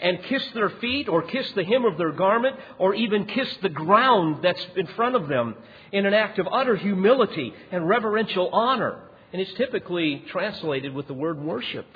and 0.00 0.22
kiss 0.24 0.46
their 0.54 0.70
feet 0.70 1.08
or 1.08 1.22
kiss 1.22 1.50
the 1.52 1.64
hem 1.64 1.84
of 1.84 1.96
their 1.96 2.12
garment 2.12 2.56
or 2.78 2.94
even 2.94 3.24
kiss 3.26 3.48
the 3.62 3.68
ground 3.68 4.40
that's 4.42 4.64
in 4.76 4.86
front 4.88 5.14
of 5.16 5.28
them 5.28 5.54
in 5.92 6.06
an 6.06 6.14
act 6.14 6.38
of 6.38 6.46
utter 6.52 6.76
humility 6.76 7.54
and 7.70 7.88
reverential 7.88 8.48
honor. 8.50 9.00
And 9.32 9.40
it's 9.40 9.52
typically 9.54 10.22
translated 10.30 10.94
with 10.94 11.06
the 11.06 11.14
word 11.14 11.40
worship. 11.40 11.86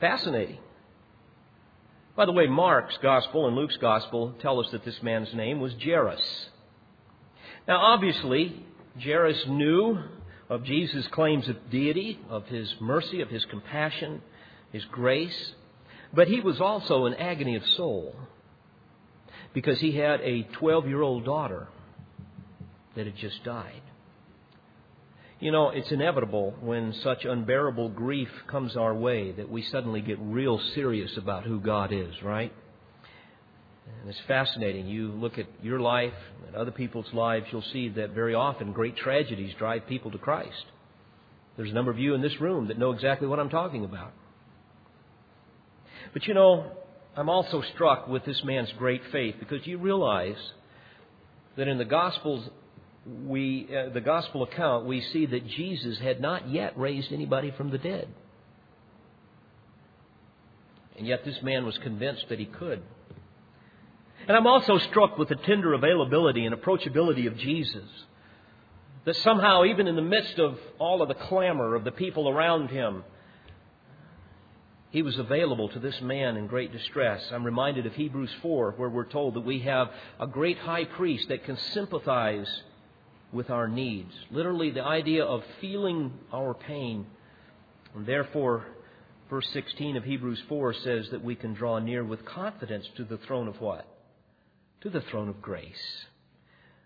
Fascinating. 0.00 0.58
By 2.18 2.26
the 2.26 2.32
way, 2.32 2.48
Mark's 2.48 2.98
gospel 3.00 3.46
and 3.46 3.54
Luke's 3.54 3.76
gospel 3.76 4.34
tell 4.40 4.58
us 4.58 4.68
that 4.72 4.84
this 4.84 5.00
man's 5.04 5.32
name 5.34 5.60
was 5.60 5.72
Jairus. 5.80 6.48
Now, 7.68 7.78
obviously, 7.78 8.66
Jairus 9.00 9.46
knew 9.46 10.02
of 10.48 10.64
Jesus' 10.64 11.06
claims 11.12 11.48
of 11.48 11.70
deity, 11.70 12.18
of 12.28 12.44
his 12.46 12.74
mercy, 12.80 13.20
of 13.20 13.28
his 13.28 13.44
compassion, 13.44 14.20
his 14.72 14.84
grace, 14.86 15.52
but 16.12 16.26
he 16.26 16.40
was 16.40 16.60
also 16.60 17.06
in 17.06 17.14
agony 17.14 17.54
of 17.54 17.64
soul 17.76 18.16
because 19.54 19.78
he 19.78 19.92
had 19.92 20.20
a 20.22 20.42
12 20.42 20.88
year 20.88 21.02
old 21.02 21.24
daughter 21.24 21.68
that 22.96 23.06
had 23.06 23.14
just 23.14 23.44
died. 23.44 23.82
You 25.40 25.52
know, 25.52 25.68
it's 25.70 25.90
inevitable 25.92 26.54
when 26.60 26.92
such 27.04 27.24
unbearable 27.24 27.90
grief 27.90 28.28
comes 28.48 28.76
our 28.76 28.92
way 28.92 29.30
that 29.32 29.48
we 29.48 29.62
suddenly 29.62 30.00
get 30.00 30.18
real 30.20 30.60
serious 30.74 31.16
about 31.16 31.44
who 31.44 31.60
God 31.60 31.92
is, 31.92 32.12
right? 32.24 32.52
And 34.00 34.10
it's 34.10 34.20
fascinating. 34.26 34.88
You 34.88 35.12
look 35.12 35.38
at 35.38 35.46
your 35.62 35.78
life 35.78 36.14
and 36.46 36.56
other 36.56 36.72
people's 36.72 37.12
lives, 37.12 37.46
you'll 37.52 37.62
see 37.72 37.88
that 37.90 38.10
very 38.10 38.34
often 38.34 38.72
great 38.72 38.96
tragedies 38.96 39.54
drive 39.58 39.86
people 39.86 40.10
to 40.10 40.18
Christ. 40.18 40.64
There's 41.56 41.70
a 41.70 41.74
number 41.74 41.92
of 41.92 41.98
you 41.98 42.14
in 42.14 42.22
this 42.22 42.40
room 42.40 42.68
that 42.68 42.78
know 42.78 42.90
exactly 42.90 43.28
what 43.28 43.38
I'm 43.38 43.50
talking 43.50 43.84
about. 43.84 44.12
But 46.12 46.26
you 46.26 46.34
know, 46.34 46.72
I'm 47.16 47.28
also 47.28 47.62
struck 47.74 48.08
with 48.08 48.24
this 48.24 48.42
man's 48.44 48.72
great 48.76 49.02
faith 49.12 49.36
because 49.38 49.64
you 49.66 49.78
realize 49.78 50.36
that 51.56 51.68
in 51.68 51.78
the 51.78 51.84
Gospels 51.84 52.48
we, 53.26 53.68
uh, 53.74 53.90
the 53.90 54.00
gospel 54.00 54.42
account, 54.42 54.86
we 54.86 55.00
see 55.00 55.26
that 55.26 55.46
Jesus 55.46 55.98
had 55.98 56.20
not 56.20 56.48
yet 56.48 56.78
raised 56.78 57.12
anybody 57.12 57.52
from 57.56 57.70
the 57.70 57.78
dead. 57.78 58.08
And 60.96 61.06
yet 61.06 61.24
this 61.24 61.40
man 61.42 61.64
was 61.64 61.78
convinced 61.78 62.28
that 62.28 62.38
he 62.38 62.44
could. 62.44 62.82
And 64.26 64.36
I'm 64.36 64.46
also 64.46 64.78
struck 64.78 65.16
with 65.16 65.28
the 65.28 65.36
tender 65.36 65.72
availability 65.72 66.44
and 66.44 66.54
approachability 66.54 67.26
of 67.26 67.38
Jesus. 67.38 67.88
That 69.04 69.16
somehow, 69.16 69.64
even 69.64 69.86
in 69.86 69.96
the 69.96 70.02
midst 70.02 70.38
of 70.38 70.58
all 70.78 71.00
of 71.00 71.08
the 71.08 71.14
clamor 71.14 71.74
of 71.74 71.84
the 71.84 71.92
people 71.92 72.28
around 72.28 72.68
him, 72.68 73.04
he 74.90 75.02
was 75.02 75.16
available 75.18 75.68
to 75.70 75.78
this 75.78 75.98
man 76.02 76.36
in 76.36 76.46
great 76.46 76.72
distress. 76.72 77.22
I'm 77.32 77.44
reminded 77.44 77.86
of 77.86 77.94
Hebrews 77.94 78.30
4, 78.42 78.74
where 78.76 78.88
we're 78.88 79.04
told 79.04 79.34
that 79.34 79.42
we 79.42 79.60
have 79.60 79.88
a 80.18 80.26
great 80.26 80.58
high 80.58 80.84
priest 80.84 81.28
that 81.28 81.44
can 81.44 81.56
sympathize 81.72 82.48
with 83.32 83.50
our 83.50 83.68
needs. 83.68 84.12
Literally, 84.30 84.70
the 84.70 84.84
idea 84.84 85.24
of 85.24 85.42
feeling 85.60 86.12
our 86.32 86.54
pain. 86.54 87.06
And 87.94 88.06
therefore, 88.06 88.66
verse 89.28 89.48
16 89.52 89.96
of 89.96 90.04
Hebrews 90.04 90.42
4 90.48 90.74
says 90.74 91.08
that 91.10 91.22
we 91.22 91.34
can 91.34 91.54
draw 91.54 91.78
near 91.78 92.04
with 92.04 92.24
confidence 92.24 92.86
to 92.96 93.04
the 93.04 93.18
throne 93.18 93.48
of 93.48 93.60
what? 93.60 93.86
To 94.82 94.90
the 94.90 95.02
throne 95.02 95.28
of 95.28 95.42
grace. 95.42 96.06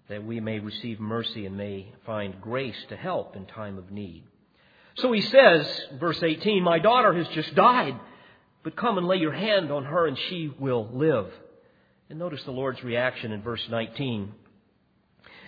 That 0.09 0.25
we 0.25 0.41
may 0.41 0.59
receive 0.59 0.99
mercy 0.99 1.47
and 1.47 1.57
may 1.57 1.93
find 2.05 2.41
grace 2.41 2.77
to 2.89 2.97
help 2.97 3.37
in 3.37 3.47
time 3.47 3.79
of 3.79 3.91
need. 3.91 4.25
So 4.97 5.13
he 5.13 5.23
says, 5.23 5.83
verse 5.99 6.23
18, 6.23 6.63
My 6.63 6.79
daughter 6.79 7.15
has 7.15 7.29
just 7.29 7.55
died, 7.55 7.99
but 8.63 8.77
come 8.77 8.99
and 8.99 9.07
lay 9.07 9.17
your 9.17 9.33
hand 9.33 9.71
on 9.71 9.85
her 9.85 10.07
and 10.07 10.19
she 10.29 10.53
will 10.59 10.89
live. 10.93 11.33
And 12.11 12.19
notice 12.19 12.43
the 12.45 12.51
Lord's 12.51 12.83
reaction 12.83 13.33
in 13.33 13.43
verse 13.43 13.67
19. 13.71 14.35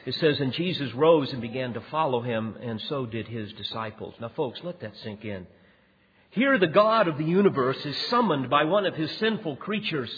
It 0.06 0.14
says, 0.16 0.38
And 0.40 0.52
Jesus 0.52 0.92
rose 0.94 1.32
and 1.32 1.40
began 1.40 1.74
to 1.74 1.80
follow 1.90 2.20
him, 2.20 2.56
and 2.60 2.80
so 2.82 3.06
did 3.06 3.26
his 3.26 3.52
disciples. 3.54 4.14
Now, 4.20 4.30
folks, 4.36 4.60
let 4.62 4.80
that 4.80 4.96
sink 4.98 5.24
in. 5.24 5.46
Here, 6.30 6.58
the 6.58 6.66
God 6.66 7.08
of 7.08 7.16
the 7.16 7.24
universe 7.24 7.84
is 7.86 7.96
summoned 8.08 8.50
by 8.50 8.64
one 8.64 8.86
of 8.86 8.96
his 8.96 9.10
sinful 9.18 9.56
creatures. 9.56 10.10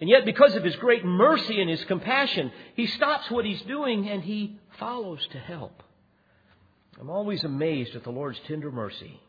And 0.00 0.08
yet, 0.08 0.24
because 0.24 0.56
of 0.56 0.64
his 0.64 0.74
great 0.76 1.04
mercy 1.04 1.60
and 1.60 1.70
his 1.70 1.84
compassion, 1.84 2.50
he 2.74 2.86
stops 2.86 3.30
what 3.30 3.44
he's 3.44 3.62
doing 3.62 4.08
and 4.08 4.22
he 4.22 4.58
follows 4.78 5.24
to 5.32 5.38
help. 5.38 5.82
I'm 6.98 7.10
always 7.10 7.44
amazed 7.44 7.94
at 7.94 8.04
the 8.04 8.10
Lord's 8.10 8.40
tender 8.48 8.72
mercy. 8.72 9.20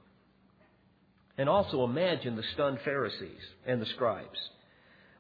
And 1.38 1.50
also 1.50 1.84
imagine 1.84 2.36
the 2.36 2.44
stunned 2.54 2.80
Pharisees 2.82 3.42
and 3.66 3.82
the 3.82 3.86
scribes. 3.88 4.40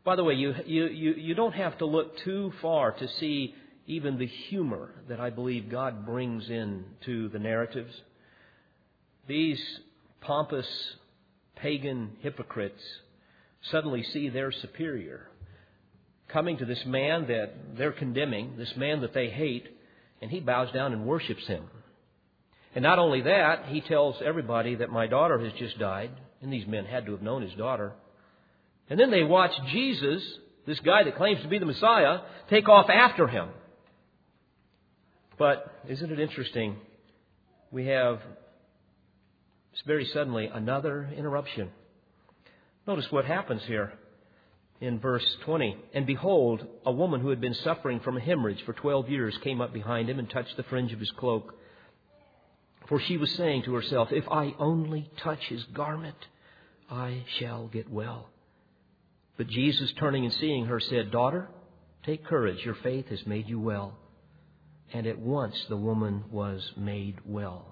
By 0.03 0.15
the 0.15 0.23
way, 0.23 0.33
you, 0.33 0.53
you, 0.65 0.85
you, 0.85 1.13
you 1.13 1.35
don't 1.35 1.55
have 1.55 1.77
to 1.79 1.85
look 1.85 2.17
too 2.19 2.53
far 2.61 2.91
to 2.91 3.07
see 3.19 3.55
even 3.85 4.17
the 4.17 4.27
humor 4.27 4.91
that 5.09 5.19
I 5.19 5.29
believe 5.29 5.69
God 5.69 6.05
brings 6.05 6.49
in 6.49 6.85
to 7.05 7.29
the 7.29 7.39
narratives. 7.39 7.93
These 9.27 9.61
pompous 10.21 10.67
pagan 11.55 12.17
hypocrites 12.21 12.81
suddenly 13.71 14.03
see 14.03 14.29
their 14.29 14.51
superior 14.51 15.27
coming 16.29 16.57
to 16.57 16.65
this 16.65 16.83
man 16.85 17.27
that 17.27 17.77
they're 17.77 17.91
condemning, 17.91 18.55
this 18.57 18.75
man 18.75 19.01
that 19.01 19.13
they 19.13 19.29
hate, 19.29 19.67
and 20.21 20.31
he 20.31 20.39
bows 20.39 20.71
down 20.73 20.91
and 20.91 21.05
worships 21.05 21.45
him. 21.45 21.63
And 22.75 22.81
not 22.81 22.97
only 22.97 23.21
that, 23.21 23.65
he 23.67 23.81
tells 23.81 24.15
everybody 24.25 24.75
that 24.75 24.89
my 24.89 25.05
daughter 25.05 25.37
has 25.37 25.53
just 25.59 25.77
died, 25.77 26.09
and 26.41 26.51
these 26.51 26.65
men 26.65 26.85
had 26.85 27.05
to 27.05 27.11
have 27.11 27.21
known 27.21 27.43
his 27.43 27.53
daughter. 27.53 27.93
And 28.89 28.99
then 28.99 29.11
they 29.11 29.23
watch 29.23 29.51
Jesus, 29.71 30.23
this 30.65 30.79
guy 30.79 31.03
that 31.03 31.17
claims 31.17 31.41
to 31.43 31.47
be 31.47 31.59
the 31.59 31.65
Messiah, 31.67 32.21
take 32.49 32.67
off 32.67 32.89
after 32.89 33.27
him. 33.27 33.49
But 35.43 35.75
isn't 35.89 36.09
it 36.09 36.21
interesting? 36.21 36.77
We 37.69 37.87
have 37.87 38.21
very 39.85 40.05
suddenly 40.05 40.45
another 40.45 41.09
interruption. 41.17 41.69
Notice 42.87 43.11
what 43.11 43.25
happens 43.25 43.61
here 43.65 43.91
in 44.79 45.01
verse 45.01 45.25
20. 45.43 45.75
And 45.93 46.05
behold, 46.05 46.65
a 46.85 46.93
woman 46.93 47.19
who 47.19 47.27
had 47.27 47.41
been 47.41 47.55
suffering 47.55 47.99
from 47.99 48.15
a 48.15 48.21
hemorrhage 48.21 48.63
for 48.65 48.71
12 48.71 49.09
years 49.09 49.37
came 49.43 49.59
up 49.59 49.73
behind 49.73 50.09
him 50.09 50.17
and 50.17 50.29
touched 50.29 50.55
the 50.55 50.63
fringe 50.63 50.93
of 50.93 50.99
his 51.01 51.11
cloak. 51.11 51.53
For 52.87 53.01
she 53.01 53.17
was 53.17 53.31
saying 53.31 53.63
to 53.63 53.73
herself, 53.73 54.13
If 54.13 54.29
I 54.31 54.55
only 54.59 55.11
touch 55.17 55.43
his 55.49 55.65
garment, 55.73 56.25
I 56.89 57.25
shall 57.37 57.67
get 57.67 57.91
well. 57.91 58.29
But 59.35 59.47
Jesus, 59.47 59.91
turning 59.99 60.23
and 60.23 60.33
seeing 60.35 60.67
her, 60.67 60.79
said, 60.79 61.11
Daughter, 61.11 61.49
take 62.05 62.23
courage. 62.23 62.63
Your 62.63 62.75
faith 62.75 63.09
has 63.09 63.27
made 63.27 63.49
you 63.49 63.59
well 63.59 63.97
and 64.93 65.07
at 65.07 65.17
once 65.17 65.55
the 65.67 65.75
woman 65.75 66.23
was 66.31 66.71
made 66.77 67.17
well. 67.25 67.65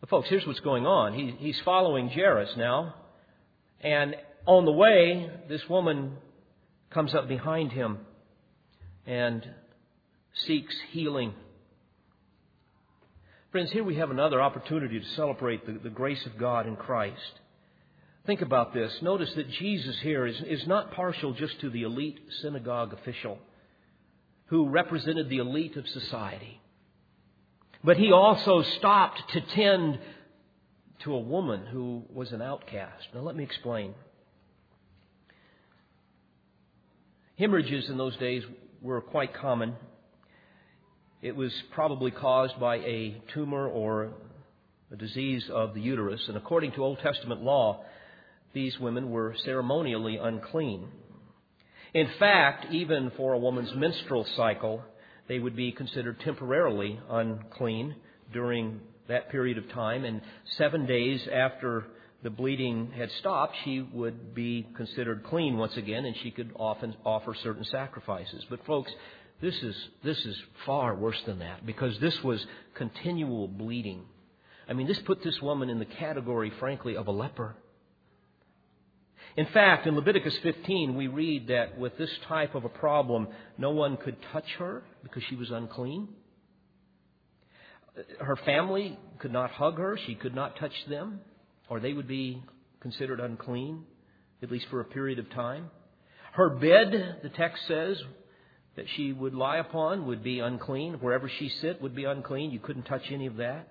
But 0.00 0.08
folks, 0.08 0.28
here's 0.28 0.46
what's 0.46 0.60
going 0.60 0.86
on. 0.86 1.12
He, 1.12 1.34
he's 1.38 1.60
following 1.60 2.08
Jairus 2.08 2.56
now, 2.56 2.94
and 3.80 4.16
on 4.46 4.64
the 4.64 4.72
way, 4.72 5.30
this 5.48 5.68
woman 5.68 6.16
comes 6.90 7.14
up 7.14 7.28
behind 7.28 7.70
him 7.70 7.98
and 9.06 9.46
seeks 10.46 10.74
healing. 10.90 11.34
Friends, 13.52 13.70
here 13.70 13.84
we 13.84 13.96
have 13.96 14.10
another 14.10 14.40
opportunity 14.40 14.98
to 14.98 15.06
celebrate 15.10 15.66
the, 15.66 15.72
the 15.72 15.90
grace 15.90 16.24
of 16.26 16.38
God 16.38 16.66
in 16.66 16.74
Christ. 16.74 17.40
Think 18.26 18.40
about 18.40 18.72
this. 18.72 18.92
Notice 19.02 19.32
that 19.34 19.50
Jesus 19.50 19.98
here 20.00 20.26
is, 20.26 20.40
is 20.46 20.66
not 20.66 20.92
partial 20.92 21.34
just 21.34 21.60
to 21.60 21.70
the 21.70 21.82
elite 21.82 22.18
synagogue 22.40 22.94
official 22.94 23.38
who 24.52 24.68
represented 24.68 25.30
the 25.30 25.38
elite 25.38 25.78
of 25.78 25.88
society. 25.88 26.60
But 27.82 27.96
he 27.96 28.12
also 28.12 28.60
stopped 28.60 29.32
to 29.32 29.40
tend 29.40 29.98
to 31.04 31.14
a 31.14 31.18
woman 31.18 31.64
who 31.64 32.02
was 32.12 32.32
an 32.32 32.42
outcast. 32.42 33.06
Now, 33.14 33.20
let 33.20 33.34
me 33.34 33.44
explain. 33.44 33.94
Hemorrhages 37.38 37.88
in 37.88 37.96
those 37.96 38.14
days 38.18 38.42
were 38.82 39.00
quite 39.00 39.32
common. 39.32 39.74
It 41.22 41.34
was 41.34 41.50
probably 41.70 42.10
caused 42.10 42.60
by 42.60 42.76
a 42.76 43.22
tumor 43.32 43.66
or 43.66 44.12
a 44.92 44.96
disease 44.96 45.48
of 45.48 45.72
the 45.72 45.80
uterus, 45.80 46.28
and 46.28 46.36
according 46.36 46.72
to 46.72 46.84
Old 46.84 46.98
Testament 46.98 47.40
law, 47.42 47.86
these 48.52 48.78
women 48.78 49.10
were 49.12 49.34
ceremonially 49.46 50.18
unclean. 50.18 50.88
In 51.94 52.08
fact, 52.18 52.72
even 52.72 53.12
for 53.16 53.34
a 53.34 53.38
woman's 53.38 53.74
menstrual 53.74 54.26
cycle, 54.36 54.82
they 55.28 55.38
would 55.38 55.54
be 55.54 55.72
considered 55.72 56.20
temporarily 56.20 56.98
unclean 57.10 57.96
during 58.32 58.80
that 59.08 59.30
period 59.30 59.58
of 59.58 59.68
time. 59.70 60.04
And 60.04 60.22
seven 60.56 60.86
days 60.86 61.20
after 61.30 61.84
the 62.22 62.30
bleeding 62.30 62.92
had 62.96 63.10
stopped, 63.20 63.56
she 63.64 63.80
would 63.92 64.34
be 64.34 64.66
considered 64.76 65.24
clean 65.24 65.58
once 65.58 65.76
again, 65.76 66.04
and 66.04 66.16
she 66.22 66.30
could 66.30 66.52
often 66.56 66.94
offer 67.04 67.34
certain 67.42 67.64
sacrifices. 67.64 68.44
But 68.48 68.64
folks, 68.64 68.90
this 69.42 69.54
is 69.62 69.76
this 70.04 70.18
is 70.24 70.36
far 70.64 70.94
worse 70.94 71.20
than 71.26 71.40
that 71.40 71.66
because 71.66 71.98
this 72.00 72.16
was 72.22 72.44
continual 72.74 73.48
bleeding. 73.48 74.04
I 74.68 74.72
mean, 74.72 74.86
this 74.86 75.00
put 75.04 75.22
this 75.24 75.38
woman 75.42 75.68
in 75.68 75.78
the 75.78 75.84
category, 75.84 76.52
frankly, 76.60 76.96
of 76.96 77.08
a 77.08 77.10
leper. 77.10 77.56
In 79.36 79.46
fact, 79.46 79.86
in 79.86 79.96
Leviticus 79.96 80.36
15, 80.42 80.94
we 80.94 81.06
read 81.06 81.48
that 81.48 81.78
with 81.78 81.96
this 81.96 82.10
type 82.28 82.54
of 82.54 82.64
a 82.64 82.68
problem, 82.68 83.28
no 83.56 83.70
one 83.70 83.96
could 83.96 84.16
touch 84.32 84.48
her 84.58 84.82
because 85.02 85.22
she 85.28 85.36
was 85.36 85.50
unclean. 85.50 86.08
Her 88.20 88.36
family 88.36 88.98
could 89.18 89.32
not 89.32 89.50
hug 89.50 89.78
her. 89.78 89.98
She 90.06 90.14
could 90.14 90.34
not 90.34 90.56
touch 90.56 90.74
them, 90.88 91.20
or 91.68 91.80
they 91.80 91.92
would 91.92 92.08
be 92.08 92.42
considered 92.80 93.20
unclean, 93.20 93.84
at 94.42 94.50
least 94.50 94.66
for 94.70 94.80
a 94.80 94.84
period 94.84 95.18
of 95.18 95.30
time. 95.30 95.70
Her 96.32 96.50
bed, 96.50 97.20
the 97.22 97.28
text 97.30 97.66
says, 97.66 98.02
that 98.76 98.86
she 98.96 99.12
would 99.12 99.34
lie 99.34 99.58
upon 99.58 100.06
would 100.06 100.22
be 100.22 100.40
unclean. 100.40 100.94
Wherever 100.94 101.28
she 101.28 101.48
sit 101.48 101.82
would 101.82 101.94
be 101.94 102.04
unclean. 102.04 102.50
You 102.50 102.58
couldn't 102.58 102.84
touch 102.84 103.02
any 103.10 103.26
of 103.26 103.36
that. 103.36 103.68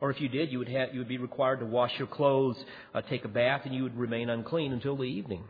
Or 0.00 0.10
if 0.10 0.20
you 0.20 0.28
did, 0.28 0.52
you 0.52 0.58
would, 0.58 0.68
have, 0.68 0.92
you 0.92 0.98
would 0.98 1.08
be 1.08 1.18
required 1.18 1.60
to 1.60 1.66
wash 1.66 1.98
your 1.98 2.08
clothes, 2.08 2.62
uh, 2.94 3.00
take 3.02 3.24
a 3.24 3.28
bath, 3.28 3.62
and 3.64 3.74
you 3.74 3.82
would 3.82 3.96
remain 3.96 4.28
unclean 4.28 4.72
until 4.72 4.96
the 4.96 5.04
evening. 5.04 5.44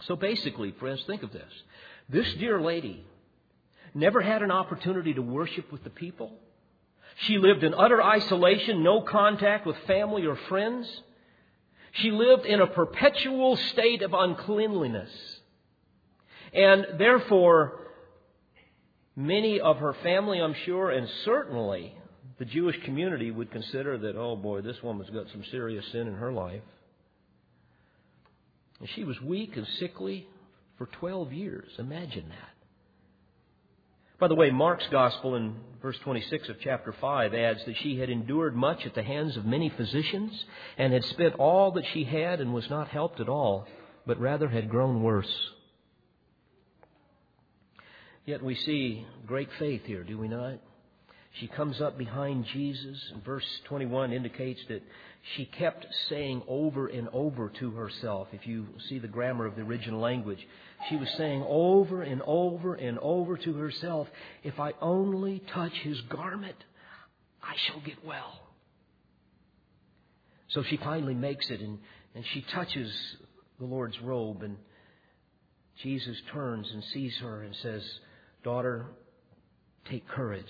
So 0.00 0.16
basically, 0.16 0.72
friends, 0.72 1.02
think 1.06 1.22
of 1.22 1.32
this. 1.32 1.52
This 2.08 2.32
dear 2.34 2.60
lady 2.60 3.04
never 3.94 4.20
had 4.20 4.42
an 4.42 4.50
opportunity 4.50 5.14
to 5.14 5.22
worship 5.22 5.70
with 5.72 5.84
the 5.84 5.90
people. 5.90 6.32
She 7.20 7.38
lived 7.38 7.64
in 7.64 7.74
utter 7.74 8.02
isolation, 8.02 8.82
no 8.82 9.00
contact 9.00 9.66
with 9.66 9.76
family 9.86 10.26
or 10.26 10.36
friends. 10.48 10.86
She 11.92 12.10
lived 12.10 12.44
in 12.44 12.60
a 12.60 12.66
perpetual 12.66 13.56
state 13.56 14.02
of 14.02 14.12
uncleanliness. 14.12 15.10
And 16.52 16.86
therefore, 16.98 17.80
many 19.14 19.60
of 19.60 19.78
her 19.78 19.94
family, 20.02 20.40
I'm 20.40 20.54
sure, 20.64 20.90
and 20.90 21.08
certainly 21.24 21.94
the 22.38 22.44
Jewish 22.44 22.76
community 22.84 23.30
would 23.30 23.50
consider 23.50 23.96
that, 23.98 24.16
oh 24.16 24.36
boy, 24.36 24.60
this 24.60 24.82
woman's 24.82 25.10
got 25.10 25.30
some 25.32 25.44
serious 25.50 25.84
sin 25.92 26.06
in 26.06 26.14
her 26.14 26.32
life. 26.32 26.62
And 28.80 28.88
she 28.94 29.04
was 29.04 29.20
weak 29.22 29.56
and 29.56 29.66
sickly 29.78 30.28
for 30.76 30.86
12 30.86 31.32
years. 31.32 31.68
Imagine 31.78 32.28
that. 32.28 32.56
By 34.18 34.28
the 34.28 34.34
way, 34.34 34.50
Mark's 34.50 34.86
gospel 34.90 35.34
in 35.34 35.56
verse 35.82 35.98
26 36.02 36.48
of 36.48 36.56
chapter 36.60 36.94
5 37.00 37.34
adds 37.34 37.60
that 37.66 37.76
she 37.82 37.98
had 37.98 38.08
endured 38.08 38.56
much 38.56 38.86
at 38.86 38.94
the 38.94 39.02
hands 39.02 39.36
of 39.36 39.44
many 39.44 39.68
physicians 39.68 40.32
and 40.78 40.92
had 40.92 41.04
spent 41.04 41.34
all 41.34 41.72
that 41.72 41.84
she 41.92 42.04
had 42.04 42.40
and 42.40 42.54
was 42.54 42.68
not 42.70 42.88
helped 42.88 43.20
at 43.20 43.28
all, 43.28 43.66
but 44.06 44.18
rather 44.18 44.48
had 44.48 44.70
grown 44.70 45.02
worse. 45.02 45.32
Yet 48.24 48.42
we 48.42 48.54
see 48.54 49.06
great 49.26 49.50
faith 49.58 49.82
here, 49.84 50.02
do 50.02 50.18
we 50.18 50.28
not? 50.28 50.60
She 51.40 51.48
comes 51.48 51.82
up 51.82 51.98
behind 51.98 52.46
Jesus, 52.46 52.98
and 53.12 53.22
verse 53.22 53.44
21 53.64 54.12
indicates 54.12 54.60
that 54.68 54.82
she 55.34 55.44
kept 55.44 55.86
saying 56.08 56.42
over 56.48 56.86
and 56.86 57.08
over 57.12 57.50
to 57.58 57.72
herself, 57.72 58.28
if 58.32 58.46
you 58.46 58.66
see 58.88 58.98
the 58.98 59.08
grammar 59.08 59.44
of 59.44 59.54
the 59.54 59.62
original 59.62 60.00
language, 60.00 60.38
she 60.88 60.96
was 60.96 61.08
saying 61.18 61.44
over 61.46 62.02
and 62.02 62.22
over 62.26 62.74
and 62.74 62.98
over 63.00 63.36
to 63.36 63.52
herself, 63.54 64.08
If 64.44 64.58
I 64.58 64.72
only 64.80 65.42
touch 65.52 65.72
his 65.82 66.00
garment, 66.02 66.56
I 67.42 67.54
shall 67.66 67.80
get 67.80 68.02
well. 68.04 68.40
So 70.48 70.62
she 70.62 70.78
finally 70.78 71.14
makes 71.14 71.50
it, 71.50 71.60
and, 71.60 71.78
and 72.14 72.24
she 72.32 72.46
touches 72.52 72.90
the 73.58 73.66
Lord's 73.66 74.00
robe, 74.00 74.42
and 74.42 74.56
Jesus 75.82 76.16
turns 76.32 76.70
and 76.72 76.82
sees 76.94 77.14
her 77.20 77.42
and 77.42 77.54
says, 77.56 77.82
Daughter, 78.42 78.86
take 79.90 80.08
courage. 80.08 80.44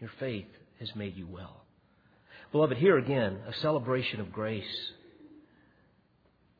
Your 0.00 0.10
faith 0.18 0.48
has 0.80 0.94
made 0.94 1.16
you 1.16 1.26
well. 1.26 1.64
Beloved, 2.52 2.76
here 2.76 2.96
again, 2.96 3.38
a 3.46 3.52
celebration 3.54 4.20
of 4.20 4.32
grace. 4.32 4.64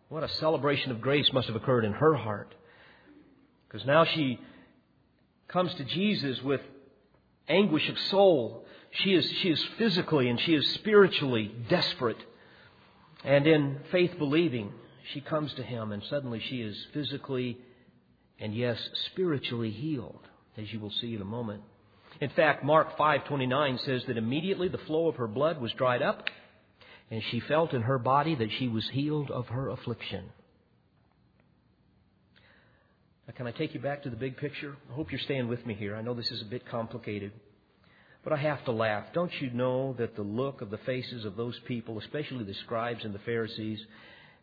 What 0.09 0.25
a 0.25 0.29
celebration 0.29 0.91
of 0.91 1.01
grace 1.01 1.33
must 1.33 1.47
have 1.47 1.57
occurred 1.57 1.85
in 1.85 1.93
her 1.93 2.15
heart. 2.15 2.55
Because 3.69 3.87
now 3.87 4.05
she 4.05 4.39
comes 5.49 5.73
to 5.75 5.85
Jesus 5.85 6.43
with 6.43 6.61
anguish 7.49 7.89
of 7.89 7.99
soul. 8.11 8.65
She 8.91 9.15
is, 9.15 9.31
she 9.43 9.51
is 9.51 9.65
physically 9.79 10.29
and 10.29 10.41
she 10.41 10.55
is 10.55 10.67
spiritually 10.75 11.55
desperate. 11.69 12.19
And 13.25 13.47
in 13.47 13.81
faith 13.91 14.19
believing, 14.19 14.73
she 15.13 15.21
comes 15.21 15.53
to 15.55 15.63
him 15.63 15.93
and 15.93 16.03
suddenly 16.05 16.41
she 16.49 16.61
is 16.61 16.77
physically 16.93 17.59
and 18.39 18.55
yes, 18.55 18.79
spiritually 19.07 19.71
healed, 19.71 20.21
as 20.57 20.73
you 20.73 20.79
will 20.79 20.93
see 20.93 21.15
in 21.15 21.21
a 21.21 21.27
moment. 21.27 21.63
In 22.21 22.31
fact, 22.31 22.65
Mark 22.65 22.97
5:29 22.97 23.79
says 23.79 24.05
that 24.07 24.17
immediately 24.17 24.69
the 24.69 24.79
flow 24.79 25.09
of 25.09 25.17
her 25.17 25.29
blood 25.29 25.61
was 25.61 25.73
dried 25.73 26.03
up, 26.03 26.29
and 27.11 27.23
she 27.31 27.41
felt 27.41 27.73
in 27.73 27.83
her 27.83 27.99
body 27.99 28.35
that 28.35 28.51
she 28.59 28.69
was 28.69 28.89
healed 28.89 29.31
of 29.31 29.49
her 29.49 29.71
affliction. 29.71 30.25
Now, 33.27 33.35
can 33.37 33.47
I 33.47 33.53
take 33.53 33.75
you 33.75 33.81
back 33.81 34.03
to 34.03 34.11
the 34.11 34.17
big 34.17 34.37
picture? 34.37 34.77
I 34.91 34.95
hope 34.95 35.13
you're 35.13 35.21
staying 35.21 35.49
with 35.49 35.65
me 35.65 35.75
here. 35.75 35.95
I 35.95 36.03
know 36.03 36.15
this 36.15 36.31
is 36.31 36.43
a 36.43 36.47
bit 36.47 36.67
complicated, 36.67 37.31
but 38.25 38.33
I 38.33 38.37
have 38.37 38.65
to 38.65 38.73
laugh. 38.73 39.05
Don't 39.13 39.33
you 39.41 39.51
know 39.51 39.93
that 39.99 40.17
the 40.17 40.23
look 40.23 40.61
of 40.61 40.71
the 40.71 40.79
faces 40.79 41.25
of 41.25 41.37
those 41.37 41.59
people, 41.67 41.99
especially 41.99 42.45
the 42.45 42.55
scribes 42.55 43.05
and 43.05 43.15
the 43.15 43.21
Pharisees, 43.21 43.85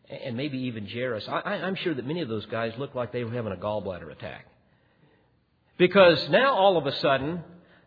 and 0.08 0.36
maybe 0.36 0.58
even 0.58 0.86
Jairus, 0.86 1.26
I, 1.28 1.40
I'm 1.40 1.74
sure 1.74 1.92
that 1.92 2.06
many 2.06 2.22
of 2.22 2.28
those 2.28 2.46
guys 2.46 2.72
looked 2.78 2.94
like 2.94 3.12
they 3.12 3.24
were 3.24 3.32
having 3.32 3.52
a 3.52 3.56
gallbladder 3.56 4.10
attack. 4.12 4.46
Because 5.78 6.28
now 6.30 6.54
all 6.54 6.78
of 6.78 6.86
a 6.86 6.96
sudden, 7.00 7.42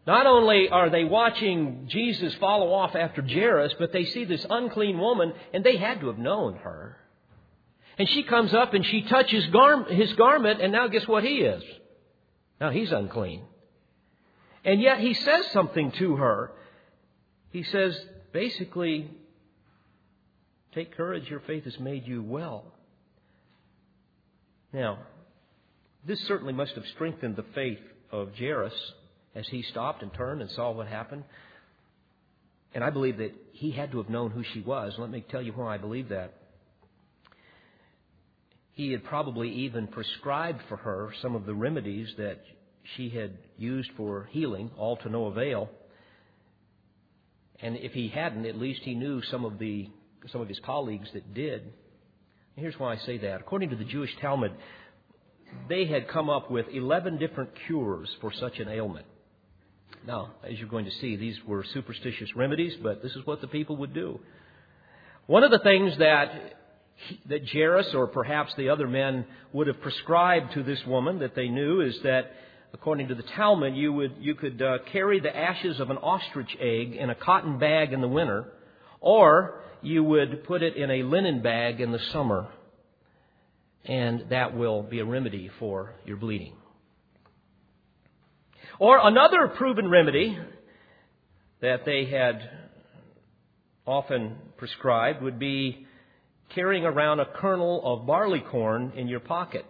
not 0.10 0.26
only 0.26 0.70
are 0.70 0.90
they 0.90 1.04
watching 1.04 1.88
Jesus 1.88 2.34
follow 2.40 2.74
off 2.74 2.96
after 2.96 3.22
Jairus, 3.22 3.76
but 3.78 3.94
they 3.94 4.06
see 4.06 4.26
this 4.26 4.44
unclean 4.50 4.98
woman, 4.98 5.34
and 5.54 5.64
they 5.64 5.78
had 5.78 6.00
to 6.00 6.08
have 6.08 6.18
known 6.18 6.56
her. 6.56 6.98
And 7.96 8.10
she 8.10 8.24
comes 8.24 8.52
up 8.56 8.74
and 8.74 8.84
she 8.84 9.04
touches 9.04 9.46
his 9.92 10.14
garment, 10.14 10.62
and 10.62 10.72
now 10.72 10.88
guess 10.88 11.08
what 11.08 11.24
he 11.24 11.42
is? 11.42 11.62
Now 12.60 12.72
he's 12.72 12.92
unclean. 12.92 13.44
And 14.66 14.82
yet 14.82 15.00
he 15.00 15.14
says 15.14 15.46
something 15.52 15.92
to 16.00 16.16
her. 16.16 16.54
He 17.52 17.62
says, 17.62 17.96
basically, 18.34 19.12
take 20.74 20.98
courage, 20.98 21.30
your 21.30 21.42
faith 21.42 21.66
has 21.66 21.80
made 21.80 22.08
you 22.08 22.24
well. 22.24 22.64
Now, 24.74 24.98
this 26.04 26.20
certainly 26.22 26.54
must 26.54 26.74
have 26.74 26.88
strengthened 26.96 27.36
the 27.36 27.46
faith 27.54 27.84
of 28.12 28.30
Jairus 28.36 28.74
as 29.36 29.48
he 29.48 29.64
stopped 29.64 30.02
and 30.02 30.14
turned 30.14 30.42
and 30.42 30.50
saw 30.52 30.72
what 30.72 30.88
happened. 30.88 31.24
And 32.74 32.84
I 32.84 32.90
believe 32.90 33.18
that 33.18 33.34
he 33.54 33.72
had 33.72 33.92
to 33.92 33.98
have 33.98 34.10
known 34.10 34.32
who 34.32 34.44
she 34.54 34.62
was. 34.62 34.94
Let 34.98 35.10
me 35.10 35.26
tell 35.30 35.42
you 35.42 35.52
why 35.54 35.76
I 35.76 35.78
believe 35.78 36.10
that. 36.10 36.34
He 38.74 38.92
had 38.92 39.04
probably 39.04 39.50
even 39.50 39.88
prescribed 39.88 40.62
for 40.70 40.78
her 40.78 41.12
some 41.22 41.36
of 41.36 41.46
the 41.46 41.54
remedies 41.54 42.08
that 42.18 42.40
she 42.96 43.10
had 43.10 43.38
used 43.58 43.90
for 43.98 44.30
healing, 44.32 44.72
all 44.78 44.98
to 44.98 45.10
no 45.10 45.26
avail. 45.26 45.70
And 47.62 47.76
if 47.78 47.92
he 47.92 48.08
hadn't, 48.08 48.46
at 48.46 48.56
least 48.58 48.82
he 48.84 48.94
knew 48.94 49.22
some 49.24 49.44
of 49.46 49.60
the 49.60 49.90
some 50.32 50.42
of 50.42 50.48
his 50.50 50.60
colleagues 50.66 51.08
that 51.14 51.34
did. 51.34 51.62
And 51.62 51.72
here's 52.56 52.78
why 52.78 52.94
I 52.94 52.98
say 52.98 53.18
that. 53.20 53.42
According 53.42 53.70
to 53.70 53.76
the 53.76 53.86
Jewish 53.86 54.12
Talmud, 54.22 54.52
they 55.68 55.86
had 55.86 56.08
come 56.10 56.30
up 56.30 56.52
with 56.52 56.66
11 56.72 57.18
different 57.18 57.52
cures 57.68 58.10
for 58.22 58.32
such 58.40 58.60
an 58.60 58.68
ailment. 58.68 59.06
Now, 60.08 60.32
as 60.44 60.58
you're 60.58 60.70
going 60.70 60.86
to 60.86 60.92
see, 61.02 61.16
these 61.16 61.38
were 61.46 61.66
superstitious 61.74 62.36
remedies, 62.36 62.74
but 62.82 63.04
this 63.04 63.12
is 63.12 63.26
what 63.26 63.42
the 63.42 63.48
people 63.48 63.78
would 63.78 63.94
do. 63.94 64.20
One 65.28 65.44
of 65.44 65.52
the 65.52 65.60
things 65.60 65.98
that 66.00 66.56
that 67.28 67.48
Jairus 67.48 67.94
or 67.94 68.08
perhaps 68.08 68.54
the 68.58 68.70
other 68.70 68.88
men 68.88 69.26
would 69.54 69.68
have 69.68 69.80
prescribed 69.82 70.54
to 70.54 70.64
this 70.64 70.80
woman 70.86 71.20
that 71.20 71.36
they 71.36 71.48
knew 71.48 71.82
is 71.82 71.98
that, 72.04 72.32
according 72.74 73.08
to 73.08 73.16
the 73.16 73.24
Talmud, 73.24 73.76
you 73.76 73.94
would 73.94 74.16
you 74.20 74.36
could 74.36 74.62
uh, 74.62 74.80
carry 74.92 75.20
the 75.20 75.36
ashes 75.36 75.80
of 75.80 75.90
an 75.90 75.98
ostrich 75.98 76.56
egg 76.60 76.94
in 76.94 77.10
a 77.10 77.16
cotton 77.16 77.58
bag 77.58 77.94
in 77.94 78.02
the 78.02 78.08
winter, 78.08 78.46
or 79.00 79.62
you 79.82 80.04
would 80.04 80.44
put 80.46 80.62
it 80.62 80.76
in 80.76 80.92
a 80.92 81.04
linen 81.04 81.42
bag 81.42 81.80
in 81.80 81.92
the 81.92 82.00
summer, 82.12 82.48
and 83.86 84.26
that 84.30 84.58
will 84.58 84.84
be 84.84 85.00
a 85.00 85.06
remedy 85.06 85.50
for 85.60 85.94
your 86.06 86.18
bleeding. 86.18 86.59
Or 88.80 88.98
another 89.06 89.50
proven 89.50 89.90
remedy 89.90 90.40
that 91.62 91.84
they 91.86 92.06
had 92.06 92.50
often 93.86 94.38
prescribed 94.56 95.22
would 95.22 95.38
be 95.38 95.86
carrying 96.56 96.86
around 96.86 97.20
a 97.20 97.26
kernel 97.26 97.82
of 97.84 98.08
barley 98.08 98.40
corn 98.40 98.94
in 98.96 99.10
your 99.10 99.20
pocket. 99.20 99.66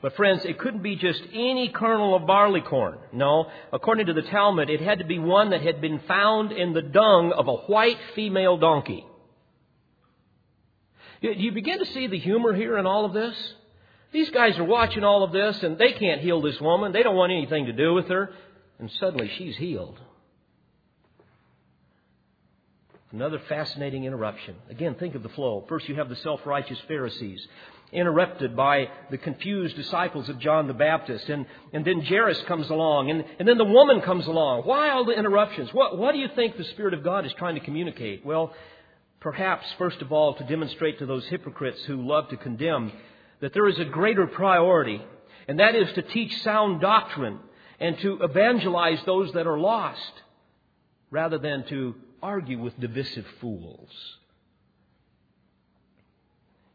But 0.00 0.14
friends, 0.14 0.44
it 0.44 0.60
couldn't 0.60 0.84
be 0.84 0.94
just 0.94 1.20
any 1.32 1.70
kernel 1.74 2.14
of 2.14 2.24
barley 2.24 2.60
corn. 2.60 2.98
No, 3.12 3.50
according 3.72 4.06
to 4.06 4.12
the 4.12 4.22
Talmud, 4.22 4.70
it 4.70 4.80
had 4.80 5.00
to 5.00 5.04
be 5.04 5.18
one 5.18 5.50
that 5.50 5.62
had 5.62 5.80
been 5.80 5.98
found 6.06 6.52
in 6.52 6.72
the 6.72 6.82
dung 6.82 7.32
of 7.32 7.48
a 7.48 7.56
white 7.56 7.98
female 8.14 8.56
donkey. 8.58 9.04
Do 11.20 11.32
you 11.32 11.50
begin 11.50 11.80
to 11.80 11.86
see 11.86 12.06
the 12.06 12.18
humor 12.18 12.54
here 12.54 12.78
in 12.78 12.86
all 12.86 13.04
of 13.04 13.12
this? 13.12 13.34
These 14.12 14.30
guys 14.30 14.58
are 14.58 14.64
watching 14.64 15.04
all 15.04 15.22
of 15.22 15.32
this 15.32 15.62
and 15.62 15.76
they 15.76 15.92
can't 15.92 16.20
heal 16.20 16.40
this 16.40 16.60
woman. 16.60 16.92
They 16.92 17.02
don't 17.02 17.16
want 17.16 17.32
anything 17.32 17.66
to 17.66 17.72
do 17.72 17.94
with 17.94 18.08
her. 18.08 18.30
And 18.78 18.90
suddenly 19.00 19.30
she's 19.36 19.56
healed. 19.56 19.98
Another 23.10 23.40
fascinating 23.48 24.04
interruption. 24.04 24.54
Again, 24.68 24.94
think 24.94 25.14
of 25.14 25.22
the 25.22 25.30
flow. 25.30 25.64
First, 25.68 25.88
you 25.88 25.94
have 25.94 26.10
the 26.10 26.16
self 26.16 26.44
righteous 26.44 26.78
Pharisees, 26.86 27.46
interrupted 27.90 28.54
by 28.54 28.90
the 29.10 29.16
confused 29.16 29.76
disciples 29.76 30.28
of 30.28 30.38
John 30.38 30.66
the 30.66 30.74
Baptist. 30.74 31.26
And, 31.30 31.46
and 31.72 31.86
then 31.86 32.02
Jairus 32.02 32.40
comes 32.42 32.68
along, 32.68 33.10
and, 33.10 33.24
and 33.38 33.48
then 33.48 33.56
the 33.56 33.64
woman 33.64 34.02
comes 34.02 34.26
along. 34.26 34.62
Why 34.64 34.90
all 34.90 35.06
the 35.06 35.18
interruptions? 35.18 35.72
What, 35.72 35.96
what 35.96 36.12
do 36.12 36.18
you 36.18 36.28
think 36.36 36.58
the 36.58 36.64
Spirit 36.64 36.92
of 36.92 37.02
God 37.02 37.24
is 37.24 37.32
trying 37.38 37.54
to 37.54 37.62
communicate? 37.62 38.26
Well, 38.26 38.52
perhaps, 39.20 39.66
first 39.78 40.02
of 40.02 40.12
all, 40.12 40.34
to 40.34 40.44
demonstrate 40.44 40.98
to 40.98 41.06
those 41.06 41.26
hypocrites 41.28 41.82
who 41.86 42.06
love 42.06 42.28
to 42.28 42.36
condemn 42.36 42.92
that 43.40 43.52
there 43.52 43.68
is 43.68 43.78
a 43.78 43.84
greater 43.84 44.26
priority, 44.26 45.02
and 45.46 45.60
that 45.60 45.74
is 45.74 45.92
to 45.94 46.02
teach 46.02 46.42
sound 46.42 46.80
doctrine 46.80 47.38
and 47.80 47.98
to 48.00 48.22
evangelize 48.22 48.98
those 49.06 49.32
that 49.32 49.46
are 49.46 49.58
lost 49.58 50.12
rather 51.10 51.38
than 51.38 51.64
to 51.68 51.94
argue 52.22 52.58
with 52.58 52.78
divisive 52.80 53.26
fools. 53.40 53.90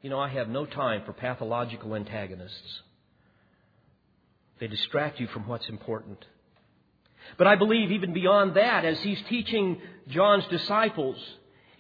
You 0.01 0.09
know, 0.09 0.19
I 0.19 0.29
have 0.29 0.49
no 0.49 0.65
time 0.65 1.03
for 1.05 1.13
pathological 1.13 1.95
antagonists. 1.95 2.81
They 4.59 4.67
distract 4.67 5.19
you 5.19 5.27
from 5.27 5.47
what's 5.47 5.67
important. 5.69 6.25
But 7.37 7.47
I 7.47 7.55
believe 7.55 7.91
even 7.91 8.13
beyond 8.13 8.55
that, 8.55 8.85
as 8.85 8.99
he's 8.99 9.21
teaching 9.29 9.81
John's 10.09 10.45
disciples, 10.47 11.17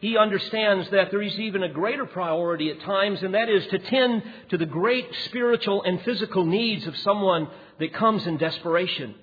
he 0.03 0.17
understands 0.17 0.89
that 0.89 1.11
there 1.11 1.21
is 1.21 1.39
even 1.39 1.63
a 1.63 1.69
greater 1.69 2.05
priority 2.05 2.69
at 2.69 2.81
times, 2.81 3.23
and 3.23 3.35
that 3.35 3.47
is 3.47 3.65
to 3.67 3.79
tend 3.79 4.21
to 4.49 4.57
the 4.57 4.65
great 4.65 5.07
spiritual 5.23 5.81
and 5.81 6.01
physical 6.01 6.43
needs 6.43 6.85
of 6.87 6.97
someone 6.97 7.47
that 7.79 7.93
comes 7.93 8.27
in 8.27 8.35
desperation. 8.35 9.15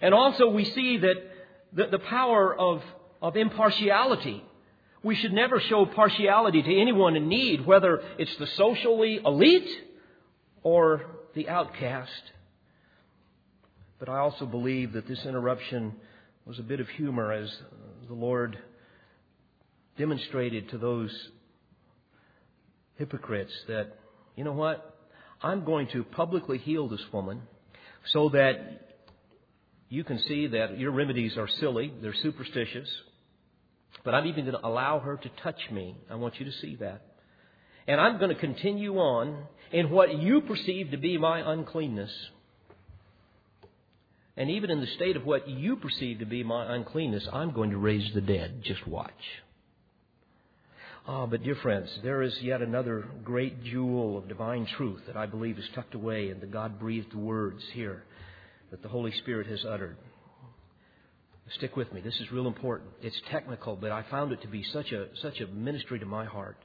And 0.00 0.14
also 0.14 0.50
we 0.50 0.62
see 0.66 0.98
that 0.98 1.16
the, 1.72 1.86
the 1.88 1.98
power 1.98 2.56
of, 2.56 2.80
of 3.20 3.36
impartiality. 3.36 4.44
We 5.02 5.16
should 5.16 5.32
never 5.32 5.58
show 5.58 5.84
partiality 5.84 6.62
to 6.62 6.80
anyone 6.80 7.16
in 7.16 7.28
need, 7.28 7.66
whether 7.66 8.00
it's 8.18 8.36
the 8.36 8.46
socially 8.46 9.18
elite 9.24 9.68
or 10.62 11.06
the 11.34 11.48
outcast. 11.48 12.22
But 13.98 14.08
I 14.08 14.18
also 14.18 14.46
believe 14.46 14.92
that 14.92 15.08
this 15.08 15.26
interruption 15.26 15.96
was 16.46 16.60
a 16.60 16.62
bit 16.62 16.78
of 16.78 16.88
humor 16.90 17.32
as 17.32 17.52
the 18.06 18.14
Lord 18.14 18.56
demonstrated 19.98 20.70
to 20.70 20.78
those 20.78 21.10
hypocrites 22.96 23.52
that, 23.68 23.98
you 24.36 24.44
know 24.44 24.52
what? 24.52 24.96
I'm 25.42 25.64
going 25.64 25.88
to 25.92 26.02
publicly 26.04 26.58
heal 26.58 26.88
this 26.88 27.04
woman 27.12 27.42
so 28.12 28.30
that 28.30 28.88
you 29.88 30.04
can 30.04 30.18
see 30.20 30.48
that 30.48 30.78
your 30.78 30.90
remedies 30.90 31.36
are 31.36 31.48
silly, 31.60 31.92
they're 32.02 32.14
superstitious, 32.22 32.88
but 34.04 34.14
I'm 34.14 34.26
even 34.26 34.44
going 34.44 34.56
to 34.56 34.66
allow 34.66 34.98
her 35.00 35.16
to 35.16 35.28
touch 35.42 35.60
me. 35.70 35.96
I 36.10 36.16
want 36.16 36.38
you 36.38 36.46
to 36.46 36.52
see 36.52 36.76
that. 36.76 37.02
And 37.86 38.00
I'm 38.00 38.18
going 38.18 38.34
to 38.34 38.40
continue 38.40 38.98
on 38.98 39.44
in 39.72 39.90
what 39.90 40.18
you 40.18 40.42
perceive 40.42 40.90
to 40.90 40.98
be 40.98 41.18
my 41.18 41.52
uncleanness. 41.52 42.10
And 44.36 44.50
even 44.50 44.70
in 44.70 44.80
the 44.80 44.86
state 44.94 45.16
of 45.16 45.24
what 45.24 45.48
you 45.48 45.76
perceive 45.76 46.20
to 46.20 46.26
be 46.26 46.44
my 46.44 46.74
uncleanness, 46.74 47.26
I'm 47.32 47.52
going 47.52 47.70
to 47.70 47.78
raise 47.78 48.12
the 48.14 48.20
dead. 48.20 48.62
Just 48.62 48.86
watch. 48.86 49.10
Ah, 51.10 51.24
but 51.24 51.42
dear 51.42 51.54
friends, 51.62 51.88
there 52.02 52.20
is 52.20 52.36
yet 52.42 52.60
another 52.60 53.06
great 53.24 53.64
jewel 53.64 54.18
of 54.18 54.28
divine 54.28 54.66
truth 54.76 55.00
that 55.06 55.16
I 55.16 55.24
believe 55.24 55.58
is 55.58 55.64
tucked 55.74 55.94
away 55.94 56.28
in 56.28 56.38
the 56.38 56.46
God 56.46 56.78
breathed 56.78 57.14
words 57.14 57.62
here 57.72 58.04
that 58.70 58.82
the 58.82 58.90
Holy 58.90 59.10
Spirit 59.12 59.46
has 59.46 59.64
uttered. 59.64 59.96
Stick 61.56 61.76
with 61.76 61.90
me. 61.94 62.02
This 62.02 62.20
is 62.20 62.30
real 62.30 62.46
important. 62.46 62.90
It's 63.00 63.18
technical, 63.30 63.74
but 63.74 63.90
I 63.90 64.04
found 64.10 64.32
it 64.32 64.42
to 64.42 64.48
be 64.48 64.62
such 64.64 64.92
a, 64.92 65.06
such 65.22 65.40
a 65.40 65.46
ministry 65.46 65.98
to 65.98 66.04
my 66.04 66.26
heart. 66.26 66.58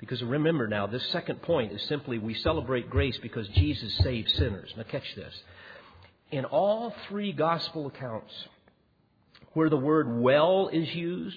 Because 0.00 0.20
remember 0.22 0.66
now, 0.66 0.88
this 0.88 1.08
second 1.12 1.40
point 1.42 1.70
is 1.70 1.80
simply 1.88 2.18
we 2.18 2.34
celebrate 2.34 2.90
grace 2.90 3.16
because 3.22 3.46
Jesus 3.50 3.96
saves 4.02 4.34
sinners. 4.34 4.74
Now 4.76 4.82
catch 4.90 5.14
this. 5.14 5.32
In 6.32 6.46
all 6.46 6.92
three 7.08 7.32
gospel 7.32 7.86
accounts, 7.86 8.32
where 9.52 9.70
the 9.70 9.76
word 9.76 10.20
well 10.20 10.68
is 10.72 10.92
used, 10.96 11.36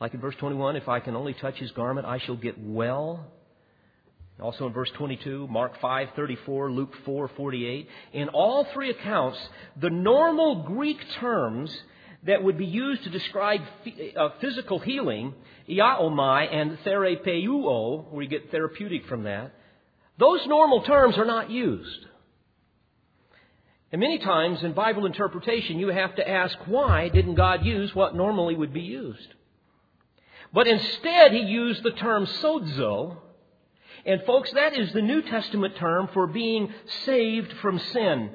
like 0.00 0.14
in 0.14 0.20
verse 0.20 0.34
21, 0.38 0.76
if 0.76 0.88
I 0.88 1.00
can 1.00 1.16
only 1.16 1.34
touch 1.34 1.56
his 1.56 1.70
garment, 1.72 2.06
I 2.06 2.18
shall 2.18 2.36
get 2.36 2.58
well. 2.58 3.26
Also 4.40 4.66
in 4.66 4.72
verse 4.72 4.90
22, 4.96 5.46
Mark 5.48 5.78
5:34, 5.80 6.74
Luke 6.74 6.92
4:48, 7.06 7.86
in 8.12 8.28
all 8.30 8.64
three 8.74 8.90
accounts, 8.90 9.38
the 9.80 9.90
normal 9.90 10.64
Greek 10.64 10.98
terms 11.20 11.70
that 12.24 12.42
would 12.42 12.58
be 12.58 12.66
used 12.66 13.04
to 13.04 13.10
describe 13.10 13.60
uh, 14.16 14.30
physical 14.40 14.78
healing, 14.80 15.34
iaomai 15.68 16.52
and 16.52 16.78
therapeuo, 16.84 18.10
where 18.10 18.22
you 18.22 18.28
get 18.28 18.50
therapeutic 18.50 19.06
from 19.06 19.24
that, 19.24 19.52
those 20.18 20.40
normal 20.46 20.82
terms 20.82 21.16
are 21.16 21.24
not 21.24 21.50
used. 21.50 22.06
And 23.92 24.00
many 24.00 24.18
times 24.18 24.64
in 24.64 24.72
Bible 24.72 25.06
interpretation, 25.06 25.78
you 25.78 25.88
have 25.88 26.16
to 26.16 26.28
ask, 26.28 26.56
why 26.66 27.08
didn't 27.08 27.36
God 27.36 27.64
use 27.64 27.94
what 27.94 28.16
normally 28.16 28.56
would 28.56 28.72
be 28.72 28.80
used? 28.80 29.34
But 30.54 30.68
instead, 30.68 31.32
he 31.32 31.40
used 31.40 31.82
the 31.82 31.90
term 31.90 32.26
sozo, 32.26 33.16
and 34.06 34.22
folks, 34.22 34.52
that 34.52 34.78
is 34.78 34.92
the 34.92 35.02
New 35.02 35.22
Testament 35.22 35.74
term 35.76 36.08
for 36.14 36.28
being 36.28 36.72
saved 37.04 37.52
from 37.54 37.80
sin. 37.80 38.30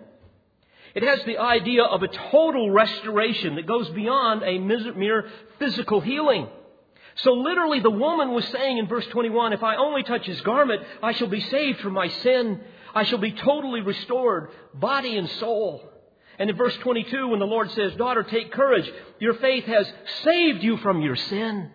It 0.96 1.04
has 1.04 1.24
the 1.24 1.38
idea 1.38 1.84
of 1.84 2.04
a 2.04 2.10
total 2.10 2.72
restoration 2.72 3.56
that 3.56 3.68
goes 3.68 3.88
beyond 3.92 4.44
a 4.44 4.58
mere 4.58 5.30
physical 5.60 6.02
healing. 6.02 6.50
So 7.24 7.34
literally 7.34 7.80
the 7.80 7.90
woman 7.90 8.32
was 8.32 8.46
saying 8.50 8.80
in 8.80 8.88
verse 8.88 9.06
21, 9.08 9.54
if 9.54 9.64
I 9.64 9.78
only 9.78 10.04
touch 10.04 10.26
his 10.26 10.42
garment, 10.42 10.82
I 11.02 11.14
shall 11.14 11.28
be 11.28 11.42
saved 11.42 11.80
from 11.80 11.94
my 11.94 12.10
sin. 12.10 12.60
I 12.94 13.04
shall 13.04 13.20
be 13.20 13.32
totally 13.32 13.82
restored, 13.82 14.50
body 14.74 15.16
and 15.16 15.30
soul. 15.32 15.88
And 16.38 16.50
in 16.50 16.58
verse 16.58 16.76
22, 16.78 17.30
when 17.30 17.40
the 17.40 17.46
Lord 17.46 17.72
says, 17.72 17.94
daughter, 17.96 18.24
take 18.24 18.52
courage, 18.52 18.92
your 19.20 19.36
faith 19.36 19.66
has 19.66 19.90
saved 20.24 20.64
you 20.64 20.78
from 20.78 21.02
your 21.02 21.16
sin. 21.16 21.72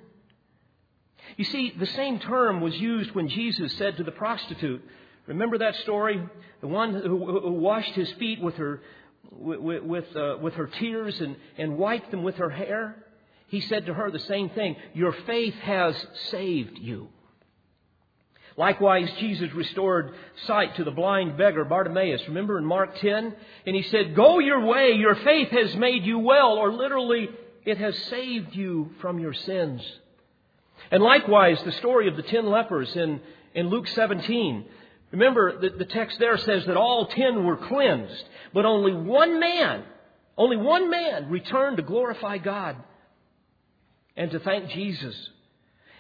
You 1.37 1.45
see, 1.45 1.73
the 1.79 1.87
same 1.87 2.19
term 2.21 2.61
was 2.61 2.75
used 2.77 3.15
when 3.15 3.29
Jesus 3.29 3.73
said 3.75 3.97
to 3.97 4.05
the 4.05 4.13
prostitute, 4.13 4.83
remember 5.27 5.59
that 5.59 5.75
story? 5.77 6.23
The 6.61 6.69
one 6.69 6.95
who, 6.95 7.53
washed 7.53 7.95
his 7.95 8.11
feet 8.13 8.41
with 8.41 8.57
her, 8.57 8.81
with, 9.31 9.83
with, 9.83 10.17
uh, 10.17 10.37
with 10.41 10.55
her 10.55 10.67
tears 10.67 11.21
and, 11.21 11.37
and 11.59 11.77
wiped 11.77 12.11
them 12.11 12.23
with 12.23 12.37
her 12.37 12.51
hair? 12.51 12.97
He 13.49 13.61
said 13.61 13.87
to 13.87 13.95
her 13.95 14.11
the 14.11 14.19
same 14.21 14.51
thing. 14.51 14.77
Your 14.95 15.13
faith 15.27 15.55
has 15.55 15.95
saved 16.31 16.79
you. 16.79 17.09
Likewise, 18.57 19.11
Jesus 19.19 19.53
restored 19.53 20.15
sight 20.47 20.77
to 20.77 20.85
the 20.85 20.93
blind 20.93 21.37
beggar 21.37 21.65
Bartimaeus. 21.65 22.23
Remember 22.29 22.57
in 22.57 22.65
Mark 22.65 22.99
10? 23.01 23.35
And 23.67 23.77
he 23.77 23.83
said, 23.83 24.15
Go 24.15 24.39
your 24.39 24.65
way, 24.65 24.93
your 24.93 25.17
faith 25.17 25.49
has 25.51 25.75
made 25.75 26.05
you 26.05 26.21
well, 26.21 26.53
or 26.53 26.73
literally, 26.73 27.29
it 27.65 27.79
has 27.79 27.99
saved 28.05 28.55
you 28.55 28.91
from 29.01 29.19
your 29.19 29.35
sins. 29.35 29.83
And 30.95 31.03
likewise, 31.03 31.61
the 31.65 31.73
story 31.73 32.07
of 32.07 32.15
the 32.15 32.23
ten 32.23 32.47
lepers 32.47 32.95
in, 32.95 33.21
in 33.53 33.67
Luke 33.67 33.89
17. 33.89 34.65
Remember, 35.11 35.59
the, 35.59 35.71
the 35.71 35.87
text 35.87 36.21
there 36.21 36.39
says 36.39 36.67
that 36.67 36.77
all 36.77 37.09
ten 37.09 37.45
were 37.45 37.57
cleansed, 37.57 38.25
but 38.53 38.65
only 38.65 38.93
one 38.93 39.41
man, 39.41 39.83
only 40.39 40.57
one 40.57 40.91
man 40.91 41.31
returned 41.31 41.79
to 41.79 41.83
glorify 41.83 42.39
God 42.39 42.77
and 44.17 44.31
to 44.31 44.39
thank 44.39 44.71
Jesus. 44.71 45.17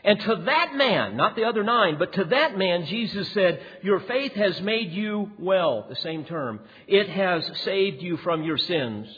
And 0.04 0.20
to 0.20 0.36
that 0.46 0.76
man, 0.76 1.16
not 1.16 1.34
the 1.34 1.42
other 1.42 1.64
nine, 1.64 1.96
but 1.98 2.12
to 2.12 2.26
that 2.26 2.56
man, 2.56 2.86
Jesus 2.86 3.28
said, 3.32 3.60
Your 3.82 3.98
faith 3.98 4.34
has 4.34 4.60
made 4.60 4.92
you 4.92 5.32
well, 5.40 5.86
the 5.88 5.96
same 5.96 6.24
term. 6.24 6.60
It 6.86 7.08
has 7.08 7.44
saved 7.62 8.00
you 8.00 8.16
from 8.18 8.44
your 8.44 8.58
sins. 8.58 9.08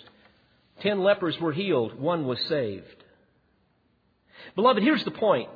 Ten 0.80 1.00
lepers 1.00 1.38
were 1.38 1.52
healed, 1.52 2.00
one 2.00 2.26
was 2.26 2.40
saved. 2.48 3.04
Beloved, 4.54 4.82
here's 4.82 5.04
the 5.04 5.10
point. 5.10 5.50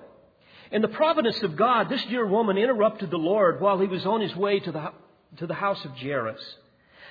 In 0.70 0.82
the 0.82 0.88
providence 0.88 1.42
of 1.42 1.56
God, 1.56 1.88
this 1.88 2.04
dear 2.04 2.24
woman 2.26 2.56
interrupted 2.56 3.10
the 3.10 3.18
Lord 3.18 3.60
while 3.60 3.78
he 3.78 3.88
was 3.88 4.06
on 4.06 4.20
his 4.20 4.34
way 4.36 4.60
to 4.60 4.72
the, 4.72 4.92
to 5.38 5.46
the 5.46 5.54
house 5.54 5.84
of 5.84 5.96
Jairus. 5.96 6.40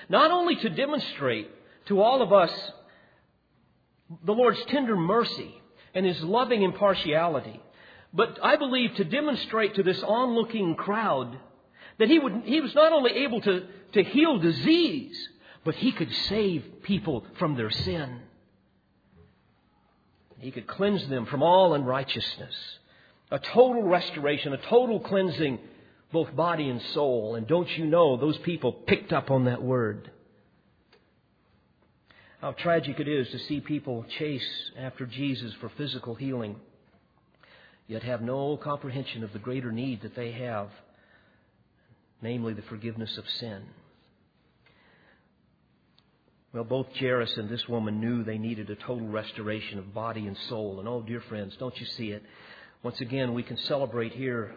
Not 0.08 0.30
only 0.30 0.56
to 0.56 0.70
demonstrate 0.70 1.50
to 1.86 2.00
all 2.00 2.22
of 2.22 2.32
us 2.32 2.52
the 4.24 4.32
Lord's 4.32 4.64
tender 4.66 4.96
mercy 4.96 5.60
and 5.94 6.06
his 6.06 6.22
loving 6.22 6.62
impartiality, 6.62 7.60
but 8.14 8.38
I 8.42 8.56
believe 8.56 8.94
to 8.96 9.04
demonstrate 9.04 9.74
to 9.76 9.82
this 9.82 10.02
onlooking 10.02 10.74
crowd 10.74 11.38
that 11.98 12.08
he, 12.08 12.18
would, 12.18 12.42
he 12.44 12.60
was 12.60 12.74
not 12.74 12.92
only 12.92 13.12
able 13.12 13.40
to, 13.42 13.66
to 13.92 14.02
heal 14.02 14.38
disease, 14.38 15.28
but 15.64 15.74
he 15.74 15.92
could 15.92 16.10
save 16.28 16.82
people 16.82 17.24
from 17.38 17.56
their 17.56 17.70
sin. 17.70 18.20
He 20.38 20.50
could 20.50 20.66
cleanse 20.66 21.06
them 21.08 21.26
from 21.26 21.42
all 21.42 21.74
unrighteousness. 21.74 22.54
A 23.30 23.38
total 23.38 23.82
restoration, 23.82 24.52
a 24.52 24.68
total 24.68 25.00
cleansing, 25.00 25.58
both 26.12 26.34
body 26.34 26.68
and 26.68 26.82
soul. 26.94 27.36
And 27.36 27.46
don't 27.46 27.68
you 27.78 27.86
know, 27.86 28.16
those 28.16 28.38
people 28.38 28.72
picked 28.72 29.12
up 29.12 29.30
on 29.30 29.44
that 29.44 29.62
word. 29.62 30.10
How 32.40 32.52
tragic 32.52 32.98
it 32.98 33.06
is 33.06 33.28
to 33.30 33.38
see 33.40 33.60
people 33.60 34.04
chase 34.18 34.70
after 34.78 35.06
Jesus 35.06 35.52
for 35.60 35.70
physical 35.76 36.14
healing. 36.14 36.56
yet 37.86 38.02
have 38.02 38.22
no 38.22 38.56
comprehension 38.56 39.22
of 39.24 39.32
the 39.32 39.38
greater 39.38 39.72
need 39.72 40.02
that 40.02 40.14
they 40.14 40.32
have, 40.32 40.68
namely 42.22 42.54
the 42.54 42.62
forgiveness 42.62 43.16
of 43.18 43.24
sin. 43.38 43.62
Well, 46.52 46.64
both 46.64 46.86
Jairus 46.98 47.36
and 47.36 47.48
this 47.48 47.68
woman 47.68 48.00
knew 48.00 48.24
they 48.24 48.38
needed 48.38 48.70
a 48.70 48.74
total 48.74 49.06
restoration 49.06 49.78
of 49.78 49.94
body 49.94 50.26
and 50.26 50.36
soul. 50.48 50.80
And 50.80 50.88
oh, 50.88 51.02
dear 51.02 51.20
friends, 51.28 51.54
don't 51.58 51.78
you 51.78 51.86
see 51.86 52.10
it? 52.10 52.22
Once 52.82 53.00
again, 53.00 53.34
we 53.34 53.42
can 53.42 53.58
celebrate 53.58 54.12
here 54.12 54.54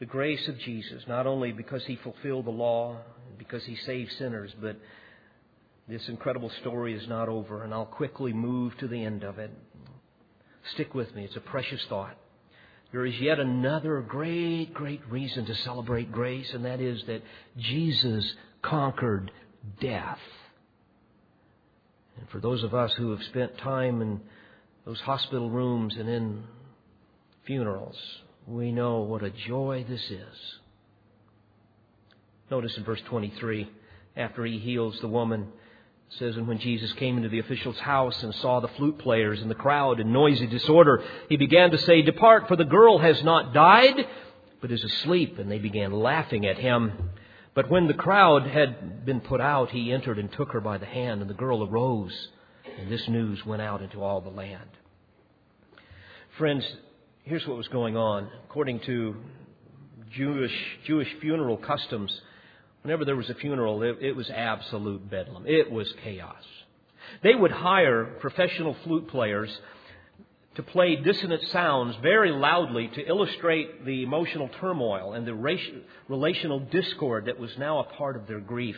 the 0.00 0.06
grace 0.06 0.46
of 0.48 0.58
Jesus, 0.58 1.02
not 1.08 1.26
only 1.26 1.52
because 1.52 1.84
he 1.84 1.96
fulfilled 1.96 2.44
the 2.44 2.50
law, 2.50 2.96
because 3.38 3.64
he 3.64 3.76
saved 3.76 4.12
sinners, 4.18 4.54
but 4.60 4.76
this 5.88 6.06
incredible 6.08 6.50
story 6.60 6.94
is 6.94 7.08
not 7.08 7.28
over, 7.28 7.64
and 7.64 7.72
I'll 7.72 7.86
quickly 7.86 8.32
move 8.32 8.76
to 8.78 8.88
the 8.88 9.02
end 9.02 9.24
of 9.24 9.38
it. 9.38 9.50
Stick 10.74 10.94
with 10.94 11.14
me, 11.14 11.24
it's 11.24 11.36
a 11.36 11.40
precious 11.40 11.84
thought. 11.88 12.16
There 12.92 13.06
is 13.06 13.18
yet 13.18 13.38
another 13.38 14.00
great, 14.02 14.74
great 14.74 15.00
reason 15.08 15.46
to 15.46 15.54
celebrate 15.54 16.12
grace, 16.12 16.52
and 16.52 16.64
that 16.64 16.80
is 16.80 17.02
that 17.06 17.22
Jesus 17.56 18.34
conquered 18.62 19.30
death. 19.80 20.18
And 22.18 22.28
for 22.28 22.40
those 22.40 22.62
of 22.62 22.74
us 22.74 22.92
who 22.94 23.12
have 23.12 23.22
spent 23.24 23.56
time 23.58 24.02
in 24.02 24.20
those 24.84 25.00
hospital 25.00 25.50
rooms 25.50 25.96
and 25.96 26.08
in 26.08 26.44
funerals, 27.44 27.96
we 28.46 28.72
know 28.72 29.00
what 29.00 29.22
a 29.22 29.30
joy 29.30 29.84
this 29.88 30.10
is. 30.10 30.58
Notice 32.50 32.76
in 32.76 32.84
verse 32.84 33.00
23, 33.06 33.70
after 34.16 34.44
he 34.44 34.58
heals 34.58 34.98
the 35.00 35.08
woman, 35.08 35.48
says, 36.18 36.36
And 36.36 36.48
when 36.48 36.58
Jesus 36.58 36.92
came 36.94 37.16
into 37.16 37.28
the 37.28 37.38
official's 37.38 37.78
house 37.78 38.22
and 38.22 38.34
saw 38.36 38.60
the 38.60 38.68
flute 38.68 38.98
players 38.98 39.40
and 39.40 39.50
the 39.50 39.54
crowd 39.54 40.00
in 40.00 40.12
noisy 40.12 40.46
disorder, 40.46 41.04
he 41.28 41.36
began 41.36 41.70
to 41.70 41.78
say, 41.78 42.02
Depart, 42.02 42.48
for 42.48 42.56
the 42.56 42.64
girl 42.64 42.98
has 42.98 43.22
not 43.22 43.54
died, 43.54 44.06
but 44.60 44.72
is 44.72 44.82
asleep. 44.82 45.38
And 45.38 45.50
they 45.50 45.58
began 45.58 45.92
laughing 45.92 46.46
at 46.46 46.58
him. 46.58 47.10
But 47.54 47.70
when 47.70 47.86
the 47.86 47.94
crowd 47.94 48.46
had 48.46 49.04
been 49.04 49.20
put 49.20 49.40
out, 49.40 49.70
he 49.70 49.92
entered 49.92 50.18
and 50.18 50.32
took 50.32 50.52
her 50.52 50.60
by 50.60 50.78
the 50.78 50.86
hand, 50.86 51.20
and 51.20 51.30
the 51.30 51.34
girl 51.34 51.66
arose. 51.68 52.28
And 52.78 52.90
this 52.90 53.06
news 53.08 53.44
went 53.46 53.62
out 53.62 53.82
into 53.82 54.02
all 54.02 54.20
the 54.20 54.30
land. 54.30 54.70
Friends, 56.36 56.64
here's 57.24 57.46
what 57.46 57.56
was 57.56 57.68
going 57.68 57.96
on. 57.96 58.28
According 58.48 58.80
to 58.80 59.16
Jewish, 60.12 60.54
Jewish 60.86 61.08
funeral 61.20 61.56
customs, 61.56 62.12
whenever 62.82 63.04
there 63.04 63.16
was 63.16 63.30
a 63.30 63.34
funeral, 63.34 63.82
it, 63.82 63.98
it 64.00 64.16
was 64.16 64.28
absolute 64.30 65.08
bedlam. 65.10 65.44
It 65.46 65.70
was 65.70 65.92
chaos. 66.04 66.44
They 67.22 67.34
would 67.34 67.50
hire 67.50 68.04
professional 68.20 68.76
flute 68.84 69.08
players 69.08 69.50
to 70.56 70.62
play 70.62 70.96
dissonant 70.96 71.42
sounds 71.48 71.96
very 72.02 72.32
loudly 72.32 72.88
to 72.88 73.06
illustrate 73.06 73.84
the 73.84 74.02
emotional 74.02 74.50
turmoil 74.60 75.12
and 75.12 75.26
the 75.26 75.34
relational 76.08 76.60
discord 76.60 77.26
that 77.26 77.38
was 77.38 77.50
now 77.56 77.78
a 77.78 77.84
part 77.84 78.16
of 78.16 78.26
their 78.26 78.40
grief. 78.40 78.76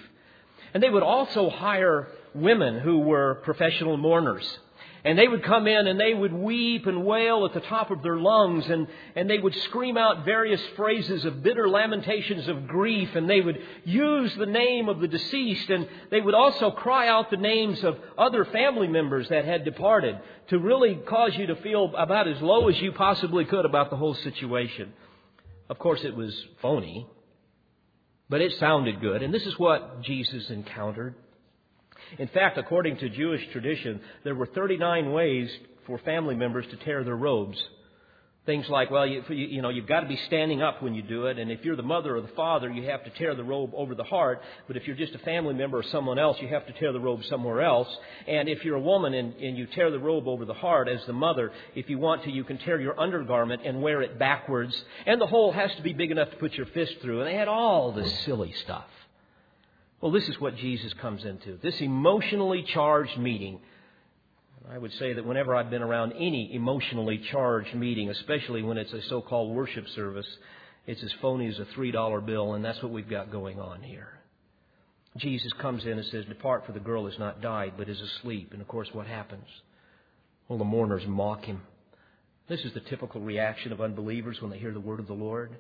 And 0.75 0.83
they 0.83 0.91
would 0.91 1.03
also 1.03 1.51
hire 1.51 2.09
women 2.35 2.79
who 2.79 2.99
were 2.99 3.37
professional 3.43 3.97
mourners. 3.97 4.59
And 5.05 5.19
they 5.19 5.27
would 5.27 5.43
come 5.43 5.67
in 5.67 5.89
and 5.89 5.99
they 5.99 6.15
would 6.15 6.33
weep 6.33 6.87
and 6.87 7.05
wail 7.05 7.45
at 7.45 7.55
the 7.55 7.69
top 7.69 7.91
of 7.91 8.03
their 8.05 8.19
lungs 8.19 8.71
and, 8.71 8.87
and 9.17 9.29
they 9.29 9.39
would 9.39 9.55
scream 9.63 9.97
out 9.97 10.25
various 10.25 10.61
phrases 10.77 11.25
of 11.25 11.43
bitter 11.43 11.69
lamentations 11.69 12.47
of 12.47 12.69
grief 12.69 13.17
and 13.17 13.29
they 13.29 13.41
would 13.41 13.61
use 13.85 14.33
the 14.37 14.47
name 14.47 14.89
of 14.89 15.01
the 15.01 15.09
deceased 15.09 15.71
and 15.71 15.89
they 16.11 16.21
would 16.21 16.35
also 16.35 16.71
cry 16.71 17.09
out 17.09 17.31
the 17.31 17.37
names 17.37 17.83
of 17.83 17.99
other 18.17 18.45
family 18.45 18.87
members 18.87 19.29
that 19.29 19.45
had 19.45 19.65
departed 19.65 20.17
to 20.49 20.59
really 20.61 20.95
cause 20.95 21.35
you 21.35 21.47
to 21.47 21.57
feel 21.57 21.93
about 21.97 22.29
as 22.29 22.41
low 22.41 22.69
as 22.69 22.81
you 22.81 22.93
possibly 22.93 23.45
could 23.45 23.65
about 23.65 23.91
the 23.91 23.97
whole 23.97 24.15
situation. 24.15 24.93
Of 25.69 25.81
course, 25.81 26.05
it 26.05 26.15
was 26.15 26.33
phony, 26.61 27.09
but 28.29 28.41
it 28.41 28.53
sounded 28.61 29.01
good. 29.01 29.23
And 29.25 29.35
this 29.35 29.47
is 29.47 29.59
what 29.59 30.03
Jesus 30.03 30.49
encountered. 30.49 31.17
In 32.19 32.29
fact, 32.29 32.59
according 32.59 32.99
to 32.99 33.09
Jewish 33.09 33.47
tradition, 33.53 34.01
there 34.25 34.35
were 34.35 34.47
39 34.47 35.13
ways 35.13 35.51
for 35.87 35.99
family 35.99 36.35
members 36.35 36.67
to 36.71 36.77
tear 36.77 37.05
their 37.05 37.17
robes. 37.17 37.63
Things 38.45 38.69
like, 38.69 38.91
well, 38.91 39.07
you, 39.07 39.23
you 39.29 39.63
know, 39.63 39.69
you've 39.69 39.87
got 39.87 40.01
to 40.01 40.09
be 40.09 40.19
standing 40.27 40.63
up 40.63 40.83
when 40.83 40.95
you 40.95 41.03
do 41.03 41.27
it, 41.27 41.39
and 41.39 41.49
if 41.49 41.65
you're 41.65 41.77
the 41.77 41.83
mother 41.85 42.17
or 42.17 42.21
the 42.21 42.33
father, 42.35 42.69
you 42.69 42.91
have 42.91 43.05
to 43.05 43.11
tear 43.11 43.37
the 43.37 43.45
robe 43.45 43.71
over 43.73 43.95
the 43.95 44.03
heart. 44.03 44.43
But 44.67 44.77
if 44.77 44.85
you're 44.85 44.97
just 44.97 45.15
a 45.15 45.19
family 45.19 45.55
member 45.55 45.79
or 45.79 45.85
someone 45.85 46.19
else, 46.19 46.39
you 46.41 46.49
have 46.49 46.67
to 46.67 46.73
tear 46.73 46.93
the 46.93 46.99
robe 46.99 47.23
somewhere 47.27 47.63
else. 47.63 47.87
And 48.27 48.49
if 48.49 48.65
you're 48.65 48.75
a 48.75 48.81
woman 48.81 49.15
and, 49.15 49.35
and 49.35 49.57
you 49.57 49.67
tear 49.67 49.93
the 49.93 50.01
robe 50.01 50.27
over 50.27 50.45
the 50.45 50.55
heart 50.55 50.89
as 50.89 51.01
the 51.07 51.13
mother, 51.13 51.53
if 51.77 51.89
you 51.89 51.99
want 51.99 52.25
to, 52.25 52.33
you 52.33 52.43
can 52.43 52.59
tear 52.59 52.81
your 52.81 52.99
undergarment 52.99 53.63
and 53.65 53.81
wear 53.81 54.03
it 54.03 54.19
backwards. 54.19 54.75
And 55.07 55.21
the 55.21 55.27
hole 55.29 55.53
has 55.53 55.73
to 55.77 55.83
be 55.83 55.93
big 55.93 56.11
enough 56.11 56.31
to 56.31 56.37
put 56.37 56.55
your 56.55 56.67
fist 56.67 56.97
through. 57.01 57.21
And 57.21 57.29
they 57.29 57.37
had 57.37 57.47
all 57.47 57.93
this 57.93 58.13
silly 58.25 58.53
stuff. 58.65 58.87
Well, 60.03 60.11
this 60.11 60.29
is 60.29 60.41
what 60.41 60.57
Jesus 60.57 60.93
comes 60.95 61.25
into 61.25 61.59
this 61.63 61.81
emotionally 61.81 62.65
charged 62.65 63.17
meeting. 63.19 63.61
I 64.69 64.77
would 64.77 64.93
say 64.95 65.13
that 65.13 65.25
whenever 65.25 65.55
I've 65.55 65.71
been 65.71 65.83
around 65.83 66.13
any 66.13 66.53
emotionally 66.55 67.19
charged 67.31 67.75
meeting, 67.75 68.11
especially 68.11 68.63
when 68.63 68.79
it's 68.79 68.93
a 68.93 69.01
so 69.03 69.21
called 69.21 69.55
worship 69.55 69.89
service, 69.95 70.27
it's 70.89 71.03
as 71.05 71.13
phony 71.21 71.47
as 71.47 71.59
a 71.61 71.67
$3 71.77 72.27
bill, 72.27 72.55
and 72.55 72.65
that's 72.65 72.83
what 72.83 72.91
we've 72.91 73.09
got 73.09 73.31
going 73.31 73.61
on 73.61 73.83
here. 73.83 74.19
Jesus 75.19 75.53
comes 75.55 75.85
in 75.85 75.93
and 75.93 76.07
says, 76.07 76.25
Depart, 76.25 76.67
for 76.67 76.73
the 76.73 76.81
girl 76.81 77.07
has 77.07 77.19
not 77.19 77.41
died, 77.41 77.75
but 77.77 77.89
is 77.89 78.01
asleep. 78.01 78.51
And 78.53 78.61
of 78.61 78.67
course, 78.67 78.89
what 78.93 79.07
happens? 79.07 79.47
Well, 80.49 80.59
the 80.59 80.65
mourners 80.65 81.07
mock 81.07 81.45
him. 81.45 81.61
This 82.49 82.61
is 82.61 82.73
the 82.73 82.81
typical 82.81 83.21
reaction 83.21 83.73
of 83.73 83.81
unbelievers 83.81 84.41
when 84.41 84.51
they 84.51 84.59
hear 84.59 84.73
the 84.73 84.81
word 84.81 84.99
of 84.99 85.07
the 85.07 85.13
Lord. 85.13 85.57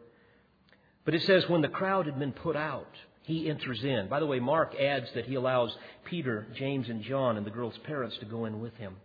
But 1.04 1.14
it 1.14 1.22
says, 1.22 1.48
When 1.48 1.62
the 1.62 1.68
crowd 1.68 2.06
had 2.06 2.18
been 2.18 2.32
put 2.32 2.56
out, 2.56 2.90
he 3.22 3.48
enters 3.48 3.82
in. 3.84 4.08
By 4.08 4.20
the 4.20 4.26
way, 4.26 4.40
Mark 4.40 4.74
adds 4.74 5.08
that 5.14 5.26
he 5.26 5.34
allows 5.36 5.76
Peter, 6.04 6.46
James, 6.54 6.88
and 6.88 7.02
John 7.02 7.36
and 7.36 7.46
the 7.46 7.50
girl's 7.50 7.78
parents 7.84 8.16
to 8.18 8.24
go 8.24 8.44
in 8.44 8.60
with 8.60 8.76
him. 8.76 8.96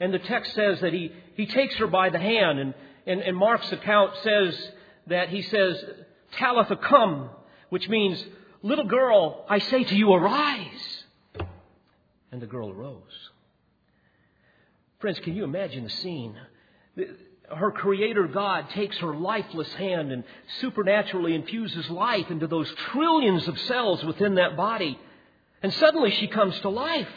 And 0.00 0.12
the 0.12 0.18
text 0.18 0.54
says 0.54 0.80
that 0.80 0.92
he, 0.92 1.12
he 1.36 1.46
takes 1.46 1.74
her 1.76 1.86
by 1.86 2.10
the 2.10 2.18
hand, 2.18 2.58
and, 2.58 2.74
and, 3.06 3.20
and 3.20 3.36
Mark's 3.36 3.70
account 3.72 4.12
says 4.22 4.70
that 5.06 5.28
he 5.28 5.42
says, 5.42 5.82
Talitha 6.32 6.76
kum, 6.76 7.30
which 7.70 7.88
means, 7.88 8.22
little 8.62 8.84
girl, 8.84 9.44
I 9.48 9.58
say 9.58 9.84
to 9.84 9.94
you, 9.94 10.12
arise. 10.12 11.04
And 12.32 12.42
the 12.42 12.46
girl 12.46 12.70
arose. 12.70 13.02
Friends, 14.98 15.18
can 15.20 15.34
you 15.34 15.44
imagine 15.44 15.84
the 15.84 15.90
scene? 15.90 16.36
Her 17.54 17.70
creator 17.70 18.26
God 18.26 18.70
takes 18.70 18.96
her 18.98 19.14
lifeless 19.14 19.72
hand 19.74 20.12
and 20.12 20.24
supernaturally 20.60 21.34
infuses 21.34 21.88
life 21.90 22.30
into 22.30 22.46
those 22.46 22.70
trillions 22.92 23.46
of 23.46 23.58
cells 23.60 24.04
within 24.04 24.34
that 24.34 24.56
body. 24.56 24.98
And 25.62 25.72
suddenly 25.74 26.10
she 26.10 26.26
comes 26.26 26.58
to 26.60 26.68
life. 26.68 27.08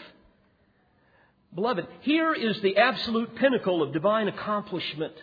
Beloved, 1.53 1.87
here 2.01 2.33
is 2.33 2.61
the 2.61 2.77
absolute 2.77 3.35
pinnacle 3.35 3.81
of 3.81 3.91
divine 3.91 4.27
accomplishment 4.27 5.13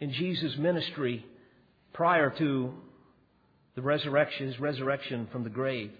in 0.00 0.12
Jesus' 0.12 0.56
ministry 0.56 1.24
prior 1.92 2.30
to 2.30 2.74
the 3.74 3.82
resurrection, 3.82 4.46
his 4.46 4.58
resurrection 4.58 5.28
from 5.30 5.44
the 5.44 5.50
grave. 5.50 5.90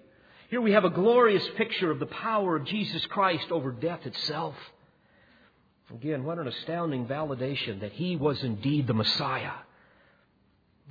Here 0.49 0.61
we 0.61 0.73
have 0.73 0.85
a 0.85 0.91
glorious 0.91 1.47
picture 1.57 1.91
of 1.91 1.99
the 1.99 2.07
power 2.07 2.57
of 2.57 2.65
Jesus 2.65 3.05
Christ 3.07 3.51
over 3.51 3.73
death 3.73 4.07
itself. 4.07 4.55
Again, 5.95 6.25
what 6.25 6.39
an 6.39 6.49
astounding 6.49 7.07
validation 7.07 7.81
that 7.81 7.93
he 7.93 8.17
was 8.17 8.43
indeed 8.43 8.87
the 8.87 8.95
Messiah. 8.95 9.53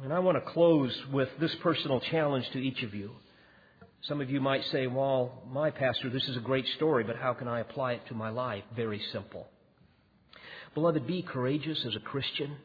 And 0.04 0.14
I 0.14 0.20
want 0.20 0.38
to 0.38 0.52
close 0.52 0.94
with 1.12 1.30
this 1.40 1.54
personal 1.56 2.00
challenge 2.00 2.50
to 2.52 2.60
each 2.60 2.82
of 2.84 2.94
you. 2.94 3.12
Some 4.04 4.22
of 4.22 4.30
you 4.30 4.40
might 4.40 4.64
say, 4.66 4.88
well, 4.88 5.44
my 5.52 5.72
pastor, 5.72 6.10
this 6.10 6.28
is 6.28 6.38
a 6.38 6.42
great 6.42 6.68
story, 6.76 7.04
but 7.04 7.16
how 7.16 7.34
can 7.34 7.48
I 7.48 7.60
apply 7.60 7.94
it 7.94 8.08
to 8.08 8.14
my 8.14 8.30
life? 8.30 8.64
Very 8.76 9.02
simple. 9.12 9.48
Beloved, 10.74 11.08
be 11.08 11.22
courageous 11.22 11.84
as 11.86 11.96
a 11.96 12.00
Christian. 12.00 12.56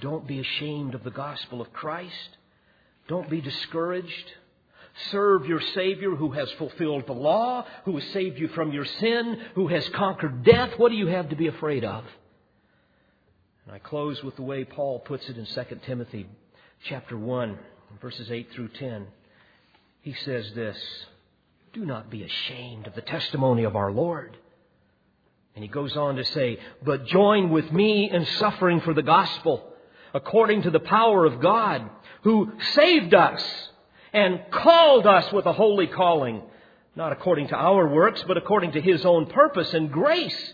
Don't 0.00 0.26
be 0.26 0.40
ashamed 0.40 0.94
of 0.94 1.04
the 1.04 1.10
gospel 1.10 1.60
of 1.60 1.72
Christ. 1.72 2.36
Don't 3.08 3.30
be 3.30 3.40
discouraged. 3.40 4.32
Serve 5.10 5.46
your 5.46 5.60
Savior 5.74 6.10
who 6.10 6.32
has 6.32 6.50
fulfilled 6.52 7.06
the 7.06 7.14
law, 7.14 7.64
who 7.84 7.96
has 7.98 8.08
saved 8.10 8.38
you 8.38 8.48
from 8.48 8.72
your 8.72 8.84
sin, 8.84 9.40
who 9.54 9.68
has 9.68 9.88
conquered 9.90 10.44
death. 10.44 10.70
What 10.76 10.90
do 10.90 10.96
you 10.96 11.06
have 11.06 11.30
to 11.30 11.36
be 11.36 11.46
afraid 11.46 11.84
of? 11.84 12.04
And 13.64 13.74
I 13.74 13.78
close 13.78 14.22
with 14.22 14.36
the 14.36 14.42
way 14.42 14.64
Paul 14.64 14.98
puts 14.98 15.28
it 15.28 15.38
in 15.38 15.46
2 15.46 15.80
Timothy 15.86 16.26
chapter 16.84 17.16
1, 17.16 17.58
verses 18.00 18.30
8 18.30 18.48
through 18.52 18.68
10. 18.68 19.06
He 20.02 20.14
says 20.24 20.52
this 20.54 20.76
Do 21.72 21.86
not 21.86 22.10
be 22.10 22.24
ashamed 22.24 22.86
of 22.86 22.94
the 22.94 23.02
testimony 23.02 23.64
of 23.64 23.76
our 23.76 23.92
Lord. 23.92 24.36
And 25.54 25.62
he 25.62 25.68
goes 25.68 25.96
on 25.96 26.16
to 26.16 26.24
say, 26.24 26.58
But 26.82 27.06
join 27.06 27.50
with 27.50 27.70
me 27.72 28.10
in 28.10 28.26
suffering 28.38 28.80
for 28.80 28.94
the 28.94 29.02
gospel, 29.02 29.64
according 30.12 30.62
to 30.62 30.70
the 30.70 30.80
power 30.80 31.24
of 31.24 31.40
God, 31.40 31.88
who 32.22 32.52
saved 32.74 33.14
us 33.14 33.42
and 34.12 34.40
called 34.50 35.06
us 35.06 35.32
with 35.32 35.46
a 35.46 35.52
holy 35.52 35.86
calling, 35.86 36.42
not 36.94 37.12
according 37.12 37.48
to 37.48 37.56
our 37.56 37.88
works, 37.88 38.22
but 38.26 38.36
according 38.36 38.72
to 38.72 38.80
His 38.80 39.04
own 39.04 39.26
purpose 39.26 39.72
and 39.72 39.90
grace, 39.90 40.52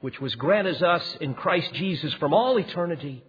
which 0.00 0.20
was 0.20 0.34
granted 0.34 0.82
us 0.82 1.16
in 1.20 1.34
Christ 1.34 1.72
Jesus 1.74 2.12
from 2.14 2.34
all 2.34 2.58
eternity, 2.58 3.22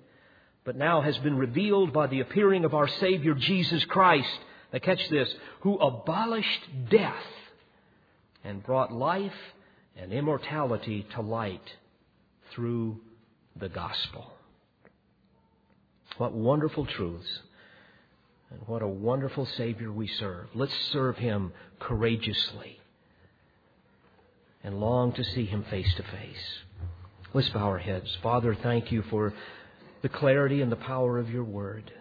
but 0.63 0.75
now 0.75 1.01
has 1.01 1.17
been 1.19 1.37
revealed 1.37 1.93
by 1.93 2.07
the 2.07 2.19
appearing 2.19 2.65
of 2.65 2.73
our 2.73 2.87
Savior 2.87 3.33
Jesus 3.33 3.83
Christ. 3.85 4.39
Now 4.73 4.79
catch 4.79 5.07
this, 5.09 5.33
who 5.61 5.77
abolished 5.77 6.89
death 6.89 7.13
and 8.43 8.63
brought 8.63 8.91
life 8.91 9.33
and 9.95 10.13
immortality 10.13 11.05
to 11.15 11.21
light 11.21 11.75
through 12.51 12.99
the 13.55 13.69
gospel. 13.69 14.31
What 16.17 16.33
wonderful 16.33 16.85
truths. 16.85 17.39
And 18.51 18.61
what 18.65 18.81
a 18.81 18.87
wonderful 18.87 19.45
Savior 19.45 19.91
we 19.91 20.07
serve. 20.07 20.47
Let's 20.55 20.73
serve 20.91 21.17
Him 21.17 21.53
courageously 21.79 22.79
and 24.63 24.79
long 24.79 25.13
to 25.13 25.23
see 25.23 25.45
Him 25.45 25.63
face 25.69 25.93
to 25.95 26.03
face. 26.03 26.59
Let's 27.33 27.49
bow 27.49 27.65
our 27.65 27.77
heads. 27.77 28.17
Father, 28.23 28.55
thank 28.55 28.91
you 28.91 29.03
for 29.03 29.33
the 30.01 30.09
clarity 30.09 30.61
and 30.61 30.71
the 30.71 30.77
power 30.77 31.19
of 31.19 31.29
your 31.29 31.43
word. 31.43 31.91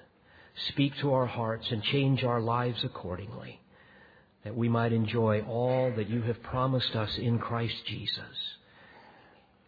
Speak 0.68 0.96
to 1.00 1.12
our 1.12 1.26
hearts 1.26 1.70
and 1.70 1.82
change 1.82 2.24
our 2.24 2.40
lives 2.40 2.82
accordingly, 2.82 3.60
that 4.44 4.56
we 4.56 4.68
might 4.68 4.92
enjoy 4.92 5.42
all 5.42 5.92
that 5.96 6.08
you 6.08 6.22
have 6.22 6.42
promised 6.42 6.96
us 6.96 7.16
in 7.18 7.38
Christ 7.38 7.76
Jesus. 7.86 8.56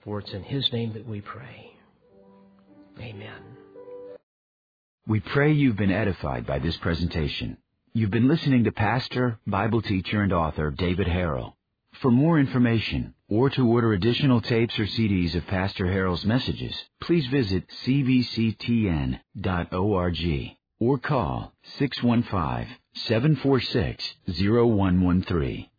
For 0.02 0.20
it's 0.20 0.32
in 0.32 0.42
His 0.42 0.72
name 0.72 0.94
that 0.94 1.06
we 1.06 1.20
pray. 1.20 1.76
Amen. 2.98 3.59
We 5.10 5.18
pray 5.18 5.50
you've 5.50 5.76
been 5.76 5.90
edified 5.90 6.46
by 6.46 6.60
this 6.60 6.76
presentation. 6.76 7.56
You've 7.92 8.12
been 8.12 8.28
listening 8.28 8.62
to 8.62 8.70
pastor, 8.70 9.40
Bible 9.44 9.82
teacher, 9.82 10.22
and 10.22 10.32
author 10.32 10.70
David 10.70 11.08
Harrell. 11.08 11.54
For 12.00 12.12
more 12.12 12.38
information 12.38 13.14
or 13.28 13.50
to 13.50 13.66
order 13.66 13.92
additional 13.92 14.40
tapes 14.40 14.78
or 14.78 14.84
CDs 14.84 15.34
of 15.34 15.48
Pastor 15.48 15.86
Harrell's 15.86 16.24
messages, 16.24 16.80
please 17.00 17.26
visit 17.26 17.64
cvctn.org 17.84 19.18
or 20.78 20.98
call 20.98 21.54
615 21.64 22.76
746 22.94 24.14
0113. 24.28 25.69